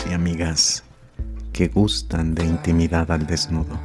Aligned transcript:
y 0.00 0.14
amigas 0.14 0.84
que 1.52 1.68
gustan 1.68 2.34
de 2.34 2.46
intimidad 2.46 3.10
al 3.10 3.26
desnudo. 3.26 3.78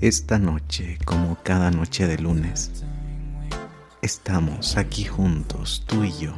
Esta 0.00 0.38
noche, 0.38 0.98
como 1.04 1.36
cada 1.42 1.70
noche 1.70 2.06
de 2.06 2.16
lunes, 2.16 2.82
estamos 4.00 4.78
aquí 4.78 5.04
juntos, 5.04 5.84
tú 5.86 6.02
y 6.02 6.12
yo, 6.12 6.32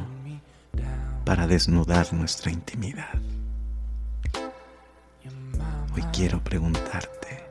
para 1.23 1.47
desnudar 1.47 2.13
nuestra 2.13 2.51
intimidad. 2.51 3.15
Hoy 5.95 6.03
quiero 6.11 6.43
preguntarte, 6.43 7.43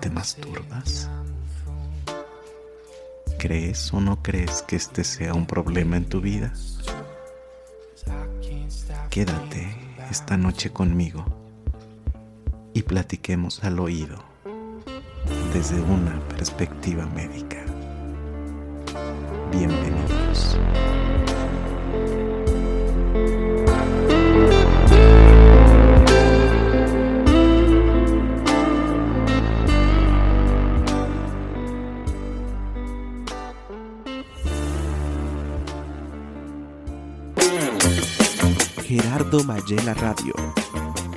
¿te 0.00 0.08
masturbas? 0.08 1.10
¿Crees 3.38 3.92
o 3.92 4.00
no 4.00 4.22
crees 4.22 4.62
que 4.62 4.76
este 4.76 5.04
sea 5.04 5.34
un 5.34 5.46
problema 5.46 5.98
en 5.98 6.06
tu 6.06 6.22
vida? 6.22 6.52
Quédate 9.10 9.66
esta 10.08 10.36
noche 10.36 10.70
conmigo 10.70 11.24
y 12.72 12.82
platiquemos 12.82 13.64
al 13.64 13.80
oído 13.80 14.22
desde 15.52 15.80
una 15.80 16.16
perspectiva 16.28 17.04
médica. 17.06 17.64
Bienvenidos. 19.50 20.56
Mayela 39.38 39.94
Radio. 39.94 40.34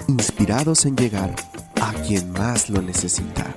Inspirados 0.08 0.86
en 0.86 0.96
llegar 0.96 1.36
a 1.82 1.92
quien 2.06 2.32
más 2.32 2.70
lo 2.70 2.80
necesita. 2.82 3.54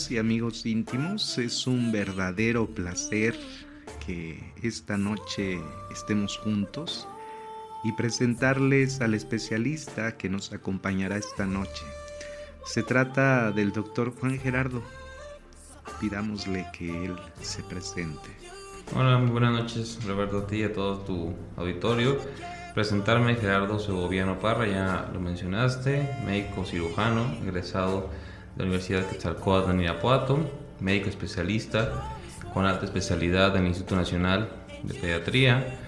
Amigas 0.00 0.10
y 0.12 0.18
amigos 0.18 0.66
íntimos, 0.66 1.36
es 1.36 1.66
un 1.66 1.92
verdadero 1.92 2.66
placer 2.66 3.38
que 4.06 4.40
esta 4.62 4.96
noche 4.96 5.60
estemos 5.92 6.38
juntos 6.38 7.06
y 7.84 7.92
presentarles 7.92 9.02
al 9.02 9.12
especialista 9.12 10.16
que 10.16 10.30
nos 10.30 10.54
acompañará 10.54 11.18
esta 11.18 11.44
noche. 11.44 11.84
Se 12.64 12.82
trata 12.82 13.52
del 13.52 13.72
doctor 13.72 14.14
Juan 14.18 14.38
Gerardo. 14.38 14.82
Pidámosle 16.00 16.66
que 16.72 17.04
él 17.04 17.16
se 17.42 17.62
presente. 17.62 18.30
Hola, 18.96 19.18
muy 19.18 19.30
buenas 19.30 19.52
noches 19.52 19.98
Roberto 20.06 20.38
a 20.38 20.46
ti 20.46 20.56
y 20.56 20.62
a 20.62 20.72
todo 20.72 21.00
tu 21.00 21.34
auditorio. 21.56 22.18
Presentarme 22.72 23.34
Gerardo 23.34 23.78
Segoviano 23.78 24.38
Parra, 24.38 24.66
ya 24.66 25.10
lo 25.12 25.20
mencionaste, 25.20 26.08
médico 26.24 26.64
cirujano, 26.64 27.34
egresado 27.42 28.08
de 28.56 28.58
la 28.58 28.64
Universidad 28.64 29.06
Quetzalcóatl 29.06 29.70
en 29.70 29.80
Irapuato, 29.82 30.38
médico 30.80 31.08
especialista 31.08 32.16
con 32.52 32.66
alta 32.66 32.84
especialidad 32.84 33.54
en 33.56 33.62
el 33.62 33.68
Instituto 33.68 33.96
Nacional 33.96 34.48
de 34.82 34.94
Pediatría. 34.94 35.78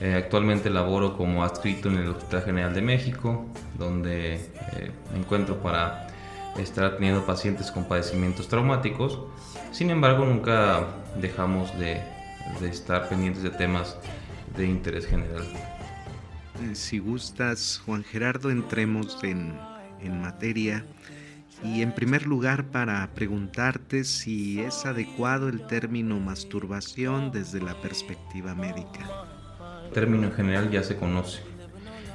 Eh, 0.00 0.14
actualmente 0.14 0.70
laboro 0.70 1.16
como 1.16 1.42
adscrito 1.42 1.88
en 1.88 1.98
el 1.98 2.08
Hospital 2.08 2.42
General 2.42 2.72
de 2.72 2.82
México, 2.82 3.46
donde 3.76 4.36
eh, 4.36 4.92
me 5.12 5.18
encuentro 5.18 5.60
para 5.60 6.06
estar 6.56 6.84
atendiendo 6.84 7.24
pacientes 7.26 7.70
con 7.70 7.84
padecimientos 7.84 8.48
traumáticos. 8.48 9.18
Sin 9.72 9.90
embargo, 9.90 10.24
nunca 10.24 10.86
dejamos 11.20 11.76
de, 11.78 12.00
de 12.60 12.68
estar 12.68 13.08
pendientes 13.08 13.42
de 13.42 13.50
temas 13.50 13.96
de 14.56 14.66
interés 14.66 15.06
general. 15.06 15.42
Eh, 16.62 16.74
Si 16.74 16.98
gustas, 16.98 17.80
Juan 17.84 18.02
Gerardo, 18.04 18.50
entremos 18.50 19.18
en, 19.22 19.58
en 20.00 20.20
materia. 20.20 20.84
Y 21.64 21.82
en 21.82 21.92
primer 21.92 22.26
lugar, 22.26 22.64
para 22.66 23.08
preguntarte 23.14 24.04
si 24.04 24.60
es 24.60 24.86
adecuado 24.86 25.48
el 25.48 25.66
término 25.66 26.20
masturbación 26.20 27.32
desde 27.32 27.60
la 27.60 27.74
perspectiva 27.80 28.54
médica. 28.54 29.26
El 29.86 29.92
término 29.92 30.28
en 30.28 30.32
general 30.32 30.70
ya 30.70 30.82
se 30.82 30.96
conoce. 30.96 31.40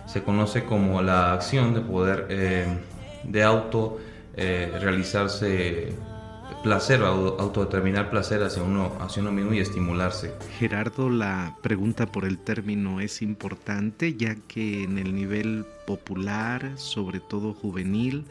Se 0.05 0.23
conoce 0.23 0.63
como 0.63 1.01
la 1.01 1.33
acción 1.33 1.73
de 1.73 1.81
poder 1.81 2.27
eh, 2.29 2.67
de 3.23 3.43
auto 3.43 3.99
eh, 4.35 4.71
realizarse 4.79 5.93
placer 6.63 7.01
autodeterminar 7.01 8.09
placer 8.09 8.41
hacia 8.41 8.63
uno, 8.63 8.93
hacia 9.01 9.21
uno 9.21 9.31
mismo 9.31 9.53
y 9.53 9.59
estimularse. 9.59 10.33
Gerardo, 10.57 11.09
la 11.09 11.57
pregunta 11.61 12.05
por 12.05 12.23
el 12.23 12.37
término 12.39 13.01
es 13.01 13.21
importante 13.21 14.15
ya 14.15 14.35
que 14.47 14.83
en 14.83 14.97
el 14.97 15.13
nivel 15.13 15.65
popular, 15.85 16.71
sobre 16.77 17.19
todo 17.19 17.53
juvenil, 17.53 18.25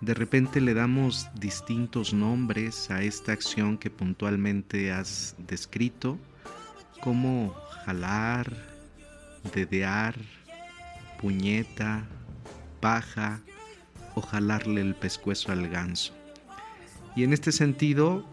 de 0.00 0.14
repente 0.14 0.60
le 0.60 0.74
damos 0.74 1.28
distintos 1.34 2.14
nombres 2.14 2.90
a 2.90 3.02
esta 3.02 3.32
acción 3.32 3.78
que 3.78 3.90
puntualmente 3.90 4.92
has 4.92 5.34
descrito, 5.38 6.18
como 7.00 7.54
jalar, 7.84 8.52
dedear, 9.54 10.14
puñeta, 11.20 12.06
paja 12.80 13.40
o 14.14 14.20
jalarle 14.20 14.80
el 14.80 14.94
pescuezo 14.94 15.52
al 15.52 15.68
ganso. 15.68 16.14
Y 17.16 17.24
en 17.24 17.32
este 17.32 17.50
sentido, 17.50 18.24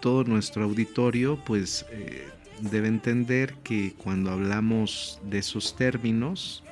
todo 0.00 0.22
nuestro 0.24 0.64
auditorio 0.64 1.42
pues 1.44 1.84
eh, 1.90 2.28
debe 2.60 2.88
entender 2.88 3.54
que 3.64 3.94
cuando 3.94 4.30
hablamos 4.30 5.20
de 5.24 5.38
esos 5.38 5.74
términos 5.74 6.62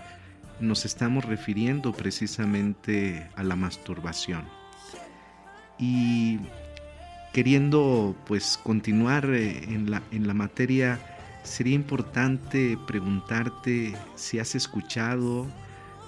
nos 0.61 0.85
estamos 0.85 1.25
refiriendo 1.25 1.93
precisamente 1.93 3.29
a 3.37 3.43
la 3.43 3.57
masturbación. 3.57 4.45
Y 5.79 6.39
queriendo 7.33 8.17
pues 8.27 8.59
continuar 8.63 9.27
eh, 9.31 9.65
en 9.65 9.91
la, 9.91 10.03
en 10.11 10.27
la 10.27 10.35
materia, 10.35 10.99
sería 11.43 11.75
importante 11.75 12.79
preguntarte 12.87 13.95
si 14.15 14.39
has 14.39 14.55
escuchado 14.55 15.47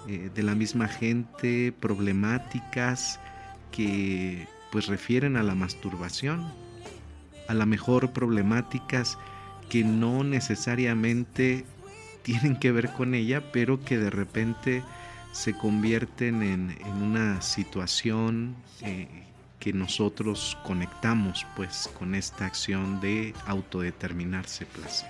eh, 0.08 0.30
de 0.34 0.42
la 0.42 0.54
misma 0.54 0.88
gente 0.88 1.72
problemáticas 1.80 3.20
que 3.70 4.48
pues 4.72 4.86
refieren 4.86 5.36
a 5.36 5.42
la 5.42 5.54
masturbación, 5.54 6.50
a 7.46 7.54
la 7.54 7.66
mejor 7.66 8.12
problemáticas 8.12 9.18
que 9.68 9.84
no 9.84 10.24
necesariamente 10.24 11.64
tienen 12.28 12.56
que 12.56 12.72
ver 12.72 12.90
con 12.90 13.14
ella, 13.14 13.42
pero 13.52 13.82
que 13.82 13.96
de 13.96 14.10
repente 14.10 14.82
se 15.32 15.54
convierten 15.54 16.42
en, 16.42 16.76
en 16.84 17.02
una 17.02 17.40
situación 17.40 18.54
eh, 18.82 19.08
que 19.58 19.72
nosotros 19.72 20.58
conectamos 20.62 21.46
pues 21.56 21.88
con 21.98 22.14
esta 22.14 22.44
acción 22.44 23.00
de 23.00 23.32
autodeterminarse 23.46 24.66
placer. 24.66 25.08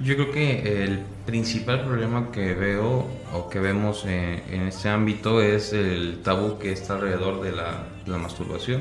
Yo 0.00 0.14
creo 0.14 0.32
que 0.32 0.84
el 0.84 1.00
principal 1.26 1.84
problema 1.84 2.32
que 2.32 2.54
veo 2.54 3.10
o 3.34 3.50
que 3.50 3.60
vemos 3.60 4.06
en, 4.06 4.42
en 4.50 4.62
este 4.62 4.88
ámbito 4.88 5.42
es 5.42 5.74
el 5.74 6.22
tabú 6.22 6.58
que 6.58 6.72
está 6.72 6.94
alrededor 6.94 7.42
de 7.42 7.52
la, 7.52 7.86
de 8.06 8.10
la 8.10 8.16
masturbación. 8.16 8.80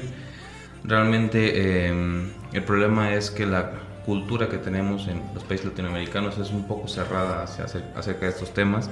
Realmente 0.85 1.89
eh, 1.89 2.31
el 2.53 2.63
problema 2.63 3.13
es 3.13 3.29
que 3.29 3.45
la 3.45 3.82
cultura 4.05 4.49
que 4.49 4.57
tenemos 4.57 5.07
en 5.07 5.21
los 5.33 5.43
países 5.43 5.67
latinoamericanos 5.67 6.37
es 6.37 6.51
un 6.51 6.67
poco 6.67 6.87
cerrada 6.87 7.43
hacia, 7.43 7.65
acerca 7.65 8.25
de 8.25 8.29
estos 8.29 8.53
temas. 8.53 8.89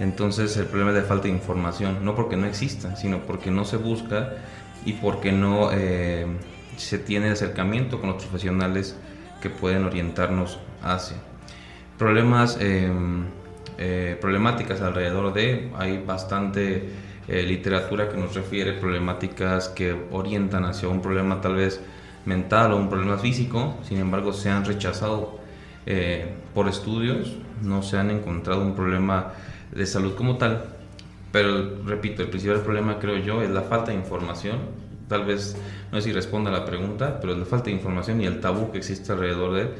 Entonces 0.00 0.56
el 0.56 0.66
problema 0.66 0.90
es 0.90 0.96
de 0.96 1.02
falta 1.02 1.24
de 1.24 1.34
información, 1.34 2.04
no 2.04 2.14
porque 2.14 2.36
no 2.36 2.46
exista, 2.46 2.96
sino 2.96 3.20
porque 3.20 3.50
no 3.50 3.64
se 3.64 3.76
busca 3.76 4.30
y 4.84 4.94
porque 4.94 5.32
no 5.32 5.70
eh, 5.72 6.26
se 6.76 6.98
tiene 6.98 7.30
acercamiento 7.30 8.00
con 8.00 8.10
los 8.10 8.22
profesionales 8.22 8.96
que 9.40 9.50
pueden 9.50 9.84
orientarnos 9.84 10.58
hacia 10.82 11.16
problemas, 11.98 12.58
eh, 12.60 12.90
eh, 13.78 14.16
problemáticas 14.20 14.80
alrededor 14.80 15.32
de, 15.32 15.70
hay 15.76 15.98
bastante 15.98 16.90
eh, 17.28 17.42
literatura 17.42 18.08
que 18.08 18.16
nos 18.16 18.34
refiere 18.34 18.72
problemáticas 18.72 19.68
que 19.68 19.96
orientan 20.10 20.64
hacia 20.64 20.88
un 20.88 21.00
problema 21.00 21.40
tal 21.40 21.56
vez 21.56 21.80
mental 22.26 22.72
o 22.72 22.76
un 22.76 22.88
problema 22.88 23.18
físico, 23.18 23.76
sin 23.82 23.98
embargo 23.98 24.32
se 24.32 24.50
han 24.50 24.64
rechazado 24.64 25.38
eh, 25.86 26.34
por 26.54 26.68
estudios 26.68 27.36
no 27.62 27.82
se 27.82 27.98
han 27.98 28.10
encontrado 28.10 28.62
un 28.62 28.74
problema 28.74 29.32
de 29.72 29.86
salud 29.86 30.14
como 30.14 30.36
tal, 30.36 30.64
pero 31.32 31.84
repito, 31.84 32.22
el 32.22 32.28
principal 32.28 32.60
problema 32.60 32.98
creo 32.98 33.18
yo 33.18 33.42
es 33.42 33.50
la 33.50 33.62
falta 33.62 33.90
de 33.90 33.96
información. 33.96 34.58
Tal 35.08 35.24
vez 35.24 35.56
no 35.92 36.00
sé 36.00 36.08
si 36.08 36.12
responda 36.12 36.50
a 36.50 36.52
la 36.52 36.64
pregunta, 36.64 37.20
pero 37.20 37.32
es 37.32 37.38
la 37.38 37.44
falta 37.44 37.66
de 37.66 37.72
información 37.72 38.20
y 38.20 38.26
el 38.26 38.40
tabú 38.40 38.70
que 38.72 38.78
existe 38.78 39.12
alrededor 39.12 39.54
de 39.54 39.62
él, 39.62 39.70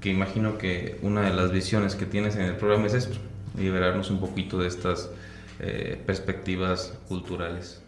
que 0.00 0.10
imagino 0.10 0.58
que 0.58 0.98
una 1.02 1.22
de 1.22 1.34
las 1.34 1.52
visiones 1.52 1.94
que 1.94 2.06
tienes 2.06 2.36
en 2.36 2.42
el 2.42 2.56
programa 2.56 2.86
es 2.86 2.94
esto, 2.94 3.16
liberarnos 3.56 4.10
un 4.10 4.20
poquito 4.20 4.58
de 4.58 4.68
estas 4.68 5.10
eh, 5.60 6.00
perspectivas 6.04 6.98
culturales. 7.08 7.83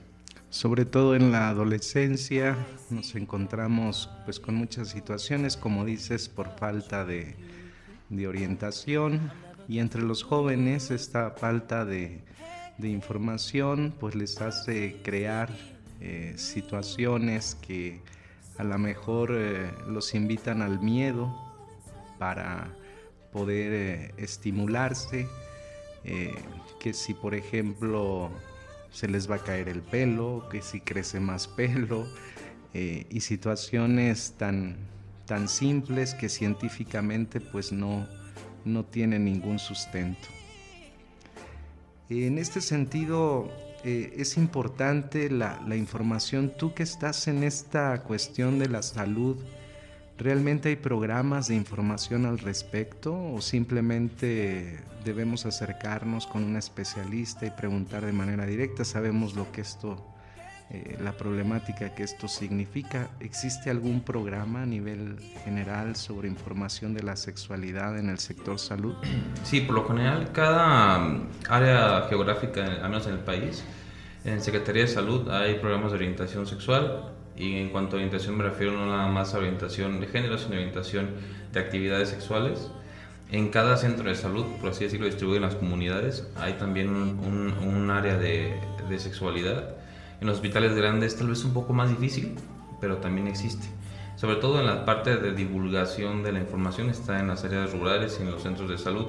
Sobre 0.57 0.87
todo 0.87 1.15
en 1.15 1.33
la 1.33 1.51
adolescencia 1.51 2.57
nos 2.89 3.15
encontramos 3.15 4.09
pues 4.25 4.41
con 4.41 4.55
muchas 4.55 4.89
situaciones, 4.89 5.55
como 5.55 5.85
dices, 5.85 6.31
por 6.31 6.49
falta 6.57 7.05
de, 7.05 7.37
de 8.09 8.27
orientación. 8.27 9.31
Y 9.69 9.81
entre 9.81 10.01
los 10.01 10.23
jóvenes 10.23 10.91
esta 10.91 11.33
falta 11.33 11.85
de, 11.85 12.23
de 12.79 12.89
información 12.89 13.93
pues 14.01 14.15
les 14.15 14.41
hace 14.41 15.03
crear 15.03 15.51
eh, 16.01 16.33
situaciones 16.39 17.55
que 17.57 18.01
a 18.57 18.65
lo 18.65 18.79
mejor 18.79 19.33
eh, 19.35 19.71
los 19.87 20.15
invitan 20.15 20.63
al 20.63 20.81
miedo 20.81 21.37
para 22.19 22.75
poder 23.31 23.73
eh, 23.75 24.15
estimularse, 24.17 25.29
que 26.81 26.95
si 26.95 27.13
por 27.13 27.35
ejemplo 27.35 28.31
se 28.97 29.09
les 29.09 29.31
va 29.31 29.35
a 29.37 29.39
caer 29.41 29.69
el 29.69 29.83
pelo, 29.83 30.49
que 30.51 30.63
si 30.63 30.81
crece 30.81 31.21
más 31.21 31.49
pelo, 31.49 32.07
y 32.75 33.21
situaciones 33.21 34.35
tan, 34.37 34.77
tan 35.27 35.49
simples 35.49 36.15
que 36.15 36.29
científicamente 36.29 37.41
pues 37.41 37.73
no, 37.73 38.07
no 38.65 38.85
tienen 38.85 39.27
ningún 39.27 39.59
sustento. 39.59 40.29
En 42.09 42.39
este 42.39 42.61
sentido, 42.61 43.51
eh, 43.85 44.15
es 44.17 44.37
importante 44.37 45.31
la, 45.31 45.61
información. 45.77 46.53
Tú 46.57 46.75
que 46.75 46.83
estás 46.83 47.29
en 47.29 47.43
esta 47.43 48.03
cuestión 48.03 48.59
de 48.59 48.69
la 48.69 48.83
salud, 48.83 49.37
¿realmente 50.19 50.71
hay 50.71 50.77
programas 50.77 51.49
de 51.49 51.55
información 51.55 52.27
al 52.27 52.39
respecto 52.39 53.15
o 53.33 53.41
simplemente 53.41 54.81
debemos 55.05 55.47
acercarnos 55.47 56.27
con 56.27 56.45
un 56.45 56.57
especialista 56.57 57.47
y 57.47 57.51
preguntar 57.51 58.05
de 58.05 58.13
manera 58.13 58.47
directa? 58.47 58.85
Sabemos 58.85 59.35
lo 59.35 59.51
que 59.53 59.61
esto 59.61 60.05
eh, 60.69 60.99
la 61.01 61.13
problemática 61.13 61.95
que 61.95 62.03
esto 62.03 62.27
significa. 62.27 63.09
¿Existe 63.21 63.71
algún 63.71 64.01
programa 64.01 64.63
a 64.63 64.67
nivel 64.67 65.17
general 65.45 65.95
sobre 65.95 66.27
información 66.27 66.93
de 66.93 67.05
la 67.05 67.15
sexualidad 67.15 67.97
en 67.97 68.09
el 68.09 68.19
sector 68.19 68.59
salud? 68.59 68.97
Sí, 69.45 69.61
por 69.61 69.77
lo 69.77 69.87
general 69.87 70.33
cada 70.33 70.99
mm, 70.99 71.29
área 71.49 72.07
geográfica, 72.09 72.65
al 72.65 72.91
menos 72.91 73.07
en 73.07 73.13
el 73.13 73.21
país, 73.21 73.63
en 74.25 74.41
Secretaría 74.41 74.83
de 74.83 74.89
Salud 74.89 75.31
hay 75.31 75.55
programas 75.61 75.93
de 75.93 75.99
orientación 75.99 76.49
sexual 76.49 77.13
y 77.37 77.57
en 77.57 77.69
cuanto 77.71 77.97
a 77.97 77.99
orientación 77.99 78.37
me 78.37 78.45
refiero 78.45 78.73
no 78.73 78.87
nada 78.87 79.09
más 79.09 79.35
a 79.35 79.39
orientación 79.39 80.01
de 80.01 80.07
género, 80.07 80.39
sino 80.39 80.55
orientación 80.55 81.11
de 81.53 81.61
actividades 81.61 82.09
sexuales. 82.09 82.71
En 83.31 83.49
cada 83.49 83.77
centro 83.77 84.09
de 84.09 84.15
salud, 84.15 84.45
por 84.61 84.71
así 84.71 84.85
decirlo, 84.85 85.07
distribuido 85.07 85.37
en 85.39 85.51
las 85.51 85.57
comunidades, 85.57 86.29
hay 86.37 86.55
también 86.55 86.91
un, 86.91 87.55
un, 87.61 87.91
área 87.91 88.17
de, 88.17 88.55
de 88.89 88.99
sexualidad 89.01 89.75
en 90.21 90.29
los 90.29 90.37
hospitales 90.37 90.75
grandes 90.75 91.17
tal 91.17 91.29
vez 91.29 91.45
un 91.45 91.53
poco 91.53 91.73
más 91.73 91.91
difícil, 91.91 92.37
pero 92.81 92.99
también 92.99 93.27
existe. 93.27 93.67
Sobre 94.17 94.37
todo 94.37 94.61
en 94.61 94.67
la 94.67 94.85
parte 94.85 95.17
de 95.17 95.33
divulgación 95.33 96.23
de 96.23 96.33
la 96.33 96.39
información 96.39 96.89
está 96.89 97.19
en 97.19 97.29
las 97.29 97.45
áreas 97.45 97.73
rurales 97.73 98.17
y 98.19 98.23
en 98.23 98.31
los 98.31 98.43
centros 98.43 98.71
de 98.71 98.79
salud, 98.79 99.07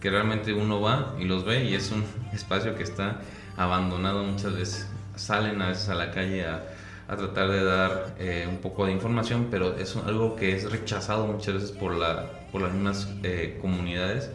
que 0.00 0.10
realmente 0.10 0.52
uno 0.52 0.80
va 0.80 1.14
y 1.18 1.24
los 1.24 1.44
ve 1.44 1.64
y 1.64 1.74
es 1.74 1.92
un 1.92 2.04
espacio 2.32 2.74
que 2.74 2.82
está 2.82 3.20
abandonado 3.56 4.24
muchas 4.24 4.54
veces. 4.54 4.88
Salen 5.14 5.62
a 5.62 5.68
veces 5.68 5.88
a 5.88 5.94
la 5.94 6.10
calle 6.10 6.46
a, 6.46 6.64
tratar 7.08 7.50
de 7.50 7.64
dar 7.64 8.14
eh, 8.18 8.46
un 8.48 8.58
poco 8.58 8.86
de 8.86 8.92
información, 8.92 9.48
pero 9.50 9.76
es 9.76 9.96
algo 9.96 10.36
que 10.36 10.56
es 10.56 10.70
rechazado 10.70 11.26
muchas 11.26 11.54
veces 11.54 11.70
por, 11.72 11.94
la, 11.94 12.30
por 12.50 12.62
las 12.62 12.72
mismas 12.72 13.08
eh, 13.22 13.58
comunidades 13.60 14.30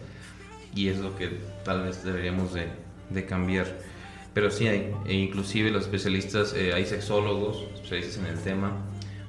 y 0.75 0.89
es 0.89 0.99
lo 0.99 1.15
que 1.15 1.39
tal 1.63 1.83
vez 1.83 2.03
deberíamos 2.03 2.53
de, 2.53 2.67
de 3.09 3.25
cambiar. 3.25 3.67
Pero 4.33 4.51
sí 4.51 4.67
hay, 4.67 4.93
e 5.05 5.13
inclusive 5.13 5.71
los 5.71 5.83
especialistas, 5.83 6.53
eh, 6.53 6.73
hay 6.73 6.85
sexólogos, 6.85 7.63
especialistas 7.73 8.17
en 8.17 8.25
el 8.27 8.39
tema, 8.39 8.71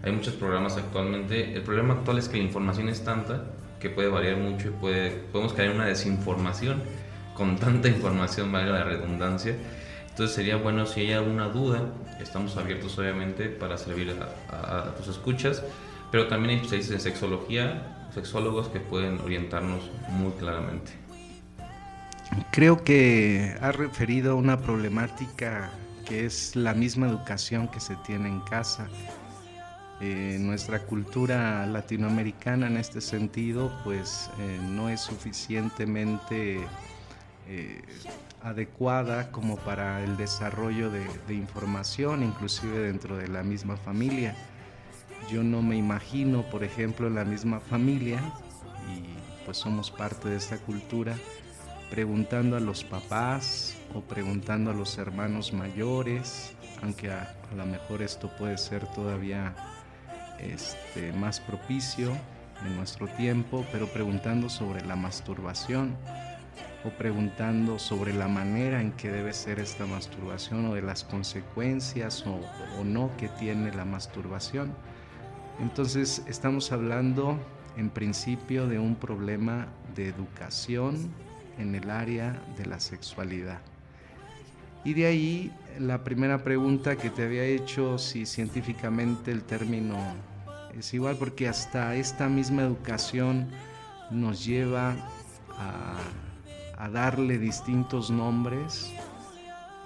hay 0.03 0.13
muchos 0.13 0.35
programas 0.35 0.77
actualmente. 0.77 1.55
El 1.55 1.63
problema 1.63 1.95
actual 1.95 2.19
es 2.19 2.29
que 2.29 2.37
la 2.37 2.45
información 2.45 2.89
es 2.89 3.03
tanta 3.03 3.45
que 3.81 3.89
puede 3.89 4.09
variar 4.09 4.37
mucho 4.37 4.69
y 4.69 4.71
puede, 4.73 5.11
podemos 5.33 5.55
caer 5.55 5.71
en 5.71 5.77
una 5.77 5.87
desinformación 5.87 6.83
con 7.35 7.57
tanta 7.57 7.89
información, 7.97 8.53
valga 8.53 8.73
la 8.73 8.85
redundancia. 8.85 9.57
Entonces 10.19 10.35
sería 10.35 10.57
bueno 10.57 10.85
si 10.85 11.03
hay 11.03 11.13
alguna 11.13 11.47
duda, 11.47 11.93
estamos 12.21 12.57
abiertos 12.57 12.99
obviamente 12.99 13.45
para 13.49 13.79
servir 13.79 14.17
a, 14.51 14.93
tus 14.97 15.07
escuchas, 15.07 15.63
pero 16.11 16.27
también 16.27 16.51
hay 16.51 16.57
especialistas 16.57 16.97
en 16.97 17.01
sexología, 17.03 18.09
sexólogos 18.13 18.67
que 18.67 18.81
pueden 18.81 19.21
orientarnos 19.21 19.89
muy 20.09 20.33
claramente. 20.33 20.91
Creo 22.51 22.83
que 22.83 23.55
ha 23.61 23.71
referido 23.71 24.35
una 24.35 24.59
problemática 24.59 25.71
que 26.05 26.27
es 26.27 26.57
la 26.57 26.75
misma 26.75 27.07
educación 27.07 27.69
que 27.69 27.79
se 27.79 27.95
tiene 28.05 28.29
en 28.29 28.41
casa. 28.41 28.89
Eh, 30.01 30.39
nuestra 30.41 30.81
cultura 30.81 31.65
latinoamericana 31.67 32.67
en 32.67 32.77
este 32.77 33.01
sentido 33.01 33.71
pues 33.85 34.31
eh, 34.41 34.59
no 34.63 34.89
es 34.89 35.01
suficientemente 35.01 36.67
eh, 37.51 37.81
adecuada 38.43 39.33
como 39.33 39.57
para 39.57 40.05
el 40.05 40.19
desarrollo 40.19 40.91
de, 40.91 41.35
información, 41.35 42.23
inclusive 42.23 42.79
dentro 42.79 43.17
de 43.17 43.27
la 43.27 43.43
misma 43.43 43.79
familia. 43.79 44.37
Yo 45.31 45.43
no 45.43 45.63
me 45.63 45.77
imagino, 45.77 46.43
por 46.51 46.63
ejemplo, 46.63 47.07
en 47.07 47.15
la 47.15 47.25
misma 47.25 47.59
familia, 47.59 48.21
y 48.95 49.45
pues 49.47 49.57
somos 49.57 49.91
parte 49.91 50.29
de 50.29 50.37
esta 50.37 50.59
cultura, 50.59 51.17
preguntando 51.91 52.55
a 52.57 52.61
los 52.61 52.85
papás 52.85 53.77
o 53.95 54.03
preguntando 54.03 54.71
a 54.71 54.75
los 54.75 54.99
hermanos 54.99 55.55
mayores, 55.55 56.55
aunque 56.83 57.11
a, 57.11 57.35
lo 57.57 57.65
mejor 57.65 58.03
esto 58.03 58.31
puede 58.37 58.59
ser 58.59 58.87
todavía 58.93 59.57
este, 60.39 61.13
más 61.15 61.41
propicio 61.41 62.13
en 62.65 62.77
nuestro 62.77 63.09
tiempo, 63.09 63.65
pero 63.73 63.87
preguntando 63.87 64.51
sobre 64.51 64.85
la 64.85 64.97
masturbación 64.97 65.97
o 66.85 66.91
preguntando 66.91 67.79
sobre 67.79 68.15
la 68.15 68.29
manera 68.29 68.81
en 68.81 68.93
que 68.93 69.11
debe 69.11 69.33
ser 69.33 69.59
esta 69.59 69.87
masturbación 69.87 70.67
o 70.67 70.75
de 70.75 70.83
las 70.83 71.05
consecuencias 71.05 72.25
o, 72.27 72.41
o 72.79 72.85
no 72.85 73.11
que 73.17 73.29
tiene 73.29 73.73
la 73.73 73.85
masturbación. 73.85 74.73
Entonces 75.61 76.23
estamos 76.27 76.71
hablando 76.71 77.39
en 77.77 77.91
principio 77.91 78.69
de 78.69 78.79
un 78.79 78.95
problema 78.95 79.69
de 79.95 80.09
educación 80.09 81.11
en 81.59 81.75
el 81.75 81.91
área 81.91 82.41
de 82.57 82.67
la 82.67 82.79
sexualidad. 82.81 83.61
Y 84.85 84.95
de 84.95 85.07
ahí 85.07 85.53
la 85.79 86.05
primera 86.05 86.43
pregunta 86.45 86.97
que 86.97 87.11
te 87.11 87.25
había 87.25 87.45
hecho, 87.45 87.99
si 87.99 88.27
científicamente 88.27 89.33
el 89.33 89.43
término 89.43 89.97
es 90.77 90.95
igual, 90.95 91.17
porque 91.17 91.49
hasta 91.49 91.95
esta 91.97 92.29
misma 92.29 92.63
educación 92.63 93.49
nos 94.11 94.45
lleva 94.45 94.95
a, 95.51 95.99
darle 96.87 97.39
distintos 97.39 98.11
nombres 98.11 98.93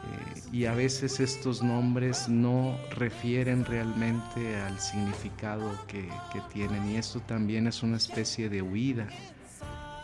eh, 0.04 0.42
y 0.52 0.66
a 0.66 0.74
veces 0.74 1.20
estos 1.20 1.62
nombres 1.62 2.28
no 2.28 2.76
refieren 2.90 3.64
realmente 3.64 4.60
al 4.60 4.78
significado 4.78 5.70
que, 5.86 6.06
que 6.32 6.40
tienen 6.52 6.90
y 6.90 6.96
esto 6.96 7.20
también 7.20 7.66
es 7.66 7.82
una 7.82 7.96
especie 7.96 8.50
de 8.50 8.60
huida 8.60 9.06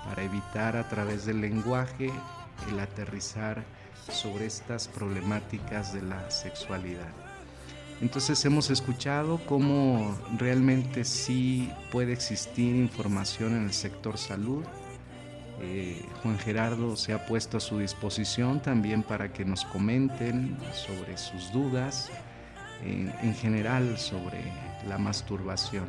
para 0.07 0.23
evitar 0.23 0.76
a 0.76 0.88
través 0.88 1.26
del 1.26 1.42
lenguaje 1.42 2.11
el 2.71 2.80
aterrizar 2.80 3.62
sobre 4.11 4.47
estas 4.47 4.88
problemáticas 4.88 5.92
de 5.92 6.02
la 6.02 6.30
sexualidad. 6.30 7.12
Entonces 8.00 8.45
hemos 8.45 8.71
escuchado 8.71 9.40
cómo 9.47 10.16
realmente 10.38 11.04
sí 11.04 11.71
puede 11.90 12.12
existir 12.12 12.76
información 12.76 13.57
en 13.57 13.64
el 13.64 13.73
sector 13.73 14.18
salud. 14.18 14.64
Eh, 15.61 16.05
Juan 16.23 16.38
Gerardo 16.38 16.97
se 16.97 17.12
ha 17.12 17.27
puesto 17.27 17.57
a 17.57 17.61
su 17.61 17.79
disposición 17.79 18.61
también 18.61 19.03
para 19.03 19.33
que 19.33 19.45
nos 19.45 19.65
comenten 19.65 20.57
sobre 20.73 21.17
sus 21.17 21.53
dudas 21.53 22.11
en 22.85 23.35
general 23.35 23.99
sobre 23.99 24.38
la 24.87 24.99
masturbación 24.99 25.88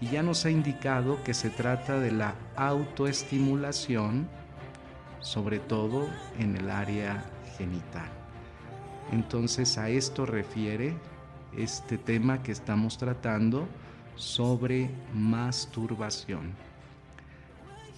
y 0.00 0.08
ya 0.08 0.22
nos 0.22 0.44
ha 0.44 0.50
indicado 0.50 1.22
que 1.24 1.34
se 1.34 1.50
trata 1.50 1.98
de 1.98 2.12
la 2.12 2.34
autoestimulación, 2.56 4.28
sobre 5.20 5.58
todo 5.58 6.08
en 6.38 6.56
el 6.56 6.70
área 6.70 7.24
genital. 7.56 8.08
Entonces 9.12 9.78
a 9.78 9.88
esto 9.88 10.26
refiere 10.26 10.94
este 11.56 11.96
tema 11.96 12.42
que 12.42 12.52
estamos 12.52 12.98
tratando 12.98 13.66
sobre 14.16 14.90
masturbación. 15.14 16.52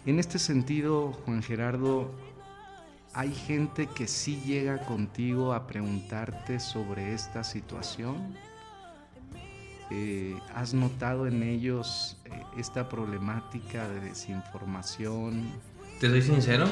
En 0.07 0.19
este 0.19 0.39
sentido, 0.39 1.13
Juan 1.25 1.43
Gerardo, 1.43 2.11
¿hay 3.13 3.35
gente 3.35 3.87
que 3.87 4.07
sí 4.07 4.41
llega 4.45 4.79
contigo 4.79 5.53
a 5.53 5.67
preguntarte 5.67 6.61
sobre 6.61 7.15
esta 7.15 7.45
situación? 7.45 8.35
Eh, 9.91 10.37
¿Has 10.55 10.75
notado 10.75 11.27
en 11.27 11.43
ellos 11.43 12.17
eh, 12.27 12.31
esta 12.59 12.89
problemática 12.89 13.89
de 13.89 14.01
desinformación? 14.01 15.47
Te 15.99 16.09
soy 16.09 16.23
sincero, 16.23 16.67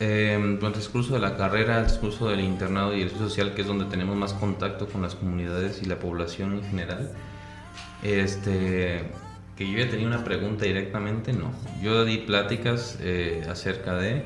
eh, 0.00 0.36
durante 0.38 0.66
el 0.66 0.74
discurso 0.74 1.14
de 1.14 1.20
la 1.20 1.36
carrera, 1.36 1.78
el 1.78 1.86
discurso 1.86 2.28
del 2.28 2.40
internado 2.40 2.96
y 2.96 3.02
el 3.02 3.10
social, 3.10 3.54
que 3.54 3.60
es 3.60 3.66
donde 3.66 3.84
tenemos 3.84 4.16
más 4.16 4.32
contacto 4.32 4.88
con 4.88 5.02
las 5.02 5.14
comunidades 5.14 5.80
y 5.82 5.84
la 5.84 6.00
población 6.00 6.54
en 6.54 6.64
general, 6.64 7.12
este, 8.02 9.12
que 9.56 9.70
yo 9.70 9.78
ya 9.78 9.88
tenía 9.90 10.06
una 10.06 10.24
pregunta 10.24 10.64
directamente, 10.64 11.32
no. 11.32 11.52
Yo 11.82 12.04
di 12.04 12.18
pláticas 12.18 12.98
eh, 13.00 13.44
acerca 13.48 13.96
de, 13.96 14.24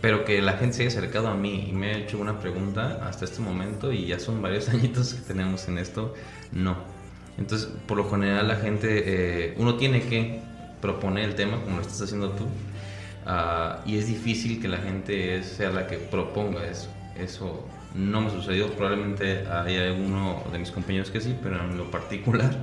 pero 0.00 0.24
que 0.24 0.42
la 0.42 0.54
gente 0.54 0.76
se 0.76 0.82
haya 0.82 0.88
acercado 0.88 1.28
a 1.28 1.34
mí 1.34 1.68
y 1.70 1.72
me 1.72 1.92
ha 1.92 1.98
hecho 1.98 2.18
una 2.18 2.40
pregunta 2.40 3.06
hasta 3.08 3.24
este 3.24 3.40
momento, 3.40 3.92
y 3.92 4.06
ya 4.06 4.18
son 4.18 4.42
varios 4.42 4.68
añitos 4.70 5.14
que 5.14 5.20
tenemos 5.22 5.68
en 5.68 5.78
esto, 5.78 6.14
no 6.52 6.98
entonces, 7.38 7.68
por 7.86 7.96
lo 7.96 8.10
general 8.10 8.48
la 8.48 8.56
gente, 8.56 9.02
eh, 9.06 9.54
uno 9.58 9.76
tiene 9.76 10.02
que 10.02 10.40
proponer 10.82 11.24
el 11.24 11.34
tema 11.36 11.60
como 11.62 11.76
lo 11.76 11.82
estás 11.82 12.02
haciendo 12.02 12.30
tú, 12.30 12.44
uh, 12.44 13.88
y 13.88 13.96
es 13.96 14.08
difícil 14.08 14.60
que 14.60 14.68
la 14.68 14.78
gente 14.78 15.42
sea 15.44 15.70
la 15.70 15.86
que 15.86 15.98
proponga 15.98 16.66
eso. 16.66 16.88
Eso 17.16 17.66
no 17.94 18.20
me 18.20 18.30
sucedió, 18.30 18.70
probablemente 18.72 19.46
hay 19.48 19.76
alguno 19.76 20.42
de 20.52 20.58
mis 20.58 20.70
compañeros 20.70 21.10
que 21.10 21.20
sí, 21.20 21.36
pero 21.40 21.62
en 21.62 21.78
lo 21.78 21.90
particular 21.90 22.56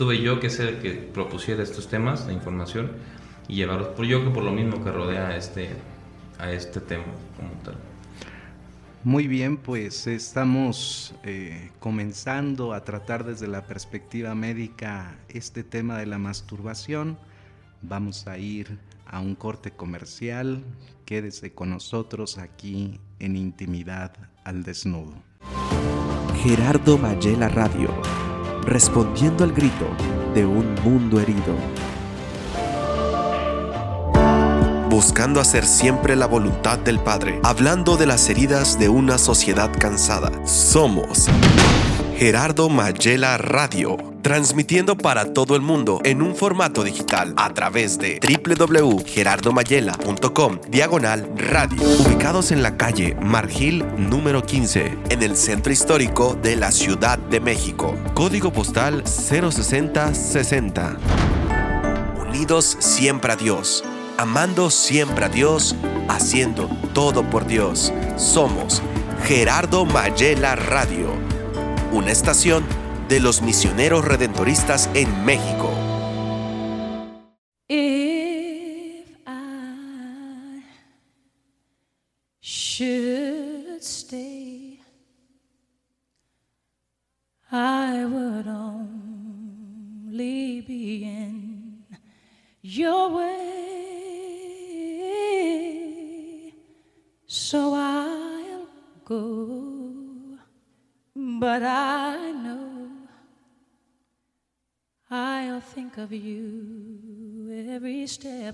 tuve 0.00 0.22
yo 0.22 0.40
que 0.40 0.48
ser 0.48 0.68
el 0.68 0.78
que 0.78 0.92
propusiera 0.92 1.62
estos 1.62 1.86
temas 1.86 2.26
de 2.26 2.32
información 2.32 2.90
y 3.48 3.56
llevarlos, 3.56 3.88
por 3.88 4.06
yo 4.06 4.24
que 4.24 4.30
por 4.30 4.42
lo 4.42 4.50
mismo 4.50 4.82
que 4.82 4.90
rodea 4.90 5.36
este, 5.36 5.68
a 6.38 6.50
este 6.50 6.80
tema 6.80 7.04
como 7.36 7.50
tal. 7.62 7.74
Muy 9.04 9.26
bien, 9.26 9.58
pues 9.58 10.06
estamos 10.06 11.14
eh, 11.22 11.70
comenzando 11.80 12.72
a 12.72 12.82
tratar 12.82 13.24
desde 13.24 13.46
la 13.46 13.66
perspectiva 13.66 14.34
médica 14.34 15.18
este 15.28 15.64
tema 15.64 15.98
de 15.98 16.06
la 16.06 16.16
masturbación. 16.16 17.18
Vamos 17.82 18.26
a 18.26 18.38
ir 18.38 18.78
a 19.04 19.20
un 19.20 19.34
corte 19.34 19.70
comercial. 19.70 20.64
Quédese 21.04 21.52
con 21.52 21.68
nosotros 21.68 22.38
aquí 22.38 22.98
en 23.18 23.36
Intimidad 23.36 24.14
al 24.44 24.62
Desnudo. 24.62 25.12
Gerardo 26.42 26.96
Mayela 26.96 27.50
Radio, 27.50 27.90
respondiendo 28.64 29.44
al 29.44 29.52
grito 29.52 29.86
de 30.34 30.46
un 30.46 30.74
mundo 30.82 31.20
herido 31.20 31.54
buscando 34.90 35.40
hacer 35.40 35.64
siempre 35.64 36.16
la 36.16 36.26
voluntad 36.26 36.76
del 36.76 36.98
Padre, 36.98 37.40
hablando 37.44 37.96
de 37.96 38.06
las 38.06 38.28
heridas 38.28 38.78
de 38.78 38.88
una 38.88 39.18
sociedad 39.18 39.70
cansada. 39.78 40.30
Somos 40.44 41.28
Gerardo 42.20 42.68
Mayela 42.68 43.38
Radio, 43.38 43.96
transmitiendo 44.20 44.94
para 44.94 45.32
todo 45.32 45.56
el 45.56 45.62
mundo 45.62 46.02
en 46.04 46.20
un 46.20 46.36
formato 46.36 46.84
digital 46.84 47.32
a 47.38 47.54
través 47.54 47.96
de 47.96 48.20
www.gerardomayela.com 48.20 50.58
diagonal 50.68 51.30
radio, 51.34 51.82
ubicados 51.82 52.52
en 52.52 52.62
la 52.62 52.76
calle 52.76 53.16
Margil 53.22 53.86
número 53.96 54.42
15, 54.42 54.98
en 55.08 55.22
el 55.22 55.34
centro 55.34 55.72
histórico 55.72 56.38
de 56.42 56.56
la 56.56 56.72
Ciudad 56.72 57.18
de 57.18 57.40
México. 57.40 57.96
Código 58.12 58.52
postal 58.52 59.02
06060. 59.06 60.98
Unidos 62.28 62.76
siempre 62.80 63.32
a 63.32 63.36
Dios 63.36 63.82
amando 64.18 64.68
siempre 64.68 65.24
a 65.24 65.30
Dios, 65.30 65.74
haciendo 66.10 66.68
todo 66.92 67.22
por 67.30 67.46
Dios. 67.46 67.94
Somos 68.18 68.82
Gerardo 69.24 69.86
Mayela 69.86 70.56
Radio, 70.56 71.14
una 71.92 72.12
estación 72.12 72.64
de 73.08 73.20
los 73.20 73.42
misioneros 73.42 74.04
redentoristas 74.04 74.88
en 74.94 75.24
México. 75.24 75.89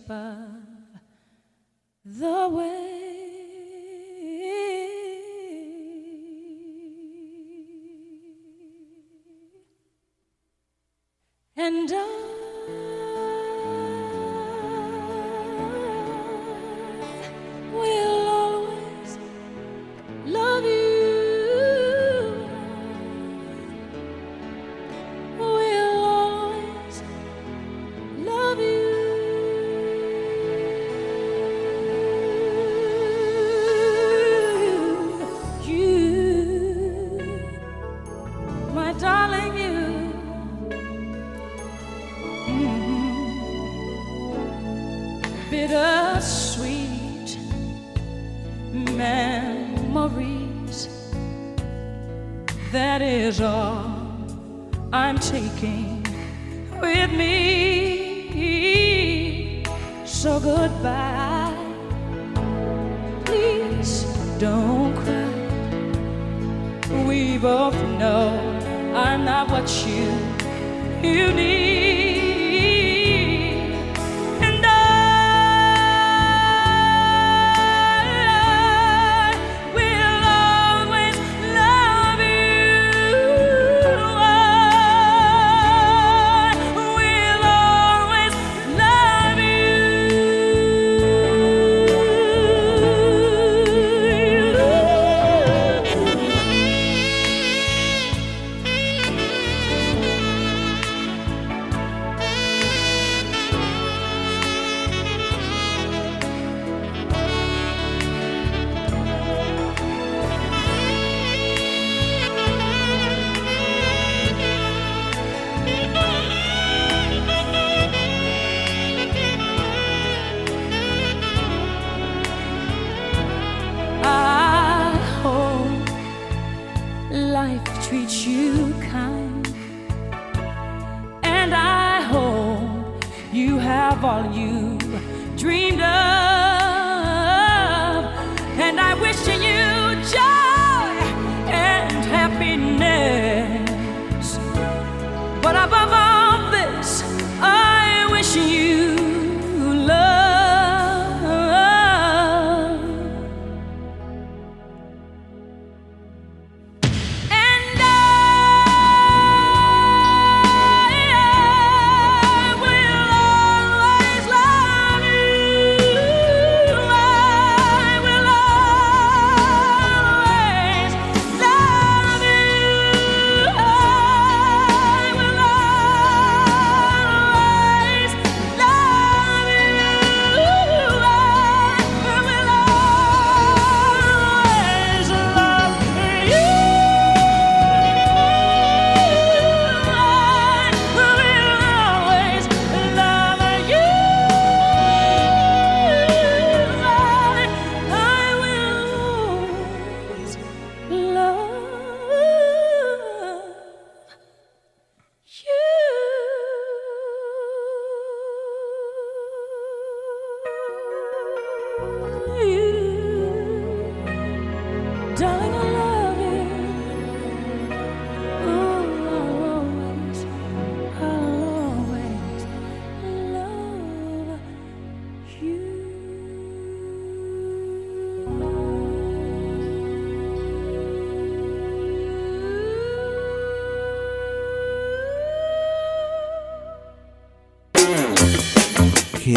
吧。 0.07 0.66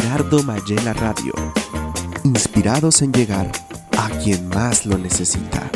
Gerardo 0.10 0.42
Mayela 0.42 0.94
Radio. 0.94 1.33
Inspirados 2.24 3.03
en 3.03 3.14
llegar 3.14 3.51
a 3.96 4.10
quien 4.24 4.50
más 4.50 4.88
lo 4.88 4.98
necesita. 4.98 5.70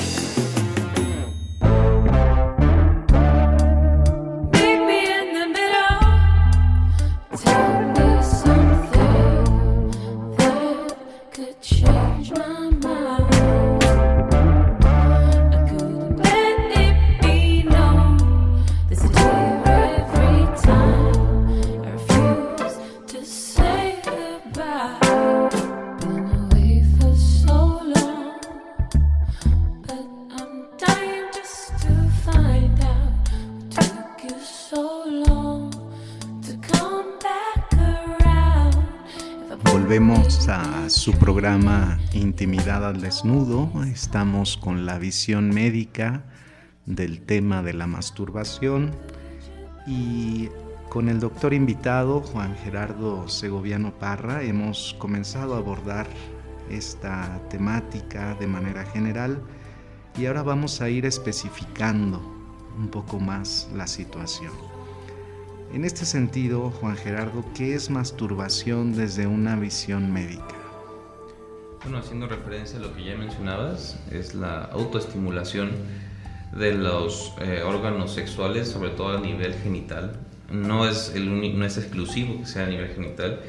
Intimidad 42.13 42.87
al 42.87 43.01
Desnudo. 43.01 43.69
Estamos 43.91 44.55
con 44.55 44.85
la 44.85 44.97
visión 44.97 45.49
médica 45.49 46.23
del 46.85 47.19
tema 47.19 47.61
de 47.61 47.73
la 47.73 47.85
masturbación 47.85 48.91
y 49.85 50.47
con 50.87 51.09
el 51.09 51.19
doctor 51.19 51.53
invitado 51.53 52.21
Juan 52.21 52.55
Gerardo 52.63 53.27
Segoviano 53.27 53.93
Parra 53.99 54.41
hemos 54.41 54.95
comenzado 54.99 55.55
a 55.55 55.57
abordar 55.57 56.07
esta 56.69 57.41
temática 57.49 58.35
de 58.35 58.47
manera 58.47 58.85
general 58.85 59.43
y 60.17 60.27
ahora 60.27 60.43
vamos 60.43 60.79
a 60.79 60.87
ir 60.87 61.05
especificando 61.05 62.21
un 62.77 62.87
poco 62.87 63.19
más 63.19 63.69
la 63.75 63.87
situación. 63.87 64.53
En 65.73 65.83
este 65.83 66.05
sentido, 66.05 66.71
Juan 66.71 66.95
Gerardo, 66.95 67.43
¿qué 67.53 67.75
es 67.75 67.89
masturbación 67.89 68.93
desde 68.95 69.27
una 69.27 69.57
visión 69.57 70.13
médica? 70.13 70.62
Bueno, 71.83 71.97
haciendo 71.97 72.27
referencia 72.27 72.79
a 72.79 72.81
lo 72.81 72.95
que 72.95 73.03
ya 73.03 73.17
mencionabas, 73.17 73.99
es 74.09 74.35
la 74.35 74.61
autoestimulación 74.71 75.71
de 76.57 76.73
los 76.75 77.33
eh, 77.41 77.61
órganos 77.65 78.13
sexuales, 78.13 78.69
sobre 78.69 78.91
todo 78.91 79.17
a 79.17 79.19
nivel 79.19 79.53
genital. 79.53 80.13
No 80.49 80.87
es, 80.87 81.11
el 81.13 81.59
no 81.59 81.65
es 81.65 81.77
exclusivo 81.77 82.39
que 82.39 82.45
sea 82.45 82.67
a 82.67 82.69
nivel 82.69 82.87
genital, 82.87 83.41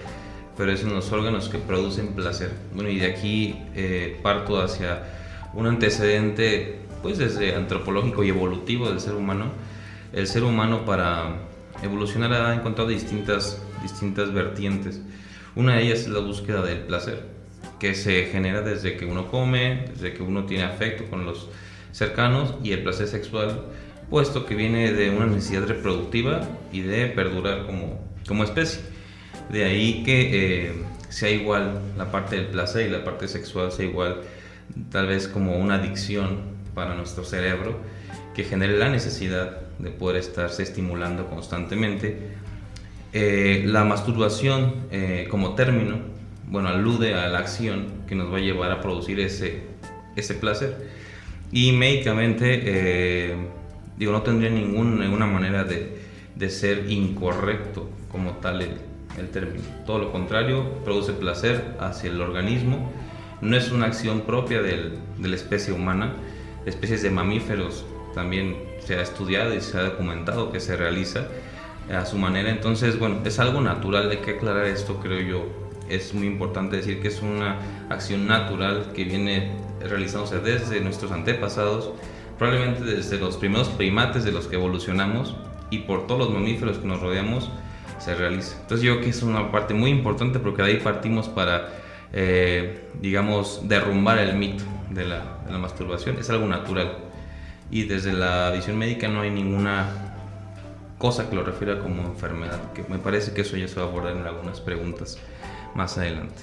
pero 0.57 0.73
es 0.73 0.83
en 0.83 0.93
los 0.93 1.13
órganos 1.13 1.49
que 1.49 1.59
producen 1.59 2.09
placer. 2.09 2.51
Bueno, 2.75 2.91
y 2.91 2.99
de 2.99 3.07
aquí 3.07 3.57
eh, 3.77 4.19
parto 4.21 4.61
hacia 4.61 5.05
un 5.53 5.69
antecedente, 5.69 6.81
pues 7.03 7.19
desde 7.19 7.55
antropológico 7.55 8.25
y 8.25 8.31
evolutivo 8.31 8.89
del 8.89 8.99
ser 8.99 9.15
humano. 9.15 9.53
El 10.13 10.27
ser 10.27 10.43
humano 10.43 10.85
para 10.85 11.37
evolucionar 11.85 12.33
ha 12.33 12.53
encontrado 12.53 12.91
distintas, 12.91 13.63
distintas 13.81 14.33
vertientes. 14.33 15.01
Una 15.55 15.77
de 15.77 15.85
ellas 15.85 16.01
es 16.01 16.09
la 16.09 16.19
búsqueda 16.19 16.63
del 16.63 16.81
placer 16.81 17.34
que 17.85 17.95
se 17.95 18.25
genera 18.33 18.63
desde 18.63 18.97
que 18.97 19.05
uno 19.05 19.31
come, 19.31 19.85
desde 19.93 20.15
que 20.15 20.23
uno 20.23 20.47
tiene 20.47 20.65
afecto 20.65 21.05
con 21.11 21.27
los 21.27 21.51
cercanos 21.93 22.55
y 22.63 22.73
el 22.73 22.83
placer 22.83 23.09
sexual, 23.09 23.61
puesto 24.09 24.47
que 24.47 24.55
viene 24.55 24.91
de 24.95 25.11
una 25.11 25.27
necesidad 25.27 25.67
reproductiva 25.67 26.49
y 26.73 26.81
de 26.81 27.09
perdurar 27.09 27.67
como, 27.67 28.01
como 28.27 28.43
especie. 28.43 28.81
De 29.51 29.65
ahí 29.65 30.03
que 30.03 30.69
eh, 30.69 30.73
sea 31.11 31.29
igual 31.29 31.79
la 31.99 32.11
parte 32.11 32.37
del 32.37 32.47
placer 32.47 32.87
y 32.87 32.91
la 32.91 33.05
parte 33.05 33.29
sexual 33.29 33.71
sea 33.71 33.85
igual, 33.85 34.23
tal 34.91 35.09
vez 35.09 35.29
como 35.29 35.59
una 35.59 35.75
adicción 35.75 36.55
para 36.75 36.95
nuestro 36.95 37.23
cerebro 37.23 37.77
que 38.35 38.45
genere 38.45 38.79
la 38.79 38.89
necesidad 38.89 39.59
de 39.79 39.91
poder 39.91 40.17
estarse 40.17 40.63
estimulando 40.63 41.29
constantemente. 41.29 42.31
Eh, 43.13 43.63
la 43.67 43.85
masturbación 43.85 44.87
eh, 44.91 45.29
como 45.31 45.55
término, 45.55 46.14
bueno, 46.49 46.69
alude 46.69 47.15
a 47.15 47.29
la 47.29 47.39
acción 47.39 47.87
que 48.07 48.15
nos 48.15 48.33
va 48.33 48.39
a 48.39 48.41
llevar 48.41 48.71
a 48.71 48.81
producir 48.81 49.21
ese, 49.21 49.63
ese 50.17 50.35
placer. 50.35 50.89
Y 51.53 51.73
médicamente, 51.73 52.61
eh, 52.65 53.37
digo, 53.97 54.13
no 54.13 54.23
tendría 54.23 54.51
ningún- 54.51 54.99
ninguna 54.99 55.27
manera 55.27 55.65
de, 55.65 55.99
de 56.35 56.51
ser 56.51 56.91
incorrecto 56.91 57.89
como 58.11 58.33
tal 58.39 58.63
el, 58.63 58.73
el 59.19 59.29
término. 59.31 59.63
Todo 59.87 59.99
lo 59.99 60.13
contrario, 60.13 60.65
produce 60.85 61.13
placer 61.13 61.77
hacia 61.81 62.11
el 62.11 62.21
organismo. 62.21 62.93
No 63.41 63.57
es 63.57 63.71
una 63.71 63.87
acción 63.87 64.23
propia 64.23 64.63
del- 64.63 64.99
de 65.19 65.29
la 65.29 65.37
especie 65.37 65.73
humana. 65.73 66.13
Especies 66.67 67.03
de 67.03 67.11
mamíferos 67.11 67.85
también 68.15 68.57
se 68.85 68.95
ha 68.97 69.03
estudiado 69.03 69.55
y 69.55 69.61
se 69.61 69.77
ha 69.79 69.83
documentado 69.83 70.51
que 70.53 70.61
se 70.61 70.77
realiza 70.77 71.27
a 71.93 72.07
su 72.07 72.17
manera. 72.17 72.51
Entonces, 72.51 72.99
bueno, 72.99 73.21
es 73.25 73.39
algo 73.39 73.61
natural, 73.61 74.11
hay 74.11 74.19
que 74.19 74.33
aclarar 74.33 74.67
esto, 74.67 74.99
creo 75.01 75.21
yo. 75.21 75.64
Es 75.89 76.15
muy 76.15 76.27
importante 76.27 76.77
decir 76.77 77.01
que 77.01 77.09
es 77.09 77.23
una 77.23 77.59
acción 77.91 78.27
natural 78.27 78.93
que 78.95 79.05
viene 79.05 79.53
realizándose 79.81 80.39
desde 80.41 80.81
nuestros 80.81 81.13
antepasados, 81.13 81.91
probablemente 82.39 82.83
desde 82.85 83.19
los 83.19 83.37
primeros 83.37 83.69
primates 83.69 84.25
de 84.25 84.33
los 84.33 84.47
que 84.47 84.57
evolucionamos 84.57 85.37
y 85.71 85.79
por 85.81 86.07
todos 86.07 86.21
los 86.21 86.31
mamíferos 86.31 86.79
que 86.79 86.87
nos 86.87 87.01
rodeamos 87.01 87.51
se 87.99 88.15
realiza. 88.15 88.57
Entonces 88.61 88.85
yo 88.85 88.95
creo 88.95 89.05
que 89.05 89.11
es 89.11 89.23
una 89.23 89.51
parte 89.51 89.75
muy 89.75 89.91
importante 89.91 90.39
porque 90.39 90.63
de 90.63 90.69
ahí 90.69 90.77
partimos 90.79 91.29
para, 91.29 91.69
eh, 92.13 92.89
digamos, 93.01 93.69
derrumbar 93.69 94.19
el 94.19 94.37
mito 94.37 94.65
de 94.91 95.05
la, 95.05 95.39
de 95.47 95.53
la 95.53 95.59
masturbación. 95.59 96.19
Es 96.19 96.31
algo 96.31 96.47
natural. 96.47 96.99
Y 97.71 97.85
desde 97.85 98.13
la 98.13 98.51
visión 98.51 98.79
médica 98.79 99.09
no 99.09 99.23
hay 99.23 99.31
ninguna 99.31 100.15
cosa 100.99 101.29
que 101.29 101.37
lo 101.37 101.45
refiera 101.45 101.81
como 101.81 102.03
enfermedad, 102.03 102.73
que 102.73 102.85
me 102.89 102.99
parece 102.99 103.33
que 103.33 103.43
eso 103.43 103.57
ya 103.57 103.69
se 103.69 103.77
va 103.77 103.87
a 103.87 103.89
abordar 103.89 104.17
en 104.17 104.27
algunas 104.27 104.61
preguntas 104.61 105.19
más 105.75 105.99
adelante. 105.99 106.43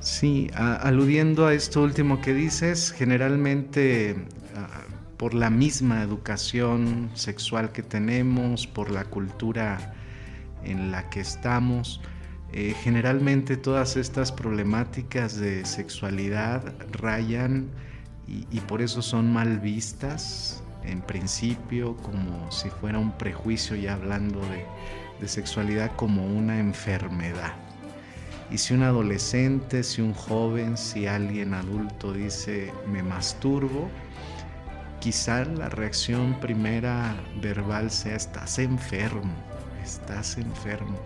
Sí, 0.00 0.48
aludiendo 0.54 1.46
a 1.46 1.54
esto 1.54 1.82
último 1.82 2.20
que 2.20 2.32
dices, 2.32 2.92
generalmente 2.92 4.16
ah, 4.56 4.82
por 5.16 5.34
la 5.34 5.50
misma 5.50 6.02
educación 6.02 7.10
sexual 7.14 7.72
que 7.72 7.82
tenemos, 7.82 8.66
por 8.68 8.90
la 8.90 9.04
cultura 9.04 9.94
en 10.62 10.92
la 10.92 11.10
que 11.10 11.20
estamos, 11.20 12.00
eh, 12.52 12.74
generalmente 12.82 13.56
todas 13.56 13.96
estas 13.96 14.30
problemáticas 14.30 15.36
de 15.36 15.64
sexualidad 15.64 16.74
rayan 16.92 17.68
y, 18.28 18.46
y 18.50 18.60
por 18.60 18.80
eso 18.80 19.02
son 19.02 19.32
mal 19.32 19.58
vistas 19.58 20.62
en 20.84 21.02
principio 21.02 21.96
como 21.96 22.50
si 22.52 22.70
fuera 22.70 22.98
un 22.98 23.12
prejuicio 23.18 23.74
ya 23.76 23.94
hablando 23.94 24.40
de 25.20 25.28
sexualidad 25.28 25.94
como 25.96 26.24
una 26.24 26.60
enfermedad. 26.60 27.67
Y 28.50 28.58
si 28.58 28.74
un 28.74 28.82
adolescente, 28.82 29.82
si 29.82 30.00
un 30.00 30.14
joven, 30.14 30.76
si 30.76 31.06
alguien 31.06 31.54
adulto 31.54 32.12
dice 32.12 32.72
me 32.90 33.02
masturbo, 33.02 33.90
quizá 35.00 35.44
la 35.44 35.68
reacción 35.68 36.38
primera 36.40 37.14
verbal 37.42 37.90
sea 37.90 38.16
estás 38.16 38.58
enfermo, 38.58 39.34
estás 39.82 40.38
enfermo. 40.38 40.98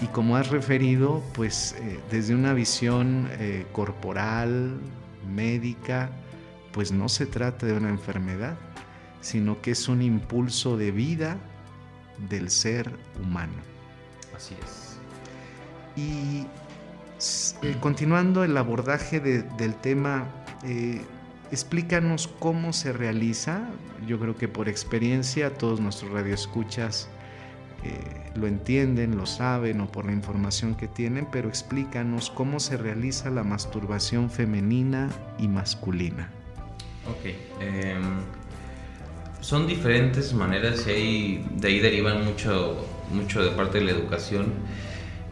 Y 0.00 0.06
como 0.06 0.36
has 0.36 0.48
referido, 0.48 1.22
pues 1.34 1.74
eh, 1.80 2.00
desde 2.10 2.34
una 2.34 2.52
visión 2.52 3.28
eh, 3.32 3.66
corporal, 3.72 4.78
médica, 5.34 6.10
pues 6.72 6.92
no 6.92 7.08
se 7.08 7.26
trata 7.26 7.66
de 7.66 7.74
una 7.74 7.88
enfermedad, 7.88 8.56
sino 9.20 9.60
que 9.60 9.72
es 9.72 9.88
un 9.88 10.00
impulso 10.00 10.76
de 10.76 10.92
vida 10.92 11.36
del 12.30 12.50
ser 12.50 12.92
humano. 13.20 13.62
Así 14.34 14.54
es. 14.62 14.87
Y 15.96 16.46
eh, 17.62 17.76
continuando 17.80 18.44
el 18.44 18.56
abordaje 18.56 19.20
de- 19.20 19.42
del 19.42 19.74
tema, 19.74 20.26
eh, 20.64 21.02
explícanos 21.50 22.28
cómo 22.38 22.72
se 22.72 22.92
realiza. 22.92 23.62
Yo 24.06 24.18
creo 24.20 24.36
que 24.36 24.48
por 24.48 24.68
experiencia 24.68 25.54
todos 25.54 25.80
nuestros 25.80 26.10
radioescuchas 26.12 27.08
eh, 27.84 28.30
lo 28.34 28.46
entienden, 28.48 29.16
lo 29.16 29.24
saben 29.26 29.80
o 29.80 29.86
por 29.90 30.04
la 30.04 30.12
información 30.12 30.74
que 30.74 30.88
tienen, 30.88 31.26
pero 31.30 31.48
explícanos 31.48 32.28
cómo 32.30 32.58
se 32.60 32.76
realiza 32.76 33.30
la 33.30 33.44
masturbación 33.44 34.30
femenina 34.30 35.08
y 35.38 35.46
masculina. 35.48 36.28
Ok. 37.08 37.34
em, 37.60 38.02
son 39.40 39.66
diferentes 39.68 40.34
maneras 40.34 40.84
y 40.88 40.90
ahí, 40.90 41.48
de 41.56 41.68
ahí 41.68 41.78
derivan 41.78 42.24
mucho, 42.24 42.84
mucho 43.12 43.42
de 43.42 43.50
parte 43.52 43.78
de 43.78 43.84
la 43.84 43.92
educación. 43.92 44.52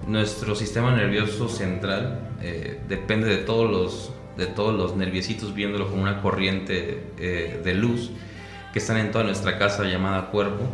Nuestro 0.07 0.55
sistema 0.55 0.95
nervioso 0.95 1.49
central 1.49 2.21
eh, 2.41 2.79
depende 2.89 3.27
de 3.27 3.39
todos 3.39 3.69
los, 3.69 4.13
de 4.37 4.47
todos 4.47 4.73
los 4.73 4.95
viéndolo 5.53 5.89
como 5.91 6.03
una 6.03 6.23
corriente 6.23 7.03
eh, 7.19 7.61
de 7.65 7.75
luz 7.75 8.13
que 8.73 8.79
están 8.79 8.99
en 8.99 9.11
toda 9.11 9.25
nuestra 9.25 9.59
casa 9.59 9.83
llamada 9.83 10.31
cuerpo. 10.31 10.65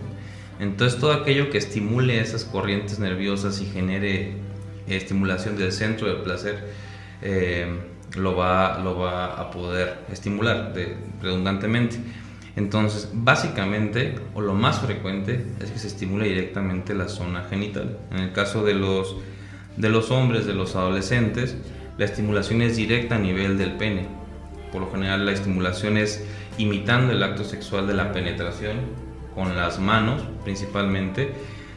Entonces 0.61 1.01
todo 1.01 1.12
aquello 1.12 1.49
que 1.49 1.57
estimule 1.57 2.21
esas 2.21 2.45
corrientes 2.45 2.99
nerviosas 2.99 3.62
y 3.62 3.64
genere 3.64 4.33
eh, 4.87 4.97
estimulación 4.97 5.57
del 5.57 5.73
centro 5.73 6.09
del 6.09 6.18
placer 6.18 6.68
lo, 8.16 8.37
va, 8.37 8.81
lo 8.81 8.99
va 8.99 9.40
a 9.40 9.51
poder 9.51 10.01
estimular 10.12 10.75
redundantemente. 11.23 11.97
Entonces, 12.57 13.09
básicamente, 13.12 14.17
o 14.35 14.41
lo 14.41 14.55
más 14.55 14.81
frecuente, 14.81 15.47
es 15.61 15.71
que 15.71 15.79
se 15.79 15.87
estimula 15.87 16.25
directamente 16.25 16.95
la 16.95 17.09
zona 17.09 17.45
genital. 17.49 17.99
En 18.11 18.19
el 18.19 18.33
caso 18.33 18.65
de 18.65 18.75
los, 18.75 19.17
de 19.77 19.88
los 19.88 20.11
hombres, 20.11 20.47
de 20.47 20.53
los 20.53 20.77
adolescentes, 20.77 21.57
la 21.97 22.05
estimulación 22.05 22.61
es 22.62 22.77
directa 22.77 23.17
a 23.17 23.19
nivel 23.19 23.57
del 23.57 23.73
pene. 23.73 24.07
Por 24.71 24.83
lo 24.83 24.91
general, 24.91 25.25
la 25.25 25.33
estimulación 25.33 25.97
es 25.97 26.25
imitando 26.59 27.12
el 27.12 27.23
acto 27.23 27.45
sexual 27.45 27.87
de 27.87 27.95
la 27.95 28.12
penetración 28.12 28.77
con 29.35 29.57
las 29.57 29.79
manos, 29.79 30.23
principalmente. 30.45 31.33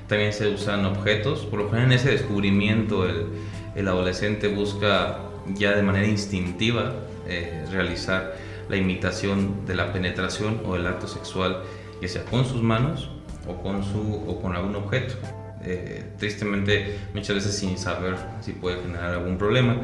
También 0.08 0.34
se 0.34 0.50
usan 0.50 0.86
objetos. 0.86 1.46
Por 1.46 1.60
lo 1.60 1.66
general, 1.70 1.92
en 1.92 1.98
ese 1.98 2.12
descubrimiento, 2.12 3.08
el, 3.08 3.28
el 3.76 3.88
adolescente 3.88 4.50
busca 4.50 5.20
ya 5.54 5.76
de 5.76 5.84
manera 5.84 6.08
instintiva 6.08 6.94
eh, 7.28 7.66
realizar 7.72 8.36
la 8.70 8.78
imitación 8.78 9.66
de 9.66 9.76
la 9.76 9.94
penetración 9.94 10.62
o 10.66 10.74
del 10.74 10.88
acto 10.88 11.08
sexual, 11.08 11.64
ya 12.02 12.08
sea 12.08 12.26
con 12.26 12.46
sus 12.46 12.62
manos 12.62 13.10
o 13.48 13.62
con, 13.62 13.84
su, 13.84 14.24
o 14.28 14.42
con 14.42 14.56
algún 14.56 14.76
objeto. 14.76 15.16
Eh, 15.64 16.04
tristemente, 16.20 17.00
muchas 17.14 17.36
veces 17.36 17.58
sin 17.58 17.78
saber 17.78 18.16
si 18.42 18.52
puede 18.52 18.82
generar 18.82 19.16
algún 19.16 19.38
problema. 19.38 19.78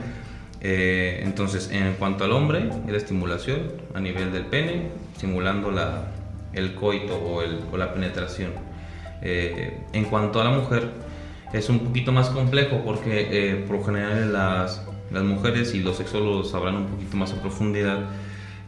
Eh, 0.62 1.22
entonces, 1.24 1.70
en 1.72 1.94
cuanto 1.94 2.24
al 2.24 2.32
hombre, 2.34 2.70
la 2.88 2.98
estimulación 2.98 3.72
a 3.96 4.00
nivel 4.00 4.32
del 4.32 4.46
pene, 4.46 4.90
simulando 5.18 5.72
la, 5.72 6.12
el 6.54 6.76
coito 6.76 7.16
o, 7.16 7.42
el, 7.42 7.60
la 7.76 7.94
penetración. 7.94 8.52
Eh, 9.24 9.78
en 9.94 10.06
cuanto 10.06 10.40
a 10.40 10.44
la 10.44 10.52
mujer, 10.52 10.90
es 11.54 11.68
un 11.70 11.80
poquito 11.80 12.12
más 12.12 12.30
complejo 12.30 12.82
porque 12.86 13.64
por 13.68 13.84
general 13.84 14.32
las, 14.32 14.86
las 15.12 15.24
mujeres 15.24 15.74
y 15.74 15.82
los 15.82 15.98
sexólogos 15.98 16.52
sabrán 16.52 16.76
un 16.76 16.88
poquito 16.88 17.18
más 17.18 17.34
a 17.34 17.42
profundidad. 17.42 18.06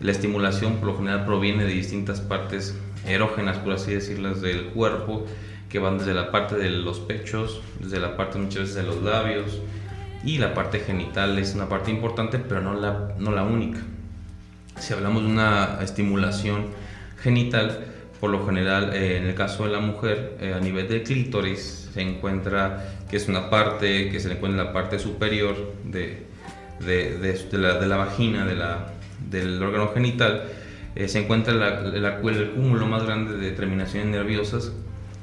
La 0.04 0.12
estimulación 0.12 0.76
por 0.76 0.90
lo 0.90 0.98
general 0.98 1.26
proviene 1.26 1.64
de 1.64 1.72
distintas 1.74 2.22
partes 2.22 2.76
erógenas, 3.08 3.58
por 3.58 3.74
así 3.74 3.94
decirlas, 3.94 4.42
del 4.42 4.66
cuerpo, 4.66 5.26
que 5.70 5.80
van 5.80 5.98
desde 5.98 6.14
la 6.14 6.30
parte 6.30 6.56
de 6.56 6.70
los 6.70 7.00
pechos, 7.00 7.62
desde 7.80 8.00
la 8.00 8.16
parte 8.16 8.38
muchas 8.38 8.60
veces 8.64 8.76
de 8.76 8.84
los 8.84 9.02
labios, 9.02 9.60
y 10.26 10.38
la 10.38 10.54
parte 10.54 10.80
genital 10.80 11.40
es 11.40 11.56
una 11.56 11.68
parte 11.68 11.90
importante, 11.90 12.38
pero 12.38 12.62
no 12.62 12.74
la, 12.76 13.14
no 13.18 13.32
la 13.32 13.44
única. 13.44 13.80
Si 14.78 14.94
hablamos 14.94 15.24
de 15.24 15.30
una 15.30 15.80
estimulación 15.82 16.68
genital, 17.22 17.86
por 18.20 18.30
lo 18.30 18.46
general, 18.46 18.94
eh, 18.94 19.18
en 19.18 19.26
el 19.26 19.36
caso 19.36 19.66
de 19.66 19.72
la 19.72 19.80
mujer, 19.80 20.38
eh, 20.42 20.54
a 20.54 20.60
nivel 20.60 20.88
del 20.88 21.04
clítoris 21.04 21.90
se 21.94 22.02
encuentra 22.02 22.86
que 23.10 23.18
es 23.18 23.28
una 23.28 23.50
parte 23.50 24.10
que 24.10 24.20
se 24.20 24.32
encuentra 24.32 24.62
en 24.62 24.68
la 24.68 24.74
parte 24.74 25.00
superior 25.00 25.56
de, 25.86 26.26
de, 26.86 27.18
de- 27.18 27.58
la, 27.58 27.80
la 27.86 27.98
vagina, 27.98 28.46
de 28.46 28.56
la, 28.56 28.93
del 29.34 29.62
órgano 29.62 29.92
genital, 29.94 30.44
eh, 30.96 31.08
se 31.08 31.20
encuentra 31.20 31.54
la, 31.54 32.20
el 32.22 32.52
cúmulo 32.52 32.86
más 32.86 33.04
grande 33.04 33.38
de 33.38 33.52
terminaciones 33.52 34.08
nerviosas 34.10 34.72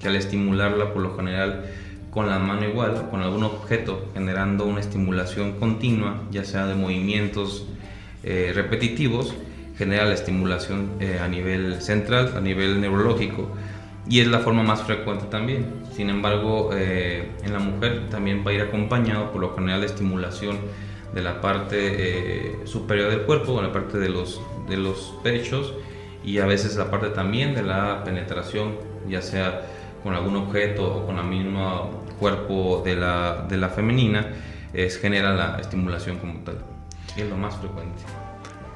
que 0.01 0.09
al 0.09 0.17
estimularla, 0.17 0.93
por 0.93 1.03
lo 1.03 1.17
general, 1.17 1.65
con 2.11 2.29
la 2.29 2.39
mano 2.39 2.69
igual, 2.69 2.97
o 2.97 3.11
con 3.11 3.23
algún 3.23 3.45
objeto, 3.45 4.11
generando 4.13 4.67
una 4.67 4.81
estimulación 4.81 5.53
continua, 5.53 6.23
ya 6.31 6.45
sea 6.45 6.67
de 6.67 6.75
movimientos 6.75 7.67
eh, 8.25 8.53
repetitivos, 8.55 9.35
genera 9.79 10.05
la 10.05 10.15
estimulación 10.15 10.91
eh, 11.01 11.21
a 11.23 11.29
nivel 11.29 11.81
central, 11.81 12.35
a 12.37 12.41
nivel 12.41 12.81
neurológico, 12.81 13.51
y 14.09 14.21
es 14.21 14.27
la 14.27 14.41
forma 14.41 14.63
más 14.65 14.83
frecuente 14.83 15.27
también. 15.31 15.67
Sin 15.95 16.11
embargo, 16.11 16.71
en 16.73 17.53
la 17.53 17.59
mujer 17.59 18.09
también 18.11 18.43
va 18.45 18.51
a 18.51 18.55
ir 18.55 18.63
acompañado 18.63 19.31
por 19.31 19.41
lo 19.43 19.55
general 19.55 19.81
de 19.81 19.87
estimulación 19.87 20.57
de 21.15 21.23
la 21.23 21.41
parte 21.41 21.77
eh, 21.79 22.67
superior 22.67 23.11
del 23.11 23.23
cuerpo, 23.23 23.61
la 23.61 23.73
parte 23.73 23.99
de 23.99 24.09
los, 24.09 24.41
de 24.69 24.77
los 24.77 25.15
pechos, 25.23 25.75
y 26.25 26.39
a 26.39 26.47
veces 26.47 26.77
la 26.77 26.91
parte 26.91 27.11
también 27.11 27.55
de 27.55 27.63
la 27.63 28.05
penetración, 28.05 28.77
ya 29.09 29.23
sea 29.23 29.67
con 30.03 30.15
algún 30.15 30.37
objeto 30.37 30.99
o 30.99 31.07
con 31.07 31.19
el 31.19 31.25
mismo 31.25 32.05
cuerpo 32.19 32.83
de 32.85 32.97
la, 32.97 33.47
de 33.49 33.57
la 33.57 33.71
femenina, 33.71 34.29
es, 34.73 34.99
genera 34.99 35.35
la 35.35 35.59
estimulación 35.59 36.19
como 36.19 36.41
tal. 36.41 36.59
Es 37.17 37.29
lo 37.29 37.37
más 37.37 37.57
frecuente. 37.57 38.03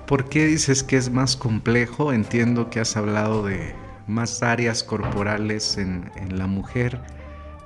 ¿Por 0.07 0.29
qué 0.29 0.47
dices 0.47 0.83
que 0.83 0.97
es 0.97 1.11
más 1.11 1.37
complejo? 1.37 2.13
Entiendo 2.13 2.69
que 2.69 2.81
has 2.81 2.97
hablado 2.97 3.45
de 3.45 3.75
más 4.07 4.43
áreas 4.43 4.83
corporales 4.83 5.79
en, 5.79 6.11
en 6.17 6.39
la 6.39 6.47
mujer. 6.47 7.01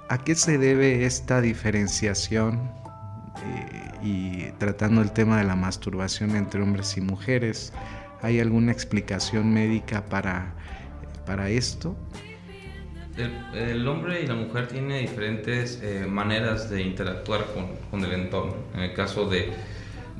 ¿A 0.09 0.19
qué 0.19 0.35
se 0.35 0.59
debe 0.59 1.05
esta 1.05 1.41
diferenciación 1.41 2.71
eh, 3.45 3.91
y 4.03 4.53
tratando 4.59 5.03
el 5.03 5.13
tema 5.13 5.39
de 5.39 5.45
la 5.45 5.57
masturbación 5.57 6.37
entre 6.37 6.63
hombres 6.63 6.97
y 6.97 7.01
mujeres? 7.01 7.73
¿Hay 8.23 8.41
alguna 8.41 8.73
explicación 8.73 9.53
médica 9.53 10.05
para, 10.07 10.55
para 11.27 11.51
esto? 11.51 11.97
El, 13.55 13.87
hombre 13.89 14.23
y 14.23 14.27
la 14.27 14.35
mujer 14.35 14.69
tienen 14.69 15.01
diferentes 15.01 15.81
eh, 15.83 16.07
maneras 16.09 16.71
de 16.71 16.83
interactuar 16.83 17.47
con, 17.53 17.67
con 17.91 18.05
el 18.09 18.13
entorno. 18.21 18.55
En 18.75 18.81
el 18.81 18.95
caso 18.95 19.29
de, 19.29 19.51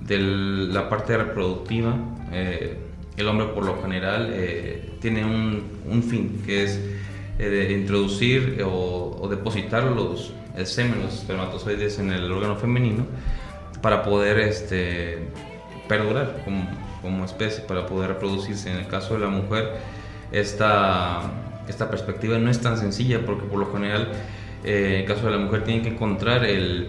de 0.01 0.19
la 0.19 0.89
parte 0.89 1.17
reproductiva, 1.17 1.97
eh, 2.33 2.77
el 3.17 3.29
hombre 3.29 3.47
por 3.49 3.65
lo 3.65 3.81
general 3.83 4.35
tiene 5.01 5.25
un, 5.25 5.63
un 5.89 6.03
fin, 6.03 6.43
que 6.45 6.65
es 6.65 6.81
de 7.39 7.73
introducir 7.73 8.63
o 8.65 9.29
depositar 9.29 9.85
los, 9.85 10.33
el 10.59 10.67
semen, 10.67 11.01
los 11.03 11.15
espermatozoides 11.15 11.99
en 11.99 12.13
el 12.13 12.31
órgano 12.31 12.57
femenino 12.57 13.07
para 13.81 14.03
poder 14.03 14.39
este, 14.41 15.19
perdurar 15.89 16.43
como, 17.01 17.25
especie, 17.25 17.63
para 17.65 17.87
poder 17.87 18.09
reproducirse. 18.09 18.71
En 18.71 18.77
el 18.79 18.89
caso 18.89 19.15
de 19.15 19.21
la 19.21 19.29
mujer, 19.29 19.75
esta, 20.33 21.23
esta 21.69 21.89
perspectiva 21.91 22.39
no 22.39 22.51
es 22.51 22.61
tan 22.61 22.77
sencilla 22.77 23.25
porque 23.25 23.47
por 23.47 23.59
lo 23.61 23.73
general, 23.73 24.09
eh, 24.65 24.95
en 24.95 25.01
el 25.03 25.05
caso 25.07 25.27
de 25.27 25.33
la 25.33 25.39
mujer, 25.39 25.65
tiene 25.65 25.83
que 25.83 25.89
encontrar 25.91 26.45
el, 26.45 26.89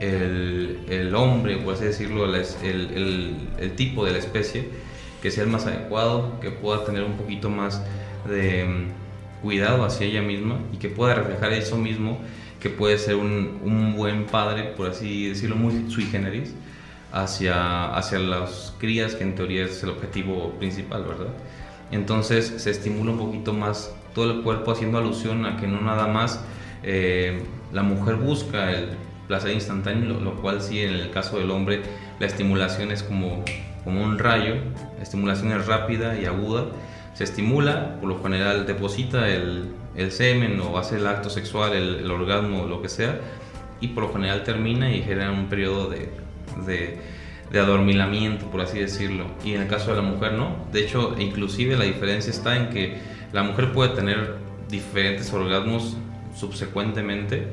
el, 0.00 1.14
hombre, 1.14 1.56
por 1.58 1.74
así 1.74 1.84
decirlo, 1.84 2.26
el, 2.26 2.34
el- 2.62 3.36
el 3.58 3.72
tipo 3.76 4.04
de 4.04 4.12
la 4.12 4.18
especie, 4.18 4.68
que 5.22 5.30
sea 5.30 5.44
el 5.44 5.50
más 5.50 5.66
adecuado, 5.66 6.38
que 6.40 6.50
pueda 6.50 6.84
tener 6.84 7.02
un 7.02 7.14
poquito 7.16 7.48
más 7.48 7.82
de 8.28 8.64
mm, 8.64 9.42
cuidado 9.42 9.84
hacia 9.84 10.06
ella 10.06 10.20
misma 10.22 10.58
y 10.72 10.76
que 10.76 10.88
pueda 10.88 11.14
reflejar 11.14 11.52
eso 11.52 11.76
mismo, 11.78 12.18
que 12.60 12.70
puede 12.70 12.98
ser 12.98 13.16
un, 13.16 13.60
un 13.62 13.96
buen 13.96 14.26
padre, 14.26 14.72
por 14.76 14.90
así 14.90 15.28
decirlo, 15.28 15.56
muy 15.56 15.90
sui 15.90 16.04
generis, 16.04 16.54
hacia, 17.12 17.94
hacia 17.94 18.18
las 18.18 18.74
crías, 18.78 19.14
que 19.14 19.24
en 19.24 19.34
teoría 19.34 19.64
es 19.64 19.82
el 19.82 19.90
objetivo 19.90 20.52
principal, 20.58 21.04
¿verdad? 21.04 21.32
Entonces 21.90 22.54
se 22.56 22.70
estimula 22.70 23.12
un 23.12 23.18
poquito 23.18 23.52
más 23.52 23.94
todo 24.14 24.32
el 24.32 24.42
cuerpo 24.42 24.72
haciendo 24.72 24.98
alusión 24.98 25.46
a 25.46 25.56
que 25.56 25.66
no 25.66 25.80
nada 25.80 26.06
más 26.06 26.40
eh, 26.82 27.42
la 27.72 27.82
mujer 27.82 28.16
busca 28.16 28.72
el 28.72 28.90
placer 29.28 29.52
instantáneo, 29.52 30.18
lo, 30.20 30.36
cual 30.36 30.60
sí 30.62 30.80
en 30.80 30.94
el 30.94 31.10
caso 31.10 31.38
del 31.38 31.50
hombre 31.50 31.82
la 32.18 32.26
estimulación 32.26 32.90
es 32.90 33.02
como, 33.02 33.44
como 33.84 34.02
un 34.02 34.18
rayo, 34.18 34.54
la 34.96 35.02
estimulación 35.02 35.52
es 35.52 35.66
rápida 35.66 36.18
y 36.18 36.24
aguda, 36.24 36.66
se 37.14 37.24
estimula, 37.24 37.96
por 38.00 38.08
lo 38.08 38.22
general 38.22 38.66
deposita 38.66 39.28
el, 39.28 39.70
el 39.96 40.12
semen 40.12 40.60
o 40.60 40.78
hace 40.78 40.96
el 40.96 41.06
acto 41.06 41.30
sexual, 41.30 41.72
el, 41.72 41.96
el 42.00 42.10
orgasmo 42.10 42.66
lo 42.66 42.82
que 42.82 42.88
sea, 42.88 43.20
y 43.80 43.88
por 43.88 44.04
lo 44.04 44.12
general 44.12 44.42
termina 44.44 44.90
y 44.92 45.02
genera 45.02 45.30
un 45.30 45.46
periodo 45.48 45.88
de, 45.88 46.10
de, 46.66 46.98
de 47.50 47.58
adormilamiento, 47.58 48.46
por 48.46 48.60
así 48.60 48.78
decirlo. 48.78 49.26
Y 49.44 49.54
en 49.54 49.62
el 49.62 49.68
caso 49.68 49.90
de 49.90 49.96
la 49.96 50.02
mujer 50.02 50.32
no. 50.32 50.66
De 50.72 50.80
hecho, 50.80 51.14
inclusive 51.18 51.76
la 51.76 51.84
diferencia 51.84 52.30
está 52.30 52.56
en 52.56 52.70
que 52.70 52.98
la 53.32 53.42
mujer 53.42 53.72
puede 53.72 53.94
tener 53.94 54.36
diferentes 54.68 55.32
orgasmos 55.32 55.96
subsecuentemente 56.34 57.46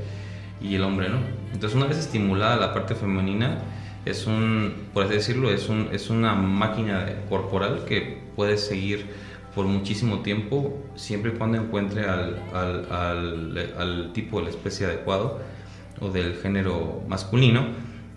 y 0.61 0.75
el 0.75 0.83
hombre 0.83 1.09
no. 1.09 1.17
Entonces, 1.53 1.75
una 1.75 1.87
vez 1.87 1.97
estimulada 1.97 2.55
la 2.55 2.73
parte 2.73 2.95
femenina, 2.95 3.59
es 4.05 4.27
un, 4.27 4.87
por 4.93 5.05
así 5.05 5.13
decirlo, 5.13 5.51
es, 5.51 5.69
un, 5.69 5.89
es 5.91 6.09
una 6.09 6.33
máquina 6.33 7.05
corporal 7.29 7.85
que 7.87 8.17
puede 8.35 8.57
seguir 8.57 9.05
por 9.55 9.65
muchísimo 9.65 10.19
tiempo, 10.19 10.81
siempre 10.95 11.31
y 11.33 11.37
cuando 11.37 11.57
encuentre 11.57 12.05
al, 12.05 12.41
al, 12.53 12.91
al, 12.91 13.73
al 13.77 14.13
tipo 14.13 14.39
de 14.39 14.45
la 14.45 14.49
especie 14.49 14.85
adecuado 14.87 15.39
o 15.99 16.09
del 16.09 16.35
género 16.35 17.01
masculino. 17.07 17.67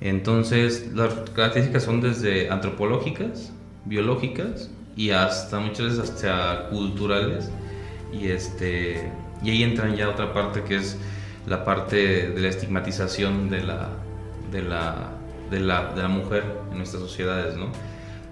Entonces, 0.01 0.91
las 0.95 1.15
características 1.35 1.85
son 1.85 2.01
desde 2.01 2.51
antropológicas, 2.51 3.53
biológicas 3.85 4.71
y 4.97 5.11
hasta 5.11 5.59
muchas 5.59 5.87
veces 5.87 5.99
hasta 5.99 6.69
culturales. 6.71 7.51
Y, 8.13 8.29
este, 8.29 9.11
y 9.43 9.51
ahí 9.51 9.63
entran 9.63 9.97
ya 9.97 10.09
otra 10.09 10.33
parte 10.33 10.63
que 10.63 10.77
es 10.77 10.97
la 11.47 11.65
parte 11.65 12.31
de 12.31 12.41
la 12.41 12.49
estigmatización 12.49 13.51
de 13.51 13.63
la, 13.63 13.91
de 14.51 14.63
la, 14.63 15.13
de 15.51 15.61
la, 15.61 15.93
de 15.95 16.03
la 16.03 16.09
mujer 16.09 16.45
en 16.71 16.79
nuestras 16.79 17.03
sociedades, 17.03 17.57
¿no? 17.57 17.67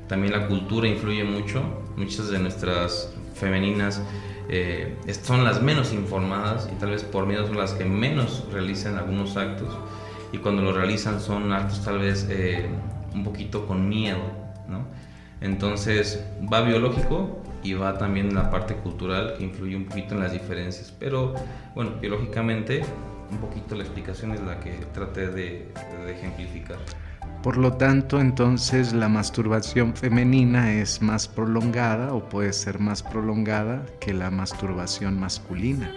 También 0.08 0.32
la 0.32 0.46
cultura 0.46 0.88
influye 0.88 1.24
mucho. 1.24 1.62
Muchas 1.96 2.30
de 2.30 2.38
nuestras 2.38 3.12
femeninas 3.34 4.02
eh, 4.48 4.96
son 5.22 5.44
las 5.44 5.62
menos 5.62 5.92
informadas 5.92 6.68
y 6.70 6.78
tal 6.78 6.90
vez 6.90 7.02
por 7.02 7.26
miedo 7.26 7.46
son 7.46 7.56
las 7.56 7.72
que 7.72 7.84
menos 7.84 8.44
realizan 8.52 8.96
algunos 8.96 9.36
actos. 9.36 9.76
Y 10.32 10.38
cuando 10.38 10.62
lo 10.62 10.72
realizan 10.72 11.20
son 11.20 11.52
actos 11.52 11.84
tal 11.84 11.98
vez 11.98 12.26
eh, 12.30 12.68
un 13.14 13.24
poquito 13.24 13.66
con 13.66 13.88
miedo, 13.88 14.18
¿no? 14.68 14.86
Entonces 15.40 16.24
va 16.52 16.62
biológico 16.62 17.42
y 17.62 17.74
va 17.74 17.96
también 17.98 18.34
la 18.34 18.50
parte 18.50 18.74
cultural 18.74 19.34
que 19.36 19.44
influye 19.44 19.76
un 19.76 19.86
poquito 19.86 20.14
en 20.14 20.20
las 20.20 20.32
diferencias. 20.32 20.92
Pero 20.98 21.34
bueno, 21.74 21.92
biológicamente 22.00 22.82
un 23.30 23.38
poquito 23.38 23.74
la 23.74 23.84
explicación 23.84 24.32
es 24.32 24.40
la 24.40 24.60
que 24.60 24.72
traté 24.92 25.28
de, 25.28 25.72
de 26.04 26.12
ejemplificar. 26.12 26.78
Por 27.44 27.58
lo 27.58 27.74
tanto, 27.74 28.20
entonces 28.20 28.94
la 28.94 29.10
masturbación 29.10 29.94
femenina 29.94 30.72
es 30.72 31.02
más 31.02 31.28
prolongada 31.28 32.14
o 32.14 32.26
puede 32.26 32.54
ser 32.54 32.78
más 32.78 33.02
prolongada 33.02 33.84
que 34.00 34.14
la 34.14 34.30
masturbación 34.30 35.20
masculina. 35.20 35.92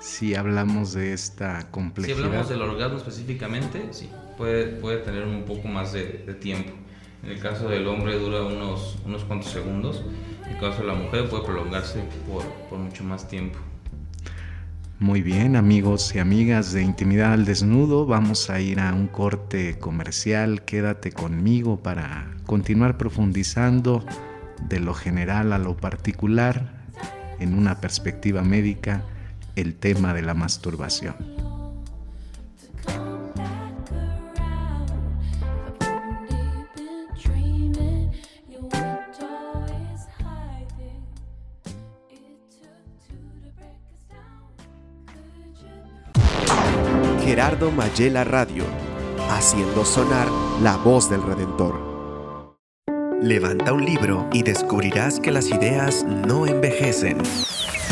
Si 0.00 0.34
hablamos 0.34 0.92
de 0.92 1.12
esta 1.12 1.60
Si 1.60 1.66
complejidad. 1.68 2.24
hablamos 2.24 2.48
del 2.48 2.62
orgasmo 2.62 2.98
específicamente, 2.98 3.86
sí, 3.92 4.10
puede, 4.36 4.66
puede 4.80 4.98
tener 4.98 5.22
un 5.22 5.44
poco 5.44 5.68
más 5.68 5.92
de, 5.92 6.24
de 6.26 6.34
tiempo. 6.34 6.72
En 7.22 7.30
el 7.30 7.38
caso 7.38 7.68
del 7.68 7.86
hombre 7.86 8.18
dura 8.18 8.42
unos, 8.42 8.98
unos 9.04 9.22
cuantos 9.22 9.52
segundos, 9.52 10.02
en 10.46 10.56
el 10.56 10.60
caso 10.60 10.80
de 10.80 10.88
la 10.88 10.94
mujer 10.94 11.28
puede 11.28 11.44
prolongarse 11.44 12.02
por, 12.28 12.42
por 12.68 12.80
mucho 12.80 13.04
más 13.04 13.28
tiempo. 13.28 13.60
Muy 14.98 15.20
bien, 15.20 15.56
amigos 15.56 16.14
y 16.14 16.20
amigas 16.20 16.72
de 16.72 16.80
Intimidad 16.80 17.34
al 17.34 17.44
Desnudo, 17.44 18.06
vamos 18.06 18.48
a 18.48 18.60
ir 18.60 18.80
a 18.80 18.94
un 18.94 19.08
corte 19.08 19.78
comercial. 19.78 20.64
Quédate 20.64 21.12
conmigo 21.12 21.82
para 21.82 22.30
continuar 22.46 22.96
profundizando 22.96 24.02
de 24.70 24.80
lo 24.80 24.94
general 24.94 25.52
a 25.52 25.58
lo 25.58 25.76
particular 25.76 26.86
en 27.38 27.52
una 27.58 27.78
perspectiva 27.78 28.40
médica 28.40 29.02
el 29.54 29.74
tema 29.74 30.14
de 30.14 30.22
la 30.22 30.32
masturbación. 30.32 31.14
Gerardo 47.26 47.72
Mayela 47.72 48.22
Radio, 48.22 48.62
haciendo 49.30 49.84
sonar 49.84 50.28
la 50.62 50.76
voz 50.76 51.10
del 51.10 51.24
Redentor. 51.24 51.74
Levanta 53.20 53.72
un 53.72 53.84
libro 53.84 54.28
y 54.32 54.44
descubrirás 54.44 55.18
que 55.18 55.32
las 55.32 55.48
ideas 55.48 56.04
no 56.04 56.46
envejecen. 56.46 57.18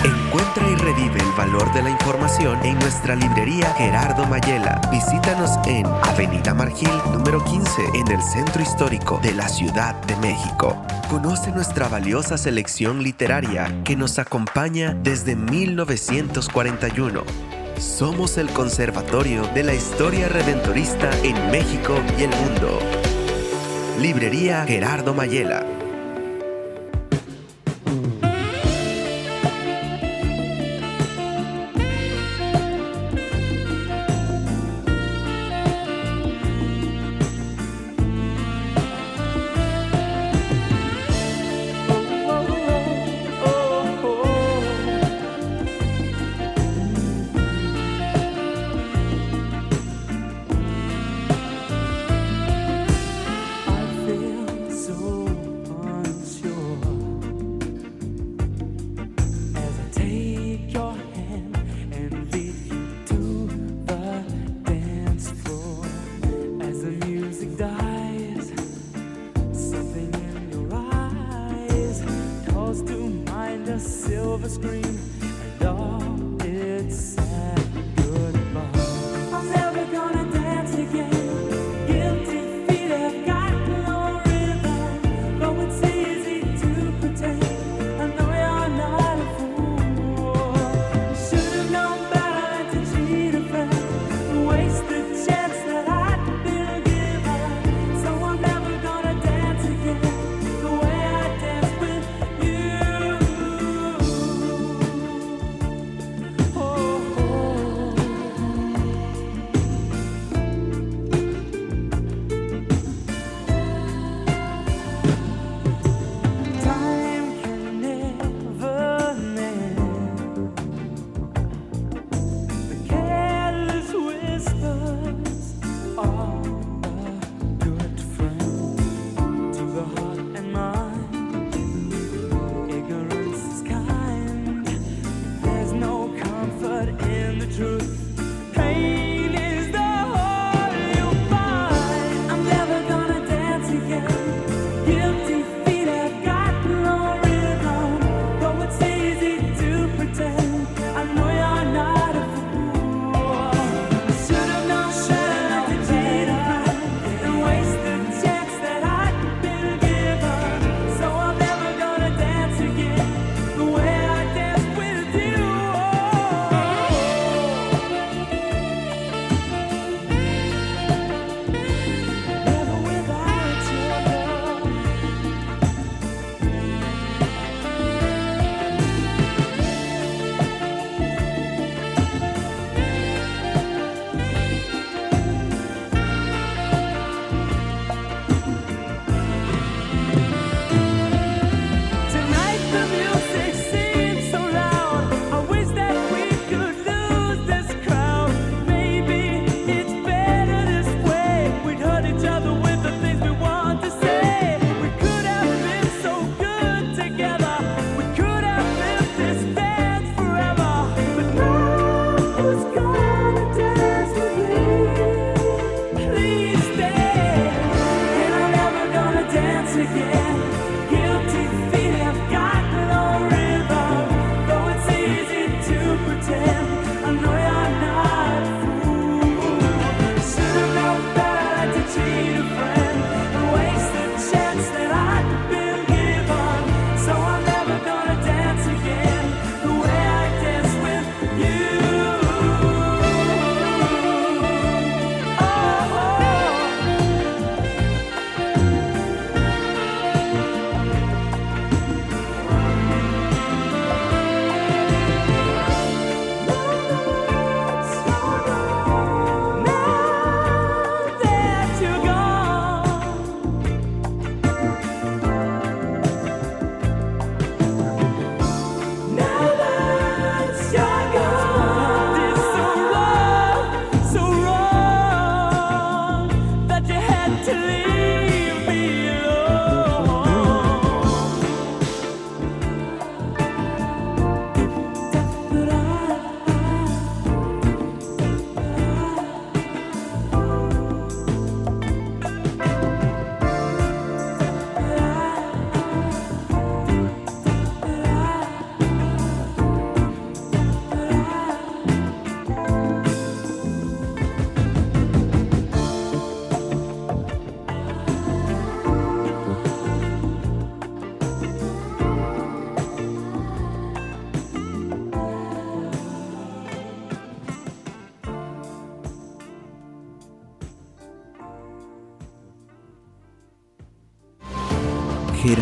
Encuentra 0.05 0.70
y 0.70 0.77
revive 0.77 1.18
el 1.18 1.33
valor 1.37 1.75
de 1.75 1.83
la 1.83 1.90
información 1.90 2.64
en 2.64 2.79
nuestra 2.79 3.16
librería 3.16 3.75
Gerardo 3.77 4.25
Mayela. 4.27 4.81
Visítanos 4.92 5.51
en 5.66 5.85
Avenida 5.87 6.55
Margil 6.55 6.92
número 7.12 7.42
15 7.42 7.83
en 7.92 8.12
el 8.12 8.23
centro 8.23 8.62
histórico 8.62 9.18
de 9.20 9.35
la 9.35 9.49
Ciudad 9.49 10.01
de 10.03 10.14
México. 10.18 10.81
Conoce 11.11 11.51
nuestra 11.51 11.88
valiosa 11.88 12.38
selección 12.38 13.03
literaria 13.03 13.83
que 13.83 13.97
nos 13.97 14.20
acompaña 14.20 14.97
desde 15.03 15.35
1941. 15.35 17.63
Somos 17.79 18.39
el 18.39 18.49
conservatorio 18.51 19.43
de 19.55 19.65
la 19.65 19.75
historia 19.75 20.29
redentorista 20.29 21.11
en 21.23 21.51
México 21.51 21.97
y 22.19 22.23
el 22.23 22.31
mundo. 22.31 22.79
Librería 24.01 24.65
Gerardo 24.65 25.13
Mayela. 25.13 25.84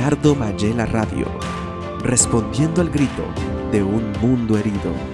Gerardo 0.02 0.34
Mayela 0.34 0.84
Radio, 0.84 1.26
respondiendo 2.02 2.80
al 2.80 2.90
grito 2.90 3.22
de 3.70 3.84
un 3.84 4.10
mundo 4.20 4.58
herido. 4.58 5.11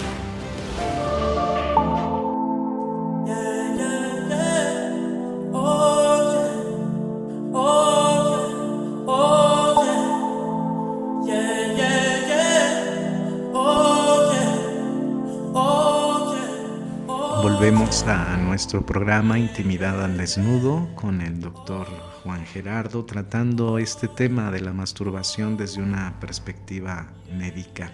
Volvemos 17.69 18.03
a 18.05 18.39
nuestro 18.39 18.87
programa 18.87 19.39
Intimidad 19.39 20.03
al 20.03 20.17
Desnudo 20.17 20.89
con 20.95 21.21
el 21.21 21.39
doctor 21.39 21.87
Juan 22.23 22.47
Gerardo 22.47 23.05
tratando 23.05 23.77
este 23.77 24.09
tema 24.09 24.51
de 24.51 24.63
la 24.63 24.73
masturbación 24.73 25.59
desde 25.59 25.83
una 25.83 26.19
perspectiva 26.19 27.13
médica. 27.31 27.93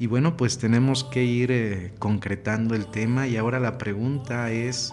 Y 0.00 0.08
bueno, 0.08 0.36
pues 0.36 0.58
tenemos 0.58 1.04
que 1.04 1.22
ir 1.22 1.52
eh, 1.52 1.94
concretando 2.00 2.74
el 2.74 2.86
tema 2.86 3.28
y 3.28 3.36
ahora 3.36 3.60
la 3.60 3.78
pregunta 3.78 4.50
es, 4.50 4.92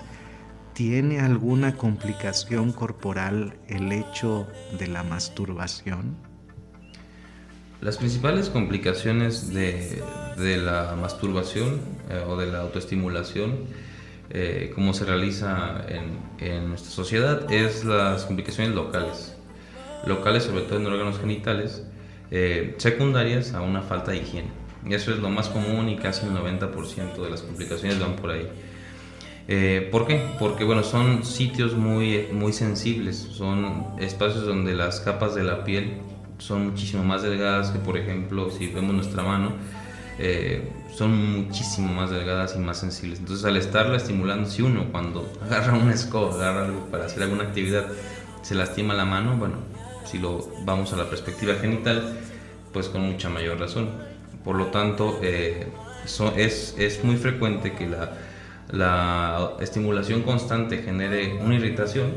¿tiene 0.73 1.19
alguna 1.19 1.75
complicación 1.75 2.71
corporal 2.73 3.57
el 3.69 3.91
hecho 3.91 4.45
de 4.77 4.85
la 4.85 5.01
masturbación? 5.01 6.28
Las 7.81 7.97
principales 7.97 8.49
complicaciones 8.49 9.53
de, 9.53 10.03
de 10.37 10.57
la 10.57 10.97
masturbación 10.99 11.79
eh, 12.09 12.25
o 12.27 12.35
de 12.35 12.47
la 12.47 12.59
autoestimulación, 12.59 13.59
eh, 14.31 14.71
como 14.75 14.93
se 14.93 15.05
realiza 15.05 15.85
en, 15.87 16.45
en, 16.45 16.67
nuestra 16.67 16.91
sociedad, 16.91 17.49
es 17.49 17.85
las 17.85 18.25
complicaciones 18.25 18.75
locales. 18.75 19.33
Locales, 20.05 20.43
sobre 20.43 20.63
todo 20.63 20.77
en 20.77 20.87
órganos 20.87 21.19
genitales, 21.19 21.83
eh, 22.31 22.75
secundarias 22.79 23.53
a 23.53 23.61
una 23.61 23.81
falta 23.81 24.11
de 24.11 24.17
higiene. 24.17 24.49
Y 24.85 24.93
eso 24.93 25.13
es 25.13 25.19
lo 25.19 25.29
más 25.29 25.47
común 25.47 25.87
y 25.87 25.95
casi 25.95 26.25
el 26.25 26.33
90% 26.33 27.15
de 27.15 27.29
las 27.29 27.41
complicaciones 27.43 27.97
van 27.99 28.17
por 28.17 28.31
ahí. 28.31 28.47
Eh, 29.47 29.87
¿Por 29.89 30.05
qué? 30.05 30.21
Porque 30.37 30.65
bueno, 30.65 30.83
son 30.83 31.23
sitios 31.23 31.75
muy, 31.75 32.27
muy 32.31 32.51
sensibles, 32.51 33.17
son 33.17 33.85
espacios 33.99 34.45
donde 34.45 34.75
las 34.75 34.99
capas 34.99 35.33
de 35.33 35.43
la 35.43 35.63
piel 35.63 35.97
son 36.39 36.71
muchísimo 36.71 37.03
más 37.03 37.21
delgadas 37.21 37.69
que 37.69 37.79
por 37.79 37.97
ejemplo 37.97 38.49
si 38.49 38.67
vemos 38.67 38.95
nuestra 38.95 39.23
mano, 39.23 39.53
eh, 40.17 40.67
son 40.93 41.43
muchísimo 41.43 41.93
más 41.93 42.09
delgadas 42.09 42.55
y 42.55 42.59
más 42.59 42.79
sensibles. 42.79 43.19
Entonces 43.19 43.45
al 43.45 43.55
estarla 43.55 43.97
estimulando, 43.97 44.49
si 44.49 44.61
uno 44.61 44.85
cuando 44.91 45.31
agarra 45.41 45.73
una 45.73 45.93
escoba, 45.93 46.33
agarra 46.35 46.65
algo 46.65 46.87
para 46.87 47.05
hacer 47.05 47.23
alguna 47.23 47.43
actividad, 47.43 47.85
se 48.41 48.55
lastima 48.55 48.93
la 48.93 49.05
mano, 49.05 49.37
bueno, 49.37 49.57
si 50.05 50.17
lo 50.17 50.49
vamos 50.65 50.91
a 50.93 50.97
la 50.97 51.09
perspectiva 51.09 51.55
genital, 51.55 52.17
pues 52.73 52.87
con 52.89 53.01
mucha 53.01 53.29
mayor 53.29 53.59
razón. 53.59 53.89
Por 54.43 54.55
lo 54.55 54.67
tanto, 54.67 55.19
eh, 55.21 55.67
so, 56.05 56.33
es, 56.35 56.75
es, 56.77 57.03
muy 57.03 57.17
frecuente 57.17 57.73
que 57.73 57.87
la, 57.87 58.17
la 58.71 59.51
estimulación 59.59 60.21
constante 60.23 60.79
genere 60.79 61.39
una 61.41 61.55
irritación, 61.55 62.11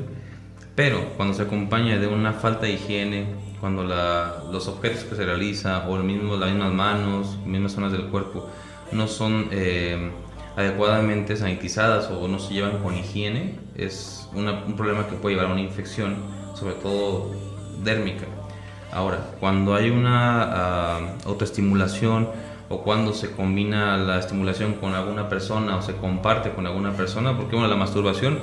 pero 0.75 1.11
cuando 1.17 1.35
se 1.35 1.43
acompaña 1.43 1.99
de 1.99 2.07
una 2.07 2.33
falta 2.33 2.67
de 2.67 2.73
higiene, 2.73 3.27
cuando 3.61 3.85
la, 3.85 4.43
los 4.51 4.69
objetos 4.69 5.05
que 5.05 5.15
se 5.15 5.25
realiza 5.25 5.87
o 5.89 5.97
el 5.97 6.05
mismo, 6.05 6.37
las 6.37 6.51
mismas 6.51 6.73
manos, 6.73 7.39
mismas 7.45 7.73
zonas 7.73 7.93
del 7.93 8.07
cuerpo 8.07 8.49
no 8.91 9.07
son 9.07 9.49
eh, 9.51 10.11
adecuadamente 10.57 11.37
sanitizadas 11.37 12.11
o 12.11 12.27
no 12.29 12.39
se 12.39 12.55
llevan 12.55 12.79
con 12.79 12.97
higiene, 12.97 13.59
es 13.75 14.29
una, 14.35 14.65
un 14.67 14.75
problema 14.77 15.07
que 15.07 15.17
puede 15.17 15.35
llevar 15.35 15.51
a 15.51 15.53
una 15.53 15.63
infección, 15.63 16.17
sobre 16.55 16.75
todo 16.75 17.31
dérmica. 17.83 18.27
Ahora, 18.93 19.27
cuando 19.41 19.75
hay 19.75 19.91
una 19.91 21.17
uh, 21.25 21.29
autoestimulación 21.29 22.29
o 22.69 22.83
cuando 22.83 23.15
se 23.15 23.31
combina 23.31 23.97
la 23.97 24.19
estimulación 24.19 24.75
con 24.75 24.95
alguna 24.95 25.29
persona 25.29 25.77
o 25.77 25.83
se 25.83 25.97
comparte 25.97 26.51
con 26.51 26.67
alguna 26.67 26.93
persona, 26.93 27.37
porque 27.37 27.55
bueno, 27.57 27.69
la 27.69 27.77
masturbación 27.77 28.39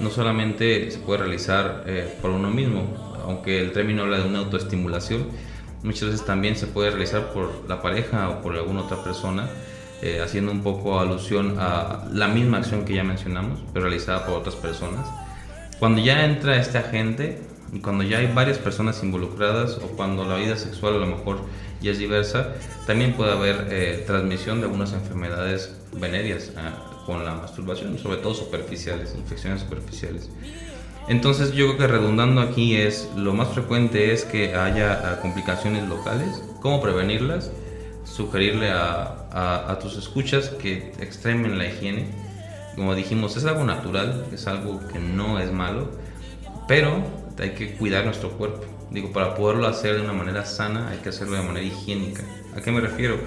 no 0.00 0.10
solamente 0.10 0.90
se 0.90 0.98
puede 0.98 1.20
realizar 1.20 1.84
eh, 1.86 2.12
por 2.20 2.30
uno 2.30 2.50
mismo, 2.50 2.82
aunque 3.24 3.60
el 3.60 3.72
término 3.72 4.02
habla 4.02 4.18
de 4.18 4.28
una 4.28 4.40
autoestimulación, 4.40 5.26
muchas 5.82 6.10
veces 6.10 6.26
también 6.26 6.56
se 6.56 6.66
puede 6.66 6.90
realizar 6.90 7.32
por 7.32 7.68
la 7.68 7.80
pareja 7.82 8.30
o 8.30 8.42
por 8.42 8.56
alguna 8.56 8.82
otra 8.82 9.02
persona, 9.02 9.48
eh, 10.02 10.20
haciendo 10.22 10.52
un 10.52 10.62
poco 10.62 10.98
alusión 10.98 11.56
a 11.58 12.04
la 12.12 12.28
misma 12.28 12.58
acción 12.58 12.84
que 12.84 12.94
ya 12.94 13.04
mencionamos, 13.04 13.60
pero 13.72 13.86
realizada 13.86 14.26
por 14.26 14.34
otras 14.38 14.56
personas. 14.56 15.06
Cuando 15.78 16.02
ya 16.02 16.24
entra 16.24 16.56
este 16.56 16.78
agente 16.78 17.38
cuando 17.82 18.04
ya 18.04 18.18
hay 18.18 18.32
varias 18.32 18.58
personas 18.58 19.02
involucradas 19.02 19.78
o 19.78 19.88
cuando 19.96 20.24
la 20.24 20.36
vida 20.36 20.56
sexual 20.56 20.94
a 20.94 20.98
lo 20.98 21.06
mejor 21.06 21.38
ya 21.80 21.90
es 21.90 21.98
diversa, 21.98 22.52
también 22.86 23.14
puede 23.14 23.32
haber 23.32 23.68
eh, 23.70 24.04
transmisión 24.06 24.60
de 24.60 24.66
algunas 24.66 24.92
enfermedades 24.92 25.74
venéreas 25.92 26.50
eh, 26.50 26.70
con 27.04 27.24
la 27.24 27.34
masturbación, 27.34 27.98
sobre 27.98 28.18
todo 28.18 28.34
superficiales, 28.34 29.14
infecciones 29.16 29.60
superficiales. 29.60 30.30
Entonces 31.08 31.52
yo 31.52 31.66
creo 31.66 31.78
que 31.78 31.86
redundando 31.86 32.40
aquí 32.40 32.76
es, 32.76 33.10
lo 33.16 33.34
más 33.34 33.48
frecuente 33.48 34.12
es 34.12 34.24
que 34.24 34.54
haya 34.54 35.20
complicaciones 35.20 35.86
locales, 35.88 36.42
cómo 36.60 36.80
prevenirlas, 36.80 37.50
sugerirle 38.04 38.70
a, 38.70 39.26
a, 39.30 39.70
a, 39.70 39.78
tus 39.78 39.96
escuchas 39.96 40.48
que 40.48 40.92
extremen 41.00 41.58
la 41.58 41.66
higiene. 41.66 42.06
Como 42.74 42.94
dijimos, 42.94 43.36
es 43.36 43.44
algo 43.44 43.64
natural, 43.64 44.26
es 44.32 44.46
algo 44.46 44.80
que 44.88 44.98
no 44.98 45.38
es 45.38 45.52
malo, 45.52 45.90
pero 46.66 47.04
hay 47.38 47.50
que 47.50 47.74
cuidar 47.74 48.04
nuestro 48.04 48.30
cuerpo. 48.30 48.64
Digo, 48.90 49.12
para 49.12 49.34
poderlo 49.34 49.66
hacer 49.66 49.96
de 49.96 50.02
una 50.02 50.12
manera 50.12 50.44
sana 50.44 50.88
hay 50.88 50.98
que 50.98 51.08
hacerlo 51.10 51.36
de 51.36 51.42
manera 51.42 51.66
higiénica. 51.66 52.22
¿A 52.56 52.60
qué 52.60 52.70
me 52.70 52.80
refiero? 52.80 53.18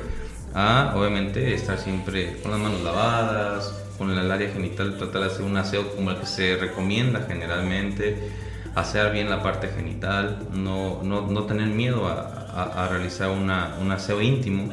A, 0.53 0.93
obviamente, 0.95 1.53
estar 1.53 1.77
siempre 1.77 2.39
con 2.41 2.51
las 2.51 2.59
manos 2.59 2.81
lavadas, 2.81 3.73
con 3.97 4.11
el 4.11 4.31
área 4.31 4.49
genital, 4.51 4.97
tratar 4.97 5.21
de 5.21 5.27
hacer 5.27 5.41
un 5.43 5.57
aseo 5.57 5.95
como 5.95 6.11
el 6.11 6.17
que 6.17 6.25
se 6.25 6.55
recomienda 6.57 7.25
generalmente, 7.27 8.31
asear 8.75 9.11
bien 9.11 9.29
la 9.29 9.41
parte 9.41 9.69
genital, 9.69 10.47
no, 10.53 11.01
no, 11.03 11.27
no 11.27 11.43
tener 11.43 11.67
miedo 11.67 12.07
a, 12.07 12.21
a, 12.53 12.85
a 12.85 12.89
realizar 12.89 13.29
una, 13.29 13.75
un 13.81 13.91
aseo 13.91 14.21
íntimo, 14.21 14.69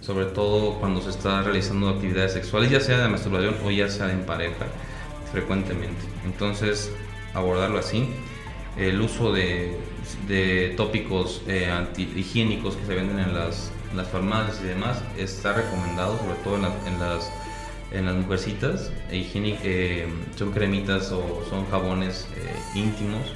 sobre 0.00 0.26
todo 0.26 0.74
cuando 0.78 1.00
se 1.00 1.10
está 1.10 1.42
realizando 1.42 1.88
actividades 1.88 2.32
sexuales, 2.32 2.70
ya 2.70 2.80
sea 2.80 2.98
de 2.98 3.08
masturbación 3.08 3.56
o 3.64 3.70
ya 3.70 3.88
sea 3.88 4.10
en 4.12 4.24
pareja, 4.24 4.66
frecuentemente. 5.32 6.02
Entonces, 6.24 6.92
abordarlo 7.34 7.78
así. 7.78 8.08
El 8.76 9.00
uso 9.00 9.32
de, 9.32 9.76
de 10.26 10.74
tópicos 10.76 11.42
eh, 11.46 11.70
antihigiénicos 11.70 12.76
que 12.76 12.86
se 12.86 12.94
venden 12.94 13.18
en 13.18 13.34
las, 13.34 13.72
farmacias 14.12 14.60
y 14.62 14.68
demás 14.68 15.02
está 15.16 15.54
recomendado, 15.54 16.18
sobre 16.18 16.34
todo 16.44 16.56
en, 16.56 16.62
la, 16.62 16.72
en 16.86 17.00
las 17.00 17.30
en 17.90 18.06
las 18.06 18.16
mujercitas, 18.16 18.90
higiénic, 19.10 19.60
eh, 19.64 20.06
son 20.36 20.52
cremitas 20.52 21.10
o 21.10 21.42
son 21.48 21.66
jabones 21.70 22.28
eh, 22.36 22.78
íntimos 22.78 23.34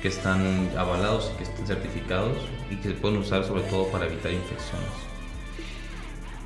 que 0.00 0.08
están 0.08 0.70
avalados 0.76 1.30
y 1.34 1.36
que 1.38 1.44
están 1.44 1.66
certificados 1.66 2.38
y 2.70 2.76
que 2.76 2.88
se 2.88 2.94
pueden 2.94 3.18
usar 3.18 3.44
sobre 3.44 3.62
todo 3.64 3.88
para 3.88 4.06
evitar 4.06 4.32
infecciones. 4.32 5.09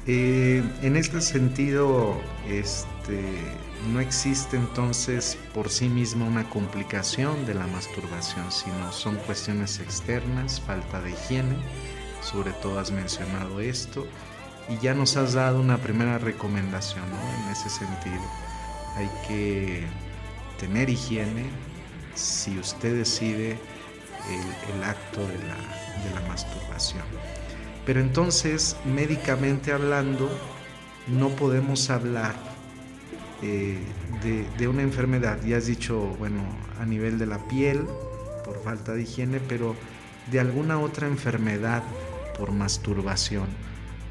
Eh, 0.06 0.62
en 0.82 0.96
este 0.96 1.22
sentido, 1.22 2.20
este, 2.46 3.22
no 3.90 4.00
existe 4.00 4.56
entonces 4.56 5.38
por 5.54 5.70
sí 5.70 5.88
misma 5.88 6.26
una 6.26 6.48
complicación 6.50 7.46
de 7.46 7.54
la 7.54 7.66
masturbación, 7.66 8.52
sino 8.52 8.92
son 8.92 9.16
cuestiones 9.16 9.80
externas, 9.80 10.60
falta 10.60 11.00
de 11.00 11.12
higiene, 11.12 11.56
sobre 12.20 12.52
todo 12.52 12.78
has 12.78 12.90
mencionado 12.90 13.60
esto, 13.60 14.06
y 14.68 14.76
ya 14.78 14.92
nos 14.92 15.16
has 15.16 15.32
dado 15.32 15.58
una 15.60 15.78
primera 15.78 16.18
recomendación 16.18 17.04
¿no? 17.08 17.44
en 17.44 17.52
ese 17.52 17.70
sentido. 17.70 18.22
Hay 18.96 19.10
que 19.26 19.86
tener 20.60 20.90
higiene 20.90 21.46
si 22.14 22.58
usted 22.58 22.94
decide 22.94 23.58
el, 24.74 24.84
acto 24.84 25.20
de 25.26 26.10
la 26.14 26.28
masturbación. 26.28 27.04
Pero 27.86 28.00
entonces, 28.00 28.76
médicamente 28.84 29.72
hablando, 29.72 30.30
no 31.06 31.28
podemos 31.30 31.90
hablar 31.90 32.34
eh, 33.42 33.78
de, 34.58 34.68
una 34.68 34.82
enfermedad. 34.82 35.38
Ya 35.44 35.58
has 35.58 35.66
dicho, 35.66 35.98
bueno, 36.18 36.42
a 36.80 36.86
nivel 36.86 37.18
de 37.18 37.26
la 37.26 37.46
piel, 37.46 37.84
por 38.44 38.62
falta 38.62 38.94
de 38.94 39.02
higiene, 39.02 39.38
pero 39.38 39.76
de 40.30 40.40
alguna 40.40 40.78
otra 40.80 41.06
enfermedad 41.06 41.82
por 42.38 42.52
masturbación 42.52 43.46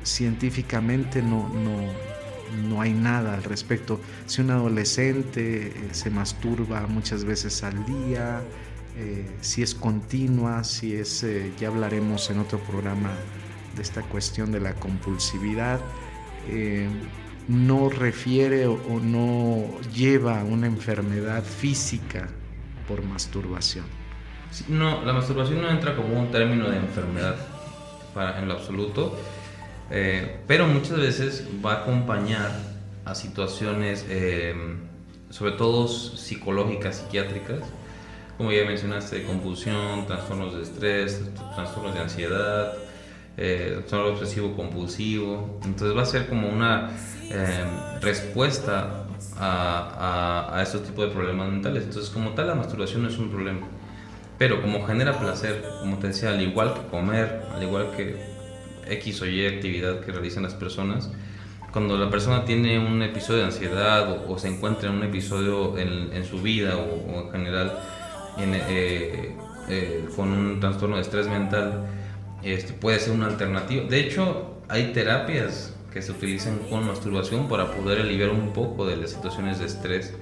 científicamente 0.03 1.23
no, 1.23 1.49
no, 1.49 2.69
no, 2.69 2.81
hay 2.81 2.93
nada 2.93 3.33
al 3.33 3.43
respecto. 3.43 3.99
Si 4.27 4.41
un 4.41 4.51
adolescente 4.51 5.67
eh, 5.67 5.73
se 5.91 6.11
masturba 6.11 6.85
muchas 6.85 7.23
veces 7.23 7.63
al 7.63 7.83
día, 7.85 8.41
eh, 8.97 9.25
si 9.41 9.63
es 9.63 9.73
continua, 9.73 10.63
si 10.63 10.93
es, 10.93 11.25
ya 11.59 11.69
hablaremos 11.69 12.29
en 12.29 12.37
otro 12.37 12.59
programa 12.59 13.09
de 13.75 13.81
esta 13.81 14.01
cuestión 14.01 14.51
de 14.51 14.59
la 14.59 14.73
compulsividad, 14.75 15.79
eh, 16.47 16.87
no 17.47 17.89
refiere 17.89 18.67
o, 18.67 18.77
no 19.01 19.67
lleva 19.93 20.39
a 20.39 20.43
una 20.43 20.67
enfermedad 20.67 21.43
física 21.43 22.29
por 22.87 23.03
masturbación. 23.03 23.85
Sí, 24.51 24.65
No, 24.69 25.03
la 25.03 25.13
masturbación 25.13 25.61
no 25.61 25.69
entra 25.69 25.95
como 25.95 26.19
un 26.19 26.31
término 26.31 26.69
de 26.69 26.77
enfermedad 26.77 27.35
para, 28.13 28.39
en 28.39 28.47
lo 28.47 28.53
absoluto, 28.53 29.17
eh, 29.89 30.39
pero 30.47 30.67
muchas 30.67 30.97
veces 30.97 31.47
va 31.65 31.73
a 31.73 31.81
acompañar 31.81 32.51
a 33.05 33.15
situaciones, 33.15 34.05
eh, 34.09 34.55
sobre 35.29 35.53
todo 35.53 35.87
psicológicas, 35.87 36.97
psiquiátricas, 36.97 37.59
como 38.37 38.51
ya 38.51 38.65
mencionaste, 38.65 39.23
compulsión, 39.23 40.05
trastornos 40.07 40.55
de 40.55 40.63
estrés, 40.63 41.21
trastornos 41.55 41.93
de 41.93 41.99
ansiedad, 42.01 42.73
eh, 43.37 43.83
trastorno 43.87 44.13
obsesivo 44.13 44.55
compulsivo. 44.55 45.59
Entonces 45.63 45.95
va 45.95 46.03
a 46.03 46.05
ser 46.05 46.27
como 46.27 46.49
una 46.49 46.91
eh, 47.29 47.65
respuesta 48.01 49.05
a, 49.37 50.49
a, 50.49 50.57
a 50.57 50.63
estos 50.63 50.83
tipos 50.83 51.05
de 51.05 51.11
problemas 51.11 51.49
mentales. 51.49 51.83
Entonces 51.83 52.11
como 52.11 52.31
tal 52.31 52.47
la 52.47 52.55
masturbación 52.55 53.03
no 53.03 53.09
es 53.09 53.17
un 53.17 53.29
problema. 53.29 53.67
Pero 54.37 54.61
como 54.61 54.85
genera 54.85 55.19
placer, 55.19 55.63
como 55.79 55.97
te 55.99 56.07
decía, 56.07 56.29
al 56.29 56.41
igual 56.41 56.73
que 56.73 56.81
comer, 56.89 57.43
al 57.55 57.63
igual 57.63 57.91
que 57.95 58.17
X 58.87 59.21
o 59.21 59.25
Y 59.25 59.45
actividad 59.45 60.01
que 60.01 60.11
realizan 60.11 60.43
las 60.43 60.55
personas, 60.55 61.11
cuando 61.71 61.97
la 61.97 62.09
persona 62.09 62.43
tiene 62.43 62.77
un 62.77 63.01
episodio 63.01 63.39
de 63.39 63.45
ansiedad 63.45 64.11
o, 64.11 64.33
o 64.33 64.37
se 64.37 64.47
encuentra 64.47 64.89
en 64.89 64.95
un 64.95 65.03
episodio 65.03 65.77
en, 65.77 66.13
en 66.13 66.25
su 66.25 66.41
vida 66.41 66.77
o, 66.77 67.11
o 67.11 67.21
en 67.25 67.31
general 67.31 67.79
en, 68.37 68.53
eh, 68.55 69.35
eh, 69.69 70.05
con 70.15 70.31
un 70.31 70.59
trastorno 70.59 70.97
de 70.97 71.03
estrés 71.03 71.27
mental, 71.27 71.85
este, 72.43 72.73
puede 72.73 72.99
ser 72.99 73.13
una 73.13 73.27
alternativa. 73.27 73.83
De 73.85 73.99
hecho, 73.99 74.57
hay 74.69 74.93
terapias 74.93 75.73
que 75.91 76.01
se 76.01 76.11
utilizan 76.11 76.57
con 76.69 76.85
masturbación 76.87 77.47
para 77.47 77.71
poder 77.71 78.01
aliviar 78.01 78.29
un 78.29 78.51
poco 78.53 78.85
de 78.85 78.97
las 78.97 79.11
situaciones 79.11 79.59
de 79.59 79.65
estrés 79.65 80.13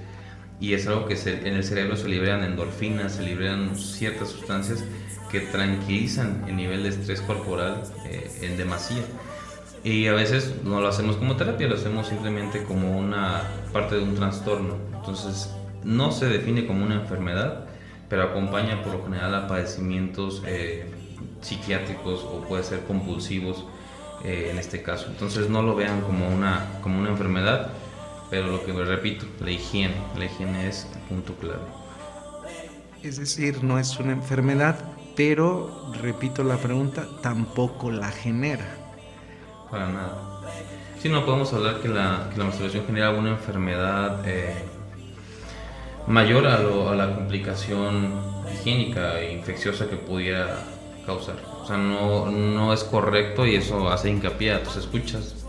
y 0.60 0.74
es 0.74 0.86
algo 0.86 1.06
que 1.06 1.16
se- 1.16 1.48
en 1.48 1.54
el 1.54 1.64
cerebro 1.64 1.96
se 1.96 2.08
liberan 2.08 2.44
endorfinas, 2.44 3.14
se 3.16 3.22
liberan 3.22 3.74
ciertas 3.76 4.28
sustancias 4.28 4.84
que 5.30 5.40
tranquilizan 5.40 6.44
el 6.46 6.56
nivel 6.56 6.82
de 6.82 6.90
estrés 6.90 7.20
corporal 7.22 7.82
eh, 8.06 8.30
en 8.42 8.56
demasía. 8.56 9.02
Y 9.84 10.06
a 10.06 10.12
veces 10.12 10.54
no 10.62 10.80
lo 10.80 10.86
hacemos 10.88 11.16
como 11.16 11.36
terapia, 11.36 11.66
lo 11.66 11.74
hacemos 11.74 12.06
simplemente 12.06 12.62
como 12.64 12.96
una 12.98 13.42
parte 13.72 13.96
de 13.96 14.02
un 14.02 14.14
trastorno. 14.14 14.76
Entonces, 14.94 15.50
no 15.82 16.12
se 16.12 16.26
define 16.26 16.66
como 16.66 16.84
una 16.84 16.94
enfermedad, 16.96 17.64
pero 18.08 18.22
acompaña 18.24 18.82
por 18.82 18.92
lo 18.92 19.04
general 19.04 19.34
a 19.34 19.48
padecimientos 19.48 20.42
eh, 20.46 20.86
psiquiátricos 21.42 22.20
o 22.24 22.40
puede 22.48 22.62
ser 22.64 22.84
compulsivos 22.84 23.64
eh, 24.24 24.48
en 24.50 24.58
este 24.58 24.82
caso. 24.82 25.08
Entonces, 25.08 25.50
no 25.50 25.62
lo 25.62 25.74
vean 25.74 26.00
como 26.00 26.26
una, 26.28 26.78
como 26.80 26.98
una 27.00 27.10
enfermedad, 27.10 27.70
pero 28.30 28.46
lo 28.46 28.64
que 28.64 28.72
repito, 28.72 29.26
la 29.40 29.50
higiene, 29.50 29.94
la 30.16 30.24
higiene 30.24 30.68
es 30.68 30.86
el 30.94 31.00
punto 31.02 31.34
clave. 31.34 31.60
Es 33.02 33.18
decir, 33.18 33.62
no 33.62 33.78
es 33.78 33.98
una 33.98 34.12
enfermedad, 34.12 34.78
pero, 35.16 35.92
repito 36.00 36.42
la 36.44 36.56
pregunta, 36.56 37.06
tampoco 37.20 37.90
la 37.90 38.10
genera. 38.10 38.76
Para 39.70 39.88
nada. 39.88 40.40
Si 41.00 41.08
no 41.08 41.26
podemos 41.26 41.52
hablar 41.52 41.80
que 41.80 41.88
la, 41.88 42.28
que 42.32 42.38
la 42.38 42.44
masturbación 42.44 42.86
genera 42.86 43.08
alguna 43.08 43.30
enfermedad 43.30 44.22
eh, 44.24 44.54
mayor 46.06 46.46
a, 46.46 46.58
lo- 46.60 46.90
a 46.90 46.94
la 46.94 47.12
complicación 47.14 48.14
higiénica 48.54 49.18
e 49.20 49.32
infecciosa 49.32 49.88
que 49.88 49.96
pudiera 49.96 50.60
causar. 51.04 51.36
O 51.62 51.66
sea, 51.66 51.76
no, 51.76 52.30
no 52.30 52.72
es 52.72 52.84
correcto 52.84 53.46
y 53.46 53.56
eso 53.56 53.90
hace 53.90 54.10
hincapié 54.10 54.52
a 54.52 54.62
tus 54.62 54.76
escuchas 54.76 55.42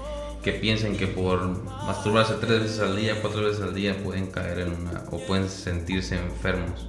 que 0.43 0.51
piensen 0.51 0.97
que 0.97 1.07
por 1.07 1.47
masturbarse 1.85 2.33
tres 2.35 2.63
veces 2.63 2.79
al 2.81 2.97
día, 2.97 3.15
cuatro 3.21 3.43
veces 3.43 3.61
al 3.61 3.73
día 3.73 3.97
pueden 4.03 4.27
caer 4.27 4.59
en 4.59 4.73
una 4.73 5.03
o 5.09 5.19
pueden 5.25 5.49
sentirse 5.49 6.17
enfermos. 6.17 6.87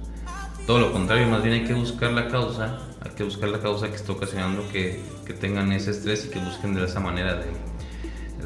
Todo 0.67 0.79
lo 0.79 0.91
contrario, 0.91 1.27
más 1.27 1.41
bien 1.41 1.55
hay 1.55 1.63
que 1.63 1.73
buscar 1.73 2.11
la 2.11 2.27
causa, 2.27 2.79
hay 3.01 3.11
que 3.11 3.23
buscar 3.23 3.49
la 3.49 3.61
causa 3.61 3.87
que 3.89 3.95
está 3.95 4.11
ocasionando 4.11 4.67
que, 4.71 4.99
que 5.25 5.33
tengan 5.33 5.71
ese 5.71 5.91
estrés 5.91 6.25
y 6.25 6.29
que 6.29 6.39
busquen 6.39 6.73
de 6.73 6.83
esa 6.83 6.99
manera 6.99 7.35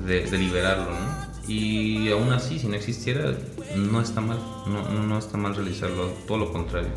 de, 0.06 0.22
de, 0.22 0.38
liberarlo, 0.38 0.92
¿no? 0.92 1.30
Y 1.48 2.12
aún 2.12 2.32
así, 2.32 2.60
si 2.60 2.68
no 2.68 2.76
existiera, 2.76 3.34
no 3.76 4.02
está 4.02 4.22
mal, 4.22 4.38
no, 4.68 4.84
no 4.90 5.18
está 5.18 5.38
mal 5.38 5.56
realizarlo, 5.56 6.10
todo 6.28 6.38
lo 6.38 6.52
contrario. 6.52 6.92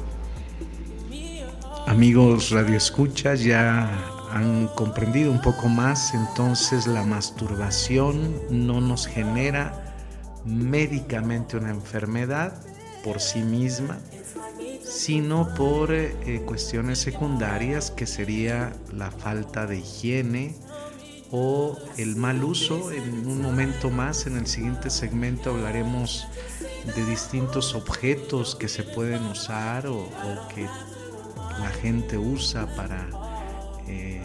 Amigos 1.86 2.50
radioescuchas, 2.50 3.42
ya 3.42 3.90
han 4.30 4.68
comprendido 4.68 5.32
un 5.32 5.40
poco 5.42 5.68
más, 5.68 6.14
entonces 6.14 6.86
la 6.86 7.02
masturbación 7.02 8.40
no 8.50 8.80
nos 8.80 9.06
genera 9.06 9.94
médicamente 10.44 11.56
una 11.56 11.70
enfermedad 11.70 12.54
por 13.02 13.20
sí 13.20 13.40
misma, 13.40 13.98
sino 14.84 15.52
por 15.54 15.92
eh, 15.92 16.14
eh, 16.24 16.42
cuestiones 16.46 17.00
secundarias 17.00 17.90
que 17.90 18.06
sería 18.06 18.72
la 18.92 19.10
falta 19.10 19.66
de 19.66 19.78
higiene 19.78 20.54
o 21.32 21.76
el 21.98 22.14
mal 22.14 22.44
uso. 22.44 22.92
En 22.92 23.26
un 23.26 23.42
momento 23.42 23.90
más, 23.90 24.26
en 24.26 24.36
el 24.36 24.46
siguiente 24.46 24.88
segmento, 24.88 25.50
hablaremos 25.50 26.28
de 26.94 27.04
distintos 27.06 27.74
objetos 27.74 28.54
que 28.54 28.68
se 28.68 28.84
pueden 28.84 29.24
usar 29.26 29.88
o, 29.88 29.96
o 29.98 30.48
que 30.54 30.66
la 31.60 31.70
gente 31.70 32.18
usa 32.18 32.66
para 32.74 33.08
eh, 33.88 34.22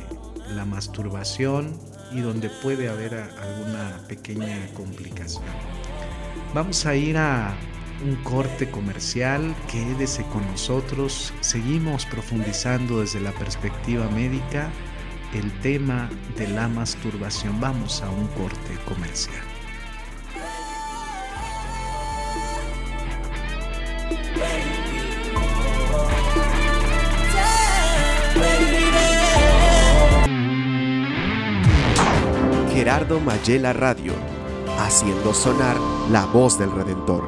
la 0.55 0.65
masturbación 0.65 1.77
y 2.11 2.21
donde 2.21 2.49
puede 2.49 2.89
haber 2.89 3.15
alguna 3.15 4.01
pequeña 4.07 4.67
complicación. 4.73 5.43
Vamos 6.53 6.85
a 6.85 6.95
ir 6.95 7.17
a 7.17 7.55
un 8.03 8.15
corte 8.23 8.69
comercial, 8.69 9.55
quédese 9.69 10.23
con 10.27 10.45
nosotros, 10.47 11.33
seguimos 11.41 12.05
profundizando 12.05 13.01
desde 13.01 13.19
la 13.19 13.31
perspectiva 13.31 14.07
médica 14.09 14.69
el 15.33 15.51
tema 15.61 16.09
de 16.37 16.47
la 16.47 16.67
masturbación. 16.67 17.59
Vamos 17.59 18.01
a 18.01 18.09
un 18.09 18.27
corte 18.27 18.77
comercial. 18.87 19.56
Gerardo 32.77 33.19
Mayela 33.19 33.73
Radio, 33.73 34.13
haciendo 34.77 35.33
sonar 35.33 35.75
la 36.11 36.25
voz 36.25 36.59
del 36.59 36.71
Redentor. 36.71 37.27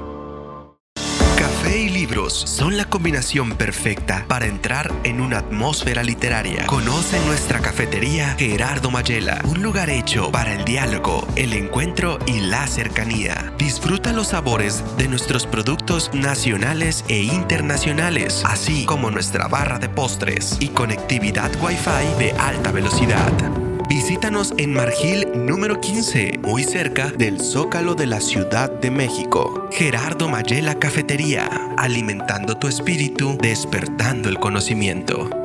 Café 1.36 1.80
y 1.80 1.90
libros 1.90 2.34
son 2.34 2.78
la 2.78 2.86
combinación 2.86 3.54
perfecta 3.54 4.26
para 4.28 4.46
entrar 4.46 4.94
en 5.04 5.20
una 5.20 5.40
atmósfera 5.40 6.04
literaria. 6.04 6.68
Conoce 6.68 7.20
nuestra 7.26 7.62
cafetería 7.62 8.36
Gerardo 8.38 8.92
Mayela, 8.92 9.42
un 9.44 9.64
lugar 9.64 9.90
hecho 9.90 10.32
para 10.32 10.54
el 10.54 10.66
diálogo, 10.66 11.28
el 11.36 11.54
encuentro 11.54 12.20
y 12.28 12.42
la 12.42 12.68
cercanía. 12.68 13.52
Disfruta 13.58 14.14
los 14.14 14.28
sabores 14.28 14.84
de 14.98 15.08
nuestros 15.08 15.48
productos 15.48 16.12
nacionales 16.14 17.04
e 17.08 17.24
internacionales, 17.24 18.44
así 18.46 18.86
como 18.86 19.10
nuestra 19.10 19.48
barra 19.48 19.80
de 19.80 19.90
postres 19.90 20.58
y 20.60 20.68
conectividad 20.68 21.50
Wi-Fi 21.60 22.24
de 22.24 22.34
alta 22.34 22.72
velocidad. 22.72 23.32
Visítanos 23.90 24.54
en 24.60 24.72
Margil 24.72 25.28
número 25.34 25.82
15, 25.82 26.42
muy 26.44 26.64
cerca 26.64 27.10
del 27.10 27.42
Zócalo 27.42 27.96
de 27.96 28.06
la 28.06 28.22
Ciudad 28.22 28.70
de 28.70 28.92
México. 28.92 29.68
Gerardo 29.72 30.30
Mayela 30.30 30.76
Cafetería, 30.76 31.50
alimentando 31.76 32.56
tu 32.56 32.68
espíritu, 32.68 33.36
despertando 33.42 34.30
el 34.30 34.38
conocimiento. 34.38 35.39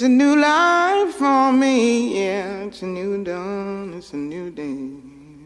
It's 0.00 0.06
a 0.06 0.08
new 0.08 0.34
life 0.34 1.12
for 1.16 1.52
me, 1.52 2.18
yeah. 2.18 2.64
It's 2.64 2.80
a 2.80 2.86
new 2.86 3.22
dawn, 3.22 3.92
it's 3.98 4.14
a 4.14 4.16
new 4.16 4.50
day. 4.50 4.96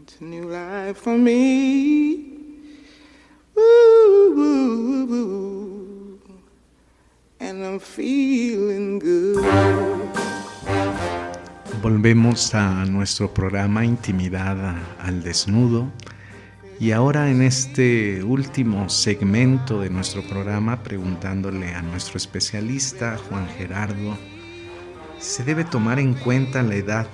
It's 0.01 0.15
a 0.21 0.23
new 0.23 0.47
life 0.47 0.95
for 0.95 1.17
me. 1.17 2.23
I'm 7.41 7.79
feeling 7.81 8.99
good. 8.99 9.43
Volvemos 11.81 12.55
a 12.55 12.85
nuestro 12.85 13.33
programa 13.33 13.83
Intimidad 13.83 14.77
al 14.99 15.21
Desnudo 15.21 15.91
y 16.79 16.91
ahora 16.91 17.29
en 17.29 17.41
este 17.41 18.23
último 18.23 18.87
segmento 18.87 19.81
de 19.81 19.89
nuestro 19.89 20.25
programa 20.25 20.81
preguntándole 20.81 21.73
a 21.73 21.81
nuestro 21.81 22.15
especialista 22.15 23.17
Juan 23.17 23.49
Gerardo, 23.57 24.17
¿se 25.25 25.43
debe 25.43 25.63
tomar 25.63 25.99
en 25.99 26.13
cuenta 26.13 26.61
la 26.61 26.75
edad 26.75 27.07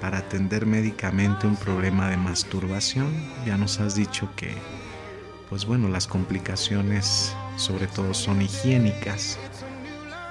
para 0.00 0.18
atender 0.18 0.64
médicamente 0.64 1.46
un 1.46 1.56
problema 1.56 2.08
de 2.08 2.16
masturbación? 2.16 3.06
Ya 3.44 3.58
nos 3.58 3.80
has 3.80 3.94
dicho 3.94 4.30
que, 4.34 4.54
pues 5.50 5.66
bueno, 5.66 5.88
las 5.88 6.06
complicaciones 6.06 7.36
sobre 7.56 7.86
todo 7.86 8.14
son 8.14 8.40
higiénicas, 8.40 9.38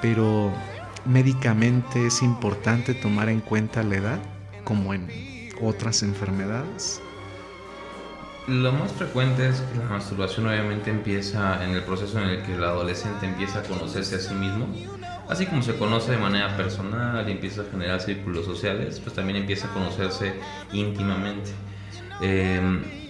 pero 0.02 0.52
médicamente 1.06 2.08
es 2.08 2.24
importante 2.24 2.96
tomar 2.96 3.30
en 3.30 3.42
cuenta 3.42 3.84
la 3.84 3.96
edad, 3.96 4.20
como 4.64 4.94
en 4.94 5.08
otras 5.62 6.02
enfermedades. 6.02 7.00
Lo 8.48 8.72
más 8.72 8.92
frecuente 8.94 9.48
es 9.48 9.60
que 9.60 9.78
la 9.78 9.86
masturbación 9.86 10.48
obviamente 10.48 10.90
empieza 10.90 11.64
en 11.64 11.72
el 11.72 11.84
proceso 11.84 12.20
en 12.20 12.30
el 12.30 12.44
que 12.44 12.56
el 12.56 12.64
adolescente 12.64 13.28
empieza 13.28 13.60
a 13.60 13.64
conocerse 13.64 14.16
a 14.16 14.20
sí 14.20 14.34
mismo. 14.34 14.68
Así 15.30 15.46
como 15.46 15.62
se 15.62 15.76
conoce 15.76 16.12
de 16.12 16.18
manera 16.18 16.56
personal 16.56 17.28
y 17.28 17.34
empieza 17.34 17.62
a 17.62 17.66
generar 17.66 18.00
círculos 18.00 18.46
sociales, 18.46 19.00
pues 19.02 19.14
también 19.14 19.38
empieza 19.38 19.68
a 19.68 19.74
conocerse 19.74 20.34
íntimamente. 20.72 21.52
Eh, 22.22 22.60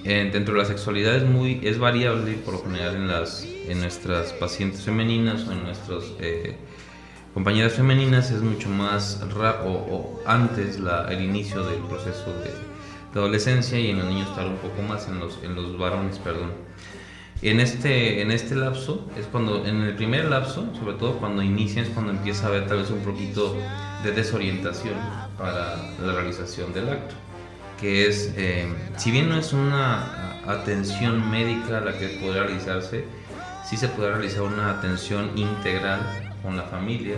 dentro 0.03 0.53
de 0.55 0.61
la 0.61 0.65
sexualidad 0.65 1.15
es, 1.15 1.24
muy, 1.24 1.59
es 1.63 1.80
variable 1.80 2.34
por 2.34 2.55
lo 2.55 2.63
general 2.63 2.95
en, 2.95 3.07
las, 3.07 3.43
en 3.43 3.80
nuestras 3.80 4.34
pacientes 4.34 4.82
femeninas 4.82 5.47
o 5.47 5.51
en 5.51 5.63
nuestras 5.63 6.03
eh, 6.20 6.55
compañeras 7.34 7.74
femeninas 7.74 8.32
es 8.32 8.41
mucho 8.41 8.70
más 8.70 9.22
o, 9.63 9.70
o 9.70 10.22
antes 10.26 10.80
la, 10.80 11.05
el 11.11 11.22
inicio 11.22 11.63
del 11.63 11.80
proceso 11.82 12.34
de, 12.39 12.49
de 12.49 13.20
adolescencia 13.20 13.80
y 13.80 13.91
en 13.91 13.99
los 13.99 14.07
niños 14.07 14.34
tarda 14.36 14.49
un 14.49 14.57
poco 14.57 14.82
más, 14.82 15.07
en 15.07 15.20
los, 15.20 15.39
en 15.43 15.55
los 15.55 15.78
varones, 15.78 16.20
perdón. 16.20 16.51
En 17.44 17.60
este, 17.60 18.22
en 18.22 18.32
este 18.32 18.56
lapso, 18.56 19.06
es 19.16 19.28
cuando, 19.28 19.64
en 19.66 19.82
el 19.82 19.96
primer 19.96 20.26
lapso, 20.26 20.68
sobre 20.80 20.94
todo 20.94 21.20
cuando 21.20 21.44
inicia, 21.44 21.84
es 21.84 21.90
cuando 21.90 22.12
empieza 22.12 22.46
a 22.46 22.50
haber 22.50 22.68
tal 22.68 22.78
vez 22.78 22.90
un 22.90 23.02
poquito 23.02 23.56
de 24.04 24.12
desorientación 24.12 24.96
para 25.38 25.76
la 26.04 26.14
realización 26.14 26.74
del 26.74 26.90
acto. 26.90 27.14
Que 27.80 28.08
es, 28.08 28.34
eh, 28.38 28.68
si 28.98 29.12
bien 29.12 29.30
no 29.30 29.38
es 29.38 29.54
una 29.54 30.40
atención 30.48 31.30
médica 31.30 31.80
la 31.80 31.96
que 31.96 32.08
puede 32.20 32.42
realizarse, 32.42 33.06
sí 33.70 33.78
se 33.78 33.88
puede 33.90 34.14
realizar 34.14 34.42
una 34.42 34.72
atención 34.72 35.30
integral 35.38 36.00
con 36.42 36.58
la 36.58 36.64
familia. 36.64 37.18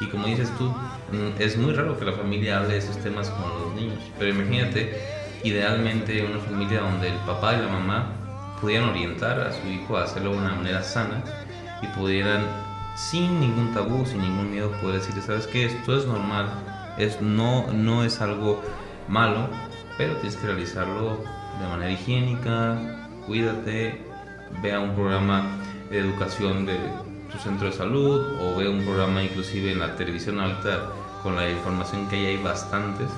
Y 0.00 0.06
como 0.06 0.28
dices 0.28 0.48
tú, 0.58 0.68
mm, 0.68 1.40
es 1.40 1.56
muy 1.56 1.72
raro 1.72 1.98
que 1.98 2.04
la 2.04 2.12
familia 2.12 2.60
hable 2.60 2.74
de 2.74 2.78
esos 2.78 2.98
temas 2.98 3.28
con 3.30 3.48
los 3.48 3.74
niños. 3.74 3.98
Pero 4.16 4.30
imagínate, 4.30 4.96
idealmente 5.42 6.24
una 6.24 6.38
familia 6.38 6.82
donde 6.82 7.08
el 7.08 7.18
papá 7.26 7.54
y 7.54 7.62
la 7.62 7.68
mamá 7.68 8.19
pudieran 8.60 8.90
orientar 8.90 9.40
a 9.40 9.52
su 9.52 9.66
hijo 9.68 9.96
a 9.96 10.04
hacerlo 10.04 10.32
de 10.32 10.38
una 10.38 10.54
manera 10.54 10.82
sana 10.82 11.22
y 11.82 11.86
pudieran 11.88 12.44
sin 12.94 13.40
ningún 13.40 13.72
tabú, 13.72 14.04
sin 14.04 14.20
ningún 14.20 14.50
miedo 14.50 14.70
poder 14.82 15.00
decirle, 15.00 15.22
sabes 15.22 15.46
qué, 15.46 15.66
esto 15.66 15.96
es 15.96 16.06
normal, 16.06 16.46
es, 16.98 17.20
no, 17.22 17.66
no 17.72 18.04
es 18.04 18.20
algo 18.20 18.62
malo, 19.08 19.48
pero 19.96 20.14
tienes 20.16 20.36
que 20.36 20.46
realizarlo 20.46 21.24
de 21.60 21.68
manera 21.68 21.92
higiénica, 21.92 22.78
cuídate, 23.26 24.00
vea 24.62 24.80
un 24.80 24.94
programa 24.94 25.46
de 25.90 25.98
educación 25.98 26.66
de 26.66 26.78
tu 27.30 27.38
centro 27.38 27.68
de 27.68 27.72
salud 27.72 28.38
o 28.40 28.56
vea 28.56 28.70
un 28.70 28.84
programa 28.84 29.22
inclusive 29.22 29.72
en 29.72 29.78
la 29.78 29.94
televisión 29.94 30.40
alta 30.40 30.90
con 31.22 31.36
la 31.36 31.48
información 31.48 32.08
que 32.08 32.16
hay, 32.16 32.26
hay 32.26 32.42
bastantes. 32.42 33.08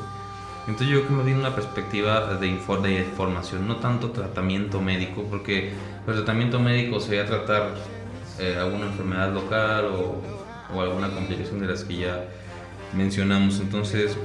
Entonces 0.68 0.88
yo 0.88 1.04
creo 1.04 1.08
que 1.08 1.24
me 1.24 1.24
di 1.24 1.32
una 1.32 1.54
perspectiva 1.54 2.34
de, 2.34 2.46
infor- 2.46 2.82
de 2.82 3.00
información, 3.00 3.66
no 3.66 3.76
tanto 3.76 4.10
tratamiento 4.10 4.80
médico, 4.80 5.24
porque 5.28 5.72
el 6.06 6.14
tratamiento 6.14 6.60
médico 6.60 7.00
sería 7.00 7.26
tratar 7.26 7.74
eh, 8.38 8.56
alguna 8.58 8.86
enfermedad 8.86 9.32
local 9.32 9.86
o, 9.86 10.22
o 10.72 10.80
alguna 10.80 11.08
complicación 11.10 11.58
de 11.60 11.66
las 11.66 11.82
que 11.82 11.96
ya 11.96 12.24
mencionamos. 12.94 13.58
Entonces 13.58 14.16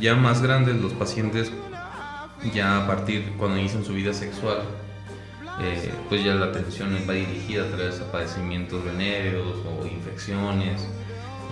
ya 0.00 0.14
más 0.14 0.40
grandes 0.42 0.76
los 0.76 0.94
pacientes, 0.94 1.52
ya 2.54 2.84
a 2.84 2.86
partir 2.86 3.34
cuando 3.36 3.58
inician 3.58 3.84
su 3.84 3.92
vida 3.92 4.14
sexual, 4.14 4.62
eh, 5.60 5.92
pues 6.08 6.24
ya 6.24 6.34
la 6.34 6.46
atención 6.46 6.96
va 7.06 7.12
dirigida 7.12 7.64
a 7.64 7.66
través 7.66 7.98
de 7.98 8.06
padecimientos 8.06 8.82
venéreos 8.82 9.58
o 9.66 9.86
infecciones. 9.86 10.88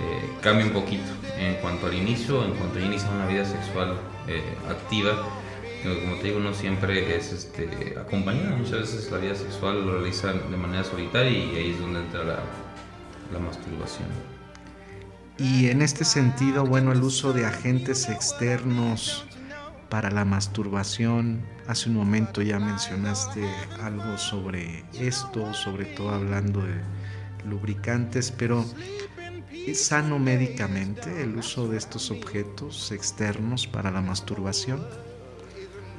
Eh, 0.00 0.30
cambia 0.40 0.66
un 0.66 0.72
poquito 0.72 1.10
en 1.38 1.56
cuanto 1.56 1.86
al 1.86 1.94
inicio, 1.94 2.44
en 2.44 2.52
cuanto 2.52 2.78
inicia 2.78 3.10
una 3.10 3.26
vida 3.26 3.44
sexual 3.44 3.96
eh, 4.28 4.42
activa. 4.68 5.12
Como 5.82 6.16
te 6.16 6.24
digo, 6.24 6.40
no 6.40 6.52
siempre 6.52 7.16
es 7.16 7.32
este, 7.32 7.94
acompañada. 7.98 8.56
Muchas 8.56 8.80
veces 8.80 9.10
la 9.10 9.18
vida 9.18 9.34
sexual 9.34 9.86
lo 9.86 9.98
realizan 9.98 10.50
de 10.50 10.56
manera 10.56 10.84
solitaria 10.84 11.30
y 11.30 11.56
ahí 11.56 11.70
es 11.70 11.80
donde 11.80 12.00
entra 12.00 12.24
la, 12.24 12.38
la 13.32 13.38
masturbación. 13.38 14.08
Y 15.38 15.70
en 15.70 15.80
este 15.80 16.04
sentido, 16.04 16.66
bueno, 16.66 16.92
el 16.92 17.02
uso 17.02 17.32
de 17.32 17.46
agentes 17.46 18.10
externos 18.10 19.24
para 19.88 20.10
la 20.10 20.24
masturbación, 20.24 21.40
hace 21.66 21.88
un 21.88 21.96
momento 21.96 22.42
ya 22.42 22.58
mencionaste 22.58 23.48
algo 23.82 24.18
sobre 24.18 24.84
esto, 24.92 25.52
sobre 25.54 25.86
todo 25.86 26.10
hablando 26.10 26.60
de 26.60 26.74
lubricantes, 27.48 28.30
pero 28.30 28.64
¿es 29.70 29.84
sano 29.86 30.18
médicamente 30.18 31.22
el 31.22 31.36
uso 31.36 31.68
de 31.68 31.78
estos 31.78 32.10
objetos 32.10 32.90
externos 32.90 33.66
para 33.66 33.90
la 33.90 34.00
masturbación? 34.00 34.84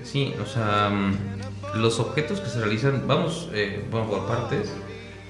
Sí, 0.04 0.34
o 0.42 0.46
sea, 0.46 0.90
mm, 0.90 1.80
los 1.80 2.00
objetos 2.00 2.42
que 2.42 2.50
se 2.50 2.60
realizan, 2.60 3.08
vamos, 3.08 3.50
eh, 3.54 3.86
vamos 3.92 4.10
por 4.10 4.28
partes. 4.28 4.70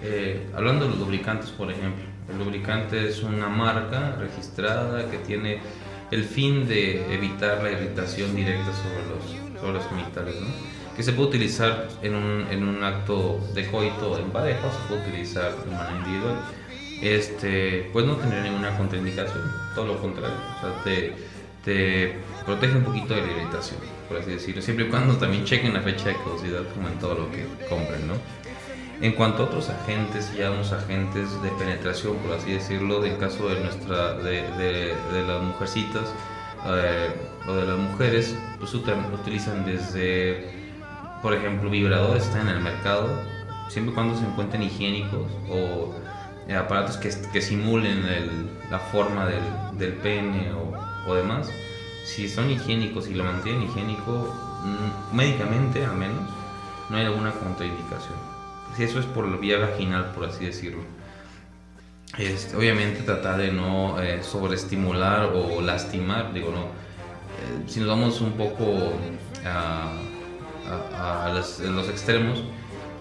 Eh, 0.04 0.50
hablando 0.56 0.86
de 0.86 0.92
los 0.92 1.00
lubricantes, 1.00 1.52
por 1.52 1.70
ejemplo, 1.72 2.04
el 2.32 2.40
lubricante 2.40 3.08
es 3.08 3.22
una 3.22 3.48
marca 3.48 4.16
registrada 4.16 5.10
que 5.12 5.18
tiene 5.20 5.60
el 6.10 6.24
fin 6.24 6.68
de 6.68 7.14
evitar 7.14 7.62
la 7.62 7.72
irritación 7.72 8.36
directa 8.36 8.72
sobre 8.74 9.08
los, 9.08 9.60
sobre 9.62 9.74
los 9.74 9.88
genitales, 9.88 10.36
¿no? 10.42 10.48
que 10.96 11.04
se 11.04 11.14
puede 11.14 11.30
utilizar 11.30 11.88
en 12.02 12.16
un, 12.16 12.48
en 12.50 12.64
un 12.64 12.84
acto 12.84 13.40
de 13.54 13.70
coito 13.70 14.18
en 14.18 14.30
pareja, 14.32 14.72
se 14.72 14.88
puede 14.88 15.08
utilizar 15.08 15.56
de 15.64 15.72
manera 15.72 15.98
individual. 15.98 16.36
Este, 17.02 17.90
pues 17.92 18.06
no 18.06 18.16
tendría 18.16 18.44
ninguna 18.44 18.78
contraindicación, 18.78 19.52
todo 19.74 19.88
lo 19.88 20.02
contrario, 20.02 20.38
o 20.58 20.62
sea, 20.62 20.84
te, 20.84 21.14
te 21.66 22.16
protege 22.46 22.78
un 22.78 22.84
poquito 22.84 23.16
de 23.16 23.22
la 23.22 23.32
irritación, 23.32 23.80
por 24.08 24.18
así 24.18 24.32
decirlo, 24.32 24.62
siempre 24.62 24.86
y 24.86 24.90
cuando 24.90 25.16
también 25.18 25.44
chequen 25.44 25.74
la 25.74 25.82
fecha 25.82 26.10
de 26.10 26.16
caducidad 26.18 26.62
como 26.76 26.90
en 26.90 27.00
todo 27.00 27.16
lo 27.16 27.32
que 27.32 27.46
compren, 27.68 28.08
¿no? 28.08 28.14
En 29.02 29.14
cuanto 29.14 29.42
a 29.42 29.46
otros 29.48 29.68
agentes, 29.70 30.26
si 30.26 30.38
llamamos 30.38 30.72
agentes 30.74 31.42
de 31.42 31.50
penetración, 31.58 32.18
por 32.18 32.34
así 32.34 32.52
decirlo, 32.52 33.02
del 33.02 33.18
caso 33.18 33.50
de 33.50 33.60
nuestra, 33.60 34.14
de, 34.14 34.44
de, 34.60 35.28
las 35.28 35.42
mujercitas 35.42 36.04
eh, 36.68 37.10
o 37.48 37.54
de 37.54 37.66
las 37.66 37.80
mujeres, 37.80 38.36
pues 38.60 38.76
utilizan 38.76 39.66
desde, 39.66 40.52
por 41.24 41.34
ejemplo, 41.34 41.72
vibradores 41.72 42.26
están 42.26 42.48
en 42.48 42.58
el 42.58 42.60
mercado, 42.60 43.10
siempre 43.70 43.92
y 43.92 43.96
cuando 43.96 44.16
se 44.16 44.24
encuentren 44.24 44.62
higiénicos 44.62 45.32
o 45.50 45.96
aparatos 46.58 46.98
que, 46.98 47.10
que 47.32 47.42
simulen 47.42 48.06
el- 48.06 48.50
la 48.70 48.80
forma 48.80 49.26
del, 49.26 49.44
del 49.78 49.94
pene 49.94 50.52
o, 50.54 50.74
o 51.10 51.16
demás. 51.16 51.50
Si 52.06 52.28
son 52.28 52.50
higiénicos 52.50 53.08
y 53.08 53.14
lo 53.14 53.24
mantienen 53.24 53.64
higiénico, 53.64 54.34
mm, 54.64 55.16
médicamente 55.16 55.86
al 55.86 55.96
menos, 55.96 56.30
no 56.90 56.98
hay 56.98 57.06
alguna 57.06 57.32
contraindicación. 57.32 58.16
Si 58.76 58.84
eso 58.84 59.00
es 59.00 59.06
por 59.06 59.40
vía 59.40 59.58
vaginal, 59.60 60.12
por 60.14 60.26
así 60.26 60.46
decirlo. 60.46 60.82
Este, 62.18 62.58
obviamente 62.58 63.02
tratar 63.04 63.38
de 63.38 63.52
no 63.54 64.02
eh, 64.02 64.22
sobreestimular 64.24 65.32
o 65.34 65.62
lastimar, 65.62 66.34
digo, 66.34 66.52
no. 66.52 66.62
Eh, 66.64 67.64
si 67.68 67.80
nos 67.80 67.88
vamos 67.90 68.20
un 68.20 68.34
poco 68.34 68.94
a, 69.46 69.92
a- 71.00 71.26
a 71.26 71.30
en 71.30 71.76
los 71.76 71.88
extremos, 71.90 72.44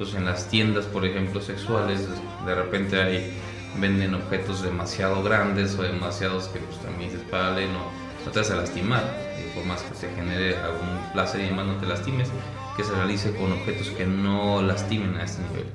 pues 0.00 0.14
en 0.14 0.24
las 0.24 0.48
tiendas, 0.48 0.86
por 0.86 1.04
ejemplo, 1.04 1.42
sexuales, 1.42 2.08
de 2.46 2.54
repente 2.54 3.02
hay, 3.02 3.34
venden 3.78 4.14
objetos 4.14 4.62
demasiado 4.62 5.22
grandes 5.22 5.78
o 5.78 5.82
demasiados 5.82 6.48
que 6.48 6.58
pues 6.58 6.80
también 6.80 7.10
dices, 7.10 7.26
párale, 7.30 7.66
no, 7.66 7.80
no 8.24 8.32
te 8.32 8.38
vas 8.38 8.50
a 8.50 8.56
lastimar, 8.56 9.04
y 9.38 9.54
por 9.54 9.66
más 9.66 9.82
que 9.82 9.90
te 9.90 10.14
genere 10.14 10.56
algún 10.56 11.12
placer 11.12 11.42
y 11.42 11.48
demás, 11.48 11.66
no 11.66 11.74
te 11.74 11.84
lastimes, 11.84 12.30
que 12.78 12.82
se 12.82 12.92
realice 12.92 13.36
con 13.36 13.52
objetos 13.52 13.90
que 13.90 14.06
no 14.06 14.62
lastimen 14.62 15.16
a 15.18 15.24
este 15.24 15.42
nivel. 15.42 15.66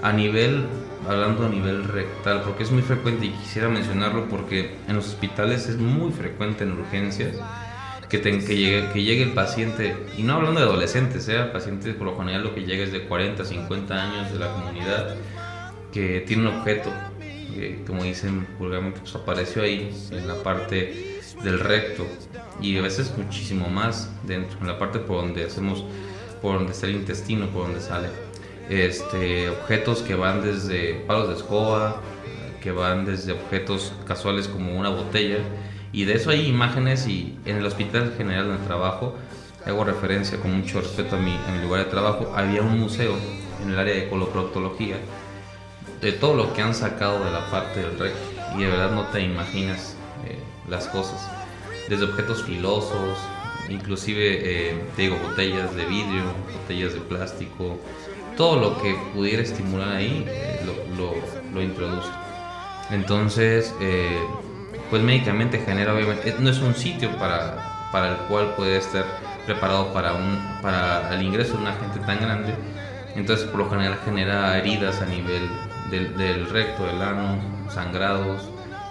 A 0.00 0.12
nivel, 0.12 0.66
hablando 1.08 1.46
a 1.46 1.48
nivel 1.48 1.82
rectal, 1.82 2.42
porque 2.42 2.62
es 2.62 2.70
muy 2.70 2.82
frecuente 2.82 3.26
y 3.26 3.30
quisiera 3.30 3.68
mencionarlo 3.68 4.28
porque 4.28 4.76
en 4.86 4.94
los 4.94 5.08
hospitales 5.08 5.66
es 5.66 5.76
muy 5.76 6.12
frecuente 6.12 6.62
en 6.62 6.78
urgencias 6.78 7.34
que, 8.08 8.18
te- 8.18 8.38
que, 8.44 8.56
llegue, 8.56 8.88
que 8.92 9.02
llegue 9.02 9.22
el 9.24 9.32
paciente, 9.32 9.96
y 10.16 10.22
no 10.22 10.34
hablando 10.34 10.60
de 10.60 10.66
adolescentes, 10.66 11.24
sea 11.24 11.52
paciente 11.52 11.92
por 11.94 12.06
lo 12.06 12.18
general 12.18 12.44
lo 12.44 12.54
que 12.54 12.62
llega 12.62 12.84
es 12.84 12.92
de 12.92 13.02
40, 13.04 13.44
50 13.44 13.94
años 13.94 14.32
de 14.32 14.38
la 14.38 14.52
comunidad, 14.52 15.16
que 15.92 16.20
tiene 16.20 16.48
un 16.48 16.56
objeto, 16.58 16.92
como 17.86 18.02
dicen 18.04 18.46
vulgarmente, 18.58 19.00
pues 19.00 19.14
apareció 19.14 19.62
ahí 19.62 19.90
en 20.10 20.28
la 20.28 20.34
parte 20.42 21.20
del 21.42 21.58
recto 21.60 22.06
y 22.60 22.76
a 22.78 22.82
veces 22.82 23.12
muchísimo 23.16 23.68
más 23.68 24.10
dentro, 24.24 24.58
en 24.60 24.66
la 24.66 24.78
parte 24.78 24.98
por 24.98 25.22
donde 25.22 25.44
hacemos, 25.44 25.84
por 26.42 26.54
donde 26.54 26.72
está 26.72 26.86
el 26.86 26.96
intestino, 26.96 27.48
por 27.48 27.64
donde 27.64 27.80
sale. 27.80 28.08
Este, 28.68 29.48
objetos 29.48 30.02
que 30.02 30.14
van 30.14 30.42
desde 30.42 30.94
palos 31.06 31.28
de 31.28 31.34
escoba, 31.34 32.02
que 32.60 32.72
van 32.72 33.04
desde 33.06 33.32
objetos 33.32 33.92
casuales 34.06 34.48
como 34.48 34.76
una 34.78 34.88
botella, 34.88 35.38
y 35.96 36.04
de 36.04 36.12
eso 36.12 36.28
hay 36.28 36.46
imágenes 36.46 37.08
y 37.08 37.38
en 37.46 37.56
el 37.56 37.64
hospital 37.64 38.12
general 38.18 38.48
donde 38.48 38.66
trabajo, 38.66 39.14
hago 39.64 39.82
referencia 39.82 40.38
con 40.38 40.54
mucho 40.54 40.82
respeto 40.82 41.16
a 41.16 41.18
mi, 41.18 41.34
a 41.34 41.52
mi 41.52 41.62
lugar 41.62 41.86
de 41.86 41.90
trabajo, 41.90 42.34
había 42.36 42.60
un 42.60 42.78
museo 42.78 43.16
en 43.62 43.70
el 43.70 43.78
área 43.78 43.94
de 43.94 44.06
coloproctología 44.10 44.98
de 46.02 46.12
todo 46.12 46.34
lo 46.34 46.52
que 46.52 46.60
han 46.60 46.74
sacado 46.74 47.24
de 47.24 47.30
la 47.30 47.50
parte 47.50 47.80
del 47.80 47.98
recto 47.98 48.18
y 48.54 48.64
de 48.64 48.66
verdad 48.66 48.90
no 48.90 49.06
te 49.06 49.22
imaginas 49.22 49.96
eh, 50.26 50.38
las 50.68 50.86
cosas. 50.88 51.30
Desde 51.88 52.04
objetos 52.04 52.42
filosos 52.42 53.18
inclusive 53.70 54.72
eh, 54.72 54.84
te 54.96 55.02
digo 55.02 55.16
botellas 55.16 55.74
de 55.74 55.86
vidrio 55.86 56.24
botellas 56.60 56.92
de 56.92 57.00
plástico 57.00 57.80
todo 58.36 58.60
lo 58.60 58.82
que 58.82 58.94
pudiera 59.14 59.42
estimular 59.42 59.96
ahí 59.96 60.26
eh, 60.28 60.60
lo, 60.66 60.94
lo, 60.94 61.14
lo 61.54 61.62
introduce. 61.62 62.10
Entonces 62.90 63.74
eh, 63.80 64.20
pues 64.90 65.02
médicamente 65.02 65.58
genera 65.58 65.94
obviamente 65.94 66.28
eh, 66.28 66.36
no 66.38 66.50
es 66.50 66.58
un 66.58 66.74
sitio 66.74 67.10
para, 67.18 67.88
para 67.92 68.10
el 68.10 68.16
cual 68.28 68.54
puede 68.56 68.76
estar 68.78 69.04
preparado 69.44 69.92
para 69.92 70.12
un 70.12 70.38
para 70.62 71.14
el 71.14 71.22
ingreso 71.22 71.54
de 71.54 71.58
un 71.58 71.66
agente 71.68 72.00
tan 72.00 72.20
grande 72.20 72.54
entonces 73.14 73.46
por 73.46 73.60
lo 73.60 73.70
general 73.70 73.98
genera 74.04 74.58
heridas 74.58 75.00
a 75.00 75.06
nivel 75.06 75.48
del, 75.90 76.16
del 76.16 76.48
recto, 76.50 76.84
del 76.84 77.00
ano, 77.00 77.38
sangrados 77.70 78.42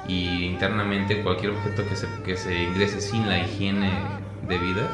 y 0.08 0.46
internamente 0.46 1.22
cualquier 1.22 1.52
objeto 1.52 1.88
que 1.88 1.96
se, 1.96 2.08
que 2.24 2.38
se 2.38 2.64
ingrese 2.64 3.02
sin 3.02 3.28
la 3.28 3.40
higiene 3.40 3.92
debida 4.48 4.88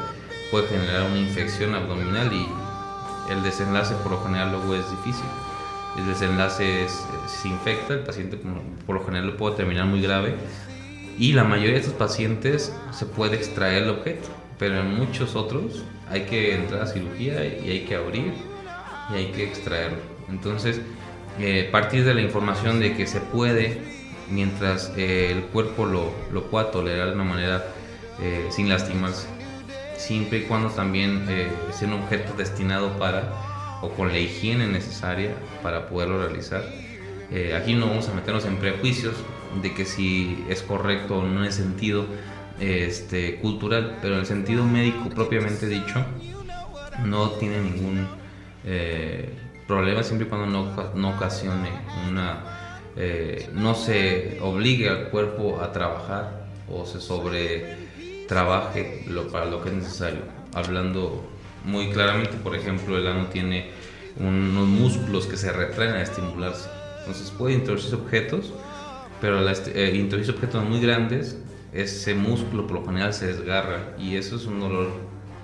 puede 0.50 0.68
generar 0.68 1.04
una 1.04 1.18
infección 1.18 1.74
abdominal 1.74 2.30
y 2.32 2.46
el 3.32 3.42
desenlace 3.42 3.94
por 3.96 4.12
lo 4.12 4.22
general 4.22 4.52
luego 4.52 4.74
es 4.74 4.88
difícil. 4.90 5.24
El 5.96 6.06
desenlace 6.06 6.84
es, 6.84 7.06
se 7.26 7.48
infecta, 7.48 7.94
el 7.94 8.00
paciente 8.00 8.38
por 8.86 8.96
lo 8.96 9.04
general 9.04 9.28
lo 9.28 9.36
puede 9.36 9.56
terminar 9.56 9.86
muy 9.86 10.00
grave 10.02 10.36
y 11.18 11.32
la 11.32 11.44
mayoría 11.44 11.74
de 11.74 11.80
estos 11.80 11.94
pacientes 11.94 12.74
se 12.92 13.06
puede 13.06 13.36
extraer 13.36 13.84
el 13.84 13.90
objeto, 13.90 14.28
pero 14.58 14.80
en 14.80 14.94
muchos 14.94 15.36
otros 15.36 15.84
hay 16.10 16.22
que 16.22 16.54
entrar 16.54 16.82
a 16.82 16.86
cirugía 16.86 17.44
y 17.44 17.70
hay 17.70 17.80
que 17.84 17.96
abrir 17.96 18.32
y 19.10 19.14
hay 19.14 19.26
que 19.32 19.44
extraerlo. 19.44 19.98
Entonces, 20.28 20.80
eh, 21.38 21.68
partir 21.70 22.04
de 22.04 22.14
la 22.14 22.20
información 22.20 22.80
de 22.80 22.94
que 22.94 23.06
se 23.06 23.20
puede, 23.20 23.80
mientras 24.30 24.92
eh, 24.96 25.32
el 25.32 25.42
cuerpo 25.44 25.86
lo, 25.86 26.12
lo 26.32 26.44
pueda 26.50 26.70
tolerar 26.70 27.08
de 27.08 27.14
una 27.14 27.24
manera 27.24 27.64
eh, 28.20 28.46
sin 28.50 28.68
lastimarse, 28.68 29.26
siempre 29.96 30.38
y 30.38 30.42
cuando 30.42 30.68
también 30.68 31.26
eh, 31.28 31.48
sea 31.72 31.88
un 31.88 31.94
objeto 31.94 32.34
destinado 32.34 32.98
para 32.98 33.32
o 33.82 33.90
con 33.90 34.08
la 34.08 34.18
higiene 34.18 34.66
necesaria 34.66 35.34
para 35.62 35.88
poderlo 35.88 36.24
realizar. 36.24 36.64
Eh, 37.30 37.56
aquí 37.60 37.74
no 37.74 37.86
vamos 37.86 38.08
a 38.08 38.14
meternos 38.14 38.44
en 38.44 38.56
prejuicios 38.56 39.14
de 39.60 39.74
que 39.74 39.84
si 39.84 40.44
es 40.48 40.62
correcto 40.62 41.18
o 41.18 41.22
no 41.22 41.40
en 41.40 41.46
el 41.46 41.52
sentido 41.52 42.06
este, 42.60 43.36
cultural, 43.36 43.98
pero 44.00 44.14
en 44.14 44.20
el 44.20 44.26
sentido 44.26 44.64
médico 44.64 45.08
propiamente 45.08 45.66
dicho, 45.66 46.04
no 47.04 47.30
tiene 47.30 47.60
ningún 47.60 48.06
eh, 48.64 49.34
problema 49.66 50.02
siempre 50.02 50.26
y 50.26 50.30
cuando 50.30 50.46
no, 50.46 50.94
no 50.94 51.10
ocasione 51.10 51.70
una 52.08 52.62
eh, 52.94 53.48
no 53.54 53.74
se 53.74 54.38
obligue 54.42 54.88
al 54.90 55.08
cuerpo 55.08 55.60
a 55.62 55.72
trabajar 55.72 56.46
o 56.70 56.84
se 56.84 57.00
sobre 57.00 57.76
trabaje 58.28 59.04
lo, 59.08 59.28
para 59.28 59.46
lo 59.46 59.62
que 59.62 59.70
es 59.70 59.74
necesario. 59.76 60.20
Hablando 60.54 61.24
muy 61.64 61.90
claramente 61.90 62.36
por 62.36 62.54
ejemplo 62.54 62.98
el 62.98 63.06
ano 63.06 63.26
tiene 63.26 63.70
unos 64.18 64.68
músculos 64.68 65.26
que 65.26 65.36
se 65.36 65.52
retraen 65.52 65.94
a 65.94 66.02
estimularse. 66.02 66.68
Entonces 67.00 67.30
puede 67.30 67.54
introducirse 67.54 67.96
objetos 67.96 68.52
pero 69.22 69.48
est- 69.48 69.68
eh, 69.68 69.94
introducirse 69.96 70.32
objetos 70.32 70.62
muy 70.68 70.80
grandes 70.80 71.38
ese 71.72 72.14
músculo 72.14 72.66
por 72.66 72.80
lo 72.80 72.84
general 72.84 73.14
se 73.14 73.28
desgarra 73.28 73.94
y 73.98 74.16
eso 74.16 74.36
es 74.36 74.44
un 74.44 74.60
dolor 74.60 74.90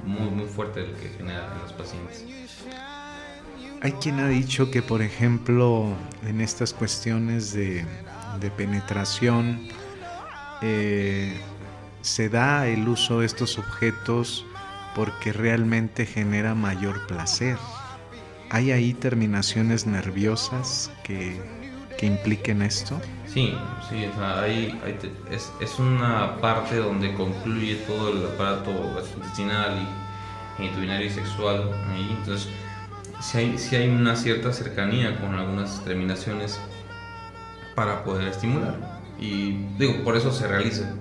muy 0.04 0.28
muy 0.30 0.46
fuerte 0.46 0.80
el 0.80 0.92
que 0.92 1.08
genera 1.16 1.50
en 1.54 1.62
los 1.62 1.72
pacientes 1.72 2.24
Hay 3.80 3.92
quien 3.92 4.18
ha 4.18 4.28
dicho 4.28 4.70
que, 4.72 4.82
por 4.82 5.02
ejemplo, 5.02 5.94
en 6.26 6.40
estas 6.40 6.72
cuestiones 6.74 7.52
de, 7.52 7.84
de 8.40 8.50
penetración, 8.50 9.68
eh, 10.62 11.32
se 12.02 12.28
da 12.28 12.66
el 12.66 12.88
uso 12.88 13.20
de 13.20 13.26
estos 13.26 13.56
objetos 13.56 14.44
porque 14.96 15.32
realmente 15.32 16.06
genera 16.06 16.56
mayor 16.56 17.06
placer. 17.06 17.56
¿Hay 18.50 18.72
ahí 18.72 18.94
terminaciones 18.94 19.86
nerviosas 19.86 20.90
que, 21.04 21.40
que 21.98 22.06
impliquen 22.06 22.62
esto? 22.62 22.98
Sí, 23.26 23.54
sí, 23.90 24.06
o 24.06 24.14
sea, 24.14 24.46
es, 24.46 25.52
es 25.60 25.78
una 25.78 26.36
parte 26.40 26.76
donde 26.76 27.12
concluye 27.12 27.74
todo 27.86 28.12
el 28.12 28.24
aparato 28.24 28.70
gastrointestinal 28.94 29.82
y 29.82 30.56
genitourinario 30.56 31.06
y 31.08 31.10
sexual 31.10 31.70
ahí, 31.90 32.16
entonces 32.18 32.48
sí 33.20 33.38
hay, 33.38 33.58
sí 33.58 33.76
hay 33.76 33.88
una 33.88 34.16
cierta 34.16 34.52
cercanía 34.52 35.20
con 35.20 35.34
algunas 35.34 35.84
terminaciones 35.84 36.58
para 37.74 38.04
poder 38.04 38.28
estimular. 38.28 38.76
Y 39.20 39.66
digo, 39.78 40.04
por 40.04 40.16
eso 40.16 40.32
se 40.32 40.46
realiza, 40.46 40.94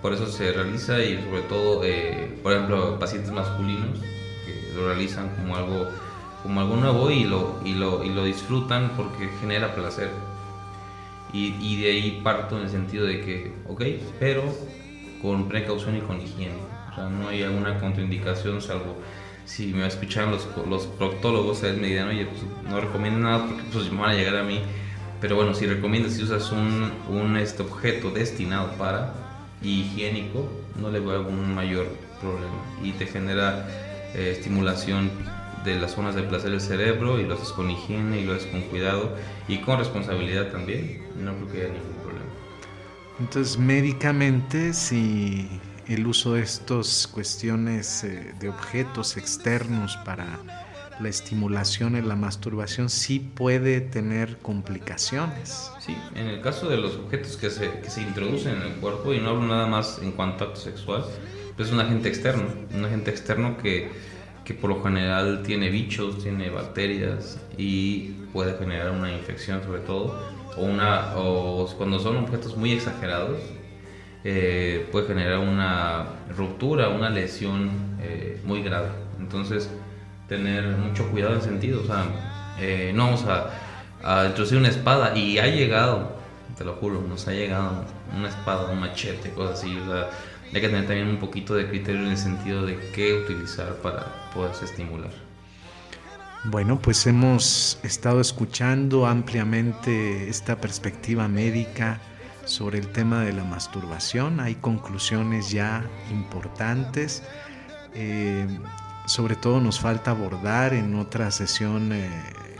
por 0.00 0.12
eso 0.12 0.26
se 0.26 0.52
realiza 0.52 1.00
y 1.00 1.20
sobre 1.22 1.42
todo, 1.42 1.84
eh, 1.84 2.38
por 2.42 2.52
ejemplo, 2.52 2.98
pacientes 2.98 3.32
masculinos 3.32 3.98
que 4.46 4.72
lo 4.74 4.86
realizan 4.86 5.28
como 5.36 5.56
algo 5.56 5.90
como 6.42 6.60
algo 6.60 6.76
nuevo 6.76 7.10
y 7.10 7.24
lo, 7.24 7.60
y 7.64 7.74
lo, 7.74 8.04
y 8.04 8.10
lo 8.10 8.24
disfrutan 8.24 8.92
porque 8.96 9.30
genera 9.40 9.74
placer. 9.74 10.10
Y, 11.32 11.54
y 11.60 11.80
de 11.80 11.90
ahí 11.90 12.20
parto 12.22 12.58
en 12.58 12.64
el 12.64 12.70
sentido 12.70 13.06
de 13.06 13.20
que, 13.20 13.54
ok, 13.68 13.82
pero 14.20 14.42
con 15.22 15.48
precaución 15.48 15.96
y 15.96 16.00
con 16.00 16.20
higiene. 16.20 16.54
O 16.90 16.94
sea, 16.94 17.08
no 17.08 17.28
hay 17.28 17.42
alguna 17.42 17.78
contraindicación, 17.78 18.60
salvo 18.60 18.96
si 19.44 19.66
me 19.72 19.86
escuchan 19.86 20.30
los, 20.30 20.48
los 20.68 20.86
proctólogos, 20.86 21.62
ellos 21.62 21.78
me 21.78 21.88
dirán, 21.88 22.08
oye, 22.08 22.26
pues 22.26 22.42
no 22.68 22.80
recomiendo 22.80 23.20
nada 23.20 23.46
porque 23.46 23.62
pues 23.72 23.90
me 23.90 24.00
van 24.00 24.10
a 24.10 24.14
llegar 24.14 24.36
a 24.36 24.42
mí. 24.42 24.60
Pero 25.20 25.36
bueno, 25.36 25.54
si 25.54 25.66
recomiendas, 25.66 26.14
si 26.14 26.22
usas 26.22 26.50
un, 26.52 26.90
un 27.08 27.36
este 27.36 27.62
objeto 27.62 28.10
destinado 28.10 28.72
para 28.72 29.14
y 29.62 29.82
higiénico, 29.82 30.48
no 30.80 30.90
le 30.90 31.00
veo 31.00 31.12
algún 31.12 31.54
mayor 31.54 31.86
problema. 32.20 32.54
Y 32.82 32.92
te 32.92 33.06
genera 33.06 33.68
eh, 34.14 34.34
estimulación 34.36 35.10
de 35.64 35.76
las 35.76 35.92
zonas 35.92 36.14
de 36.14 36.22
placer 36.22 36.50
del 36.50 36.60
cerebro 36.60 37.20
y 37.20 37.24
lo 37.24 37.34
haces 37.34 37.50
con 37.50 37.70
higiene 37.70 38.20
y 38.20 38.24
lo 38.24 38.34
haces 38.34 38.46
con 38.46 38.62
cuidado 38.62 39.16
y 39.48 39.58
con 39.58 39.78
responsabilidad 39.78 40.50
también. 40.50 41.02
No 41.18 41.34
creo 41.34 41.52
que 41.52 41.58
haya 41.58 41.72
ningún 41.72 42.02
problema. 42.02 42.26
Entonces, 43.20 43.58
médicamente, 43.58 44.72
si 44.72 45.48
el 45.88 46.06
uso 46.06 46.34
de 46.34 46.42
estas 46.42 47.06
cuestiones 47.06 48.04
eh, 48.04 48.34
de 48.40 48.48
objetos 48.48 49.16
externos 49.16 49.96
para 50.04 50.38
la 51.00 51.08
estimulación 51.08 51.96
en 51.96 52.08
la 52.08 52.16
masturbación 52.16 52.88
sí 52.88 53.18
puede 53.18 53.80
tener 53.80 54.38
complicaciones. 54.38 55.70
Sí, 55.80 55.96
en 56.14 56.28
el 56.28 56.40
caso 56.40 56.68
de 56.68 56.76
los 56.76 56.96
objetos 56.96 57.36
que 57.36 57.50
se, 57.50 57.80
que 57.80 57.90
se 57.90 58.02
introducen 58.02 58.56
en 58.56 58.62
el 58.62 58.72
cuerpo, 58.74 59.12
y 59.12 59.20
no 59.20 59.30
hablo 59.30 59.42
nada 59.42 59.66
más 59.66 60.00
en 60.02 60.12
cuanto 60.12 60.44
a 60.44 60.48
acto 60.48 60.60
sexual, 60.60 61.04
pues 61.56 61.68
es 61.68 61.74
un 61.74 61.80
agente 61.80 62.08
externo, 62.08 62.44
un 62.74 62.84
agente 62.84 63.10
externo 63.10 63.58
que 63.58 63.90
que 64.44 64.54
por 64.54 64.70
lo 64.70 64.82
general 64.82 65.42
tiene 65.44 65.68
bichos, 65.70 66.22
tiene 66.22 66.50
bacterias 66.50 67.40
y 67.56 68.10
puede 68.32 68.56
generar 68.58 68.90
una 68.90 69.12
infección 69.12 69.62
sobre 69.62 69.80
todo, 69.80 70.18
o, 70.56 70.62
una, 70.62 71.16
o 71.16 71.66
cuando 71.76 71.98
son 71.98 72.16
objetos 72.16 72.56
muy 72.56 72.72
exagerados, 72.72 73.38
eh, 74.24 74.88
puede 74.92 75.06
generar 75.06 75.38
una 75.38 76.06
ruptura, 76.36 76.88
una 76.88 77.10
lesión 77.10 77.70
eh, 78.00 78.40
muy 78.44 78.62
grave. 78.62 78.88
Entonces, 79.18 79.70
tener 80.28 80.64
mucho 80.76 81.08
cuidado 81.10 81.34
en 81.34 81.42
sentido, 81.42 81.82
o 81.82 81.86
sea, 81.86 82.04
eh, 82.60 82.92
no 82.94 83.06
vamos 83.06 83.24
a, 83.24 83.50
a 84.02 84.26
introducir 84.26 84.58
una 84.58 84.68
espada 84.68 85.16
y 85.16 85.38
ha 85.38 85.46
llegado, 85.46 86.16
te 86.56 86.64
lo 86.64 86.74
juro, 86.74 87.00
nos 87.00 87.26
ha 87.28 87.32
llegado 87.32 87.84
una 88.16 88.28
espada, 88.28 88.70
un 88.70 88.80
machete, 88.80 89.30
cosas 89.30 89.58
así, 89.60 89.76
o 89.76 89.90
sea, 89.90 90.10
hay 90.54 90.60
que 90.60 90.68
tener 90.68 90.86
también 90.86 91.08
un 91.08 91.18
poquito 91.18 91.54
de 91.54 91.68
criterio 91.68 92.02
en 92.02 92.08
el 92.08 92.18
sentido 92.18 92.66
de 92.66 92.78
qué 92.94 93.14
utilizar 93.14 93.76
para 93.76 94.30
poderse 94.34 94.66
estimular. 94.66 95.12
Bueno, 96.44 96.78
pues 96.80 97.06
hemos 97.06 97.78
estado 97.84 98.20
escuchando 98.20 99.06
ampliamente 99.06 100.28
esta 100.28 100.60
perspectiva 100.60 101.28
médica 101.28 102.00
sobre 102.44 102.78
el 102.78 102.88
tema 102.88 103.22
de 103.22 103.32
la 103.32 103.44
masturbación. 103.44 104.40
Hay 104.40 104.56
conclusiones 104.56 105.50
ya 105.50 105.84
importantes. 106.10 107.22
Eh, 107.94 108.46
sobre 109.06 109.36
todo 109.36 109.60
nos 109.60 109.80
falta 109.80 110.10
abordar 110.10 110.74
en 110.74 110.96
otra 110.96 111.30
sesión 111.30 111.92
eh, 111.92 112.10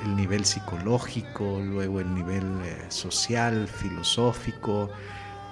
el 0.05 0.16
nivel 0.16 0.45
psicológico, 0.45 1.61
luego 1.62 2.01
el 2.01 2.14
nivel 2.14 2.45
eh, 2.64 2.86
social, 2.88 3.68
filosófico. 3.68 4.90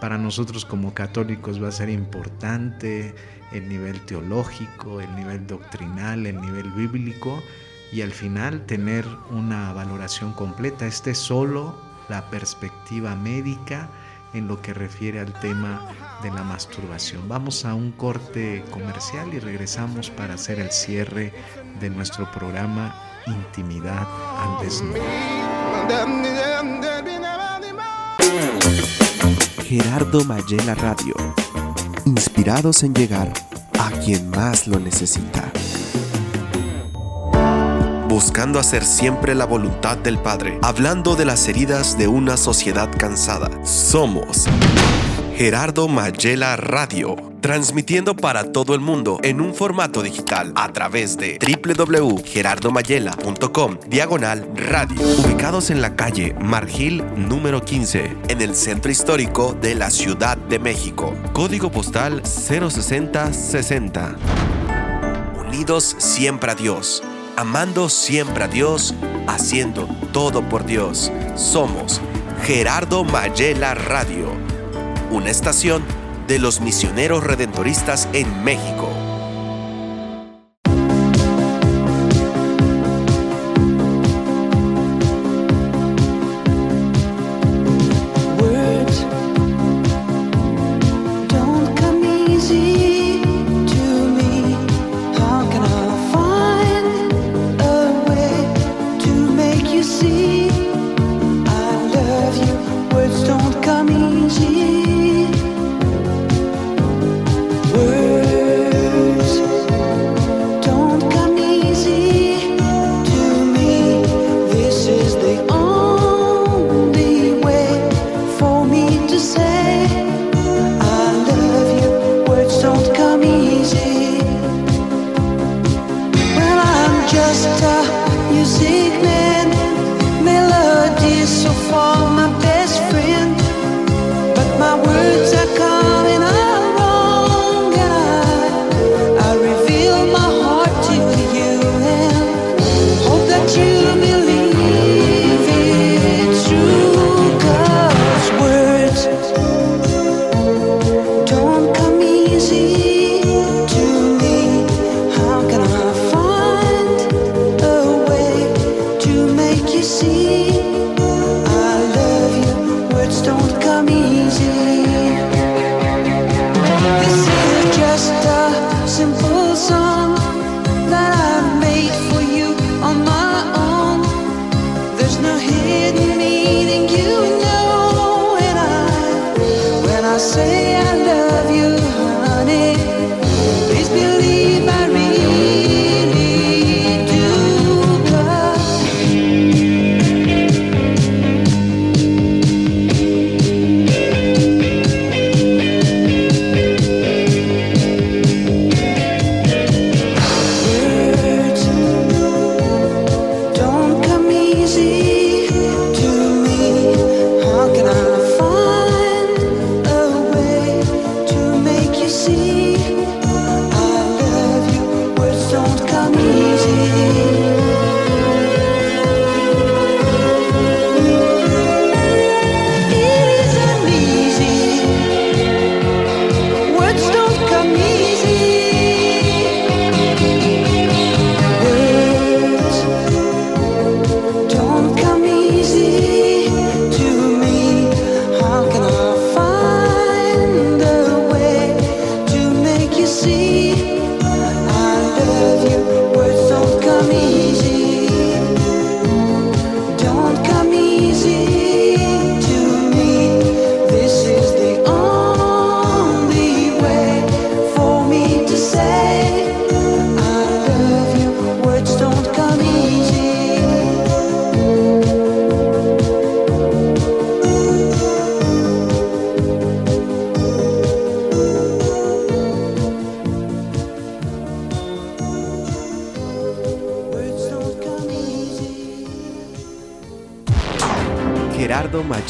Para 0.00 0.16
nosotros 0.16 0.64
como 0.64 0.94
católicos 0.94 1.62
va 1.62 1.68
a 1.68 1.72
ser 1.72 1.90
importante 1.90 3.14
el 3.52 3.68
nivel 3.68 4.00
teológico, 4.06 5.00
el 5.00 5.14
nivel 5.14 5.46
doctrinal, 5.46 6.26
el 6.26 6.40
nivel 6.40 6.70
bíblico 6.70 7.42
y 7.92 8.02
al 8.02 8.12
final 8.12 8.64
tener 8.66 9.04
una 9.30 9.72
valoración 9.72 10.32
completa. 10.32 10.86
Este 10.86 11.10
es 11.10 11.18
solo 11.18 11.74
la 12.08 12.30
perspectiva 12.30 13.14
médica 13.14 13.90
en 14.32 14.48
lo 14.48 14.62
que 14.62 14.72
refiere 14.72 15.20
al 15.20 15.32
tema 15.40 15.88
de 16.22 16.30
la 16.30 16.44
masturbación. 16.44 17.28
Vamos 17.28 17.64
a 17.64 17.74
un 17.74 17.92
corte 17.92 18.64
comercial 18.70 19.34
y 19.34 19.38
regresamos 19.38 20.10
para 20.10 20.34
hacer 20.34 20.60
el 20.60 20.70
cierre 20.70 21.32
de 21.80 21.90
nuestro 21.90 22.30
programa 22.30 22.94
Intimidad 23.26 24.06
al 24.38 24.64
Desnudo. 24.64 25.00
Gerardo 29.70 30.24
Mayela 30.24 30.74
Radio. 30.74 31.14
Inspirados 32.04 32.82
en 32.82 32.92
llegar 32.92 33.32
a 33.78 33.90
quien 34.04 34.28
más 34.28 34.66
lo 34.66 34.80
necesita. 34.80 35.52
Buscando 38.08 38.58
hacer 38.58 38.84
siempre 38.84 39.32
la 39.36 39.44
voluntad 39.44 39.96
del 39.96 40.18
Padre, 40.18 40.58
hablando 40.62 41.14
de 41.14 41.24
las 41.24 41.46
heridas 41.46 41.96
de 41.96 42.08
una 42.08 42.36
sociedad 42.36 42.90
cansada. 42.98 43.64
Somos 43.64 44.46
Gerardo 45.36 45.86
Mayela 45.86 46.56
Radio, 46.56 47.14
transmitiendo 47.40 48.14
para 48.14 48.52
todo 48.52 48.74
el 48.74 48.80
mundo 48.80 49.18
en 49.22 49.40
un 49.40 49.54
formato 49.54 50.02
digital 50.02 50.52
a 50.54 50.70
través 50.72 51.16
de 51.16 51.38
www.gerardomayela.com 51.40 53.78
diagonal 53.88 54.46
radio, 54.54 55.00
ubicados 55.24 55.70
en 55.70 55.80
la 55.80 55.96
calle 55.96 56.34
Margil 56.40 57.04
número 57.16 57.64
15, 57.64 58.16
en 58.28 58.40
el 58.40 58.54
centro 58.54 58.90
histórico 58.90 59.56
de 59.60 59.74
la 59.74 59.90
Ciudad 59.90 60.36
de 60.36 60.58
México. 60.58 61.14
Código 61.32 61.70
postal 61.70 62.22
06060. 62.24 64.16
Unidos 65.46 65.96
siempre 65.98 66.52
a 66.52 66.54
Dios, 66.54 67.02
amando 67.36 67.88
siempre 67.88 68.44
a 68.44 68.48
Dios, 68.48 68.94
haciendo 69.26 69.88
todo 70.12 70.48
por 70.48 70.64
Dios. 70.64 71.10
Somos 71.34 72.00
Gerardo 72.44 73.04
Mayela 73.04 73.74
Radio 73.74 74.50
una 75.10 75.30
estación 75.30 75.82
de 76.30 76.38
los 76.38 76.60
misioneros 76.60 77.24
redentoristas 77.24 78.08
en 78.12 78.44
México. 78.44 78.99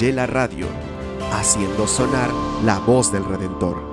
Mayela 0.00 0.26
Radio, 0.26 0.66
haciendo 1.30 1.86
sonar 1.86 2.30
la 2.64 2.78
voz 2.78 3.12
del 3.12 3.22
Redentor. 3.22 3.89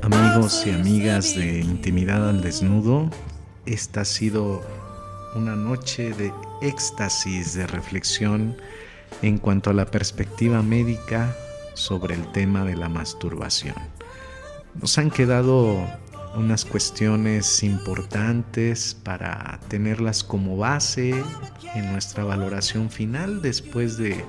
Amigos 0.00 0.62
y 0.64 0.70
amigas 0.70 1.34
de 1.34 1.58
Intimidad 1.58 2.28
al 2.28 2.40
Desnudo, 2.40 3.10
esta 3.66 4.02
ha 4.02 4.04
sido 4.04 4.62
una 5.34 5.56
noche 5.56 6.12
de 6.12 6.32
éxtasis, 6.62 7.54
de 7.54 7.66
reflexión 7.66 8.56
en 9.22 9.38
cuanto 9.38 9.70
a 9.70 9.72
la 9.72 9.86
perspectiva 9.86 10.62
médica 10.62 11.34
sobre 11.74 12.14
el 12.14 12.30
tema 12.30 12.64
de 12.64 12.76
la 12.76 12.88
masturbación. 12.88 13.74
Nos 14.80 14.98
han 14.98 15.10
quedado 15.10 15.84
unas 16.36 16.64
cuestiones 16.64 17.64
importantes 17.64 18.94
para 18.94 19.58
tenerlas 19.66 20.22
como 20.22 20.56
base 20.56 21.24
en 21.74 21.92
nuestra 21.92 22.22
valoración 22.22 22.88
final 22.88 23.42
después 23.42 23.96
de 23.96 24.24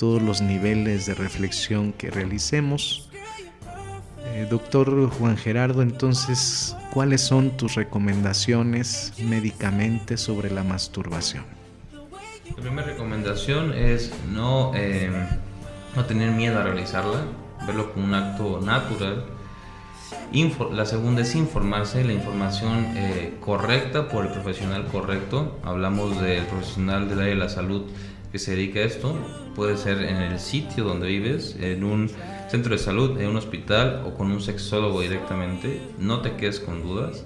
todos 0.00 0.22
los 0.22 0.40
niveles 0.40 1.04
de 1.04 1.14
reflexión 1.14 1.92
que 1.92 2.10
realicemos. 2.10 3.10
Eh, 4.24 4.46
doctor 4.48 5.10
Juan 5.10 5.36
Gerardo, 5.36 5.82
entonces, 5.82 6.74
¿cuáles 6.90 7.20
son 7.20 7.50
tus 7.58 7.74
recomendaciones 7.74 9.12
médicamente 9.18 10.16
sobre 10.16 10.50
la 10.50 10.64
masturbación? 10.64 11.44
La 12.48 12.62
primera 12.62 12.86
recomendación 12.86 13.74
es 13.74 14.10
no, 14.32 14.72
eh, 14.74 15.10
no 15.94 16.06
tener 16.06 16.30
miedo 16.30 16.58
a 16.58 16.62
realizarla, 16.62 17.20
verlo 17.66 17.92
como 17.92 18.06
un 18.06 18.14
acto 18.14 18.58
natural. 18.62 19.26
La 20.72 20.86
segunda 20.86 21.20
es 21.20 21.34
informarse, 21.34 22.04
la 22.04 22.14
información 22.14 22.86
eh, 22.96 23.36
correcta 23.38 24.08
por 24.08 24.24
el 24.24 24.32
profesional 24.32 24.86
correcto. 24.86 25.58
Hablamos 25.62 26.18
del 26.22 26.46
profesional 26.46 27.06
del 27.06 27.20
área 27.20 27.34
de 27.34 27.40
la 27.40 27.50
salud 27.50 27.82
que 28.32 28.38
se 28.38 28.52
dedica 28.52 28.80
a 28.80 28.84
esto. 28.84 29.14
Puede 29.54 29.76
ser 29.76 30.02
en 30.02 30.16
el 30.16 30.38
sitio 30.38 30.84
donde 30.84 31.08
vives, 31.08 31.56
en 31.60 31.84
un 31.84 32.10
centro 32.48 32.72
de 32.72 32.78
salud, 32.78 33.20
en 33.20 33.28
un 33.28 33.36
hospital 33.36 34.02
o 34.06 34.14
con 34.14 34.30
un 34.30 34.40
sexólogo 34.40 35.00
directamente. 35.00 35.80
No 35.98 36.20
te 36.20 36.32
quedes 36.36 36.60
con 36.60 36.82
dudas 36.82 37.24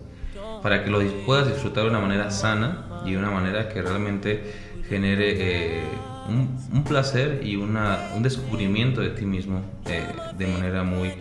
para 0.62 0.82
que 0.82 0.90
lo 0.90 1.00
puedas 1.26 1.46
disfrutar 1.48 1.84
de 1.84 1.90
una 1.90 2.00
manera 2.00 2.30
sana 2.30 2.86
y 3.04 3.12
de 3.12 3.18
una 3.18 3.30
manera 3.30 3.68
que 3.68 3.82
realmente 3.82 4.52
genere 4.88 5.34
eh, 5.36 5.82
un, 6.28 6.56
un 6.72 6.84
placer 6.84 7.42
y 7.44 7.56
una, 7.56 7.98
un 8.16 8.22
descubrimiento 8.22 9.00
de 9.02 9.10
ti 9.10 9.26
mismo 9.26 9.60
eh, 9.86 10.02
de 10.38 10.46
manera 10.46 10.82
muy 10.82 11.12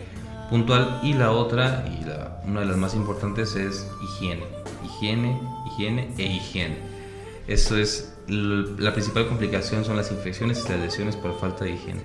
puntual. 0.48 1.00
Y 1.02 1.12
la 1.12 1.30
otra, 1.32 1.84
y 2.00 2.04
la- 2.04 2.40
una 2.46 2.60
de 2.60 2.66
las 2.66 2.76
más 2.78 2.94
importantes, 2.94 3.54
es 3.56 3.86
higiene. 4.02 4.44
Higiene, 4.84 5.38
higiene 5.66 6.08
e 6.18 6.24
higiene. 6.24 6.76
Eso 7.46 7.76
es 7.76 8.13
la 8.28 8.92
principal 8.92 9.26
complicación, 9.28 9.84
son 9.84 9.96
las 9.96 10.10
infecciones 10.10 10.64
y 10.64 10.68
las 10.70 10.80
lesiones 10.80 11.16
por 11.16 11.38
falta 11.38 11.64
de 11.64 11.72
higiene. 11.72 12.02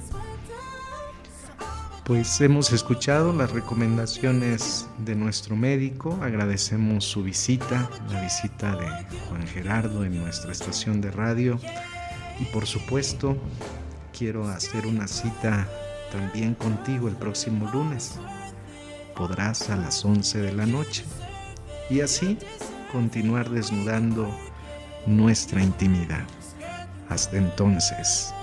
Pues 2.09 2.41
hemos 2.41 2.73
escuchado 2.73 3.33
las 3.33 3.51
recomendaciones 3.51 4.87
de 4.97 5.13
nuestro 5.13 5.55
médico, 5.55 6.17
agradecemos 6.23 7.05
su 7.05 7.21
visita, 7.21 7.87
la 8.11 8.21
visita 8.23 8.75
de 8.75 8.87
Juan 9.29 9.45
Gerardo 9.45 10.03
en 10.03 10.17
nuestra 10.17 10.51
estación 10.51 11.01
de 11.01 11.11
radio 11.11 11.59
y 12.39 12.45
por 12.45 12.65
supuesto 12.65 13.37
quiero 14.17 14.47
hacer 14.47 14.87
una 14.87 15.07
cita 15.07 15.67
también 16.11 16.55
contigo 16.55 17.07
el 17.09 17.15
próximo 17.15 17.69
lunes. 17.71 18.15
Podrás 19.15 19.69
a 19.69 19.75
las 19.75 20.03
11 20.03 20.39
de 20.39 20.53
la 20.53 20.65
noche 20.65 21.03
y 21.91 22.01
así 22.01 22.39
continuar 22.91 23.51
desnudando 23.51 24.35
nuestra 25.05 25.61
intimidad. 25.61 26.23
Hasta 27.09 27.37
entonces. 27.37 28.33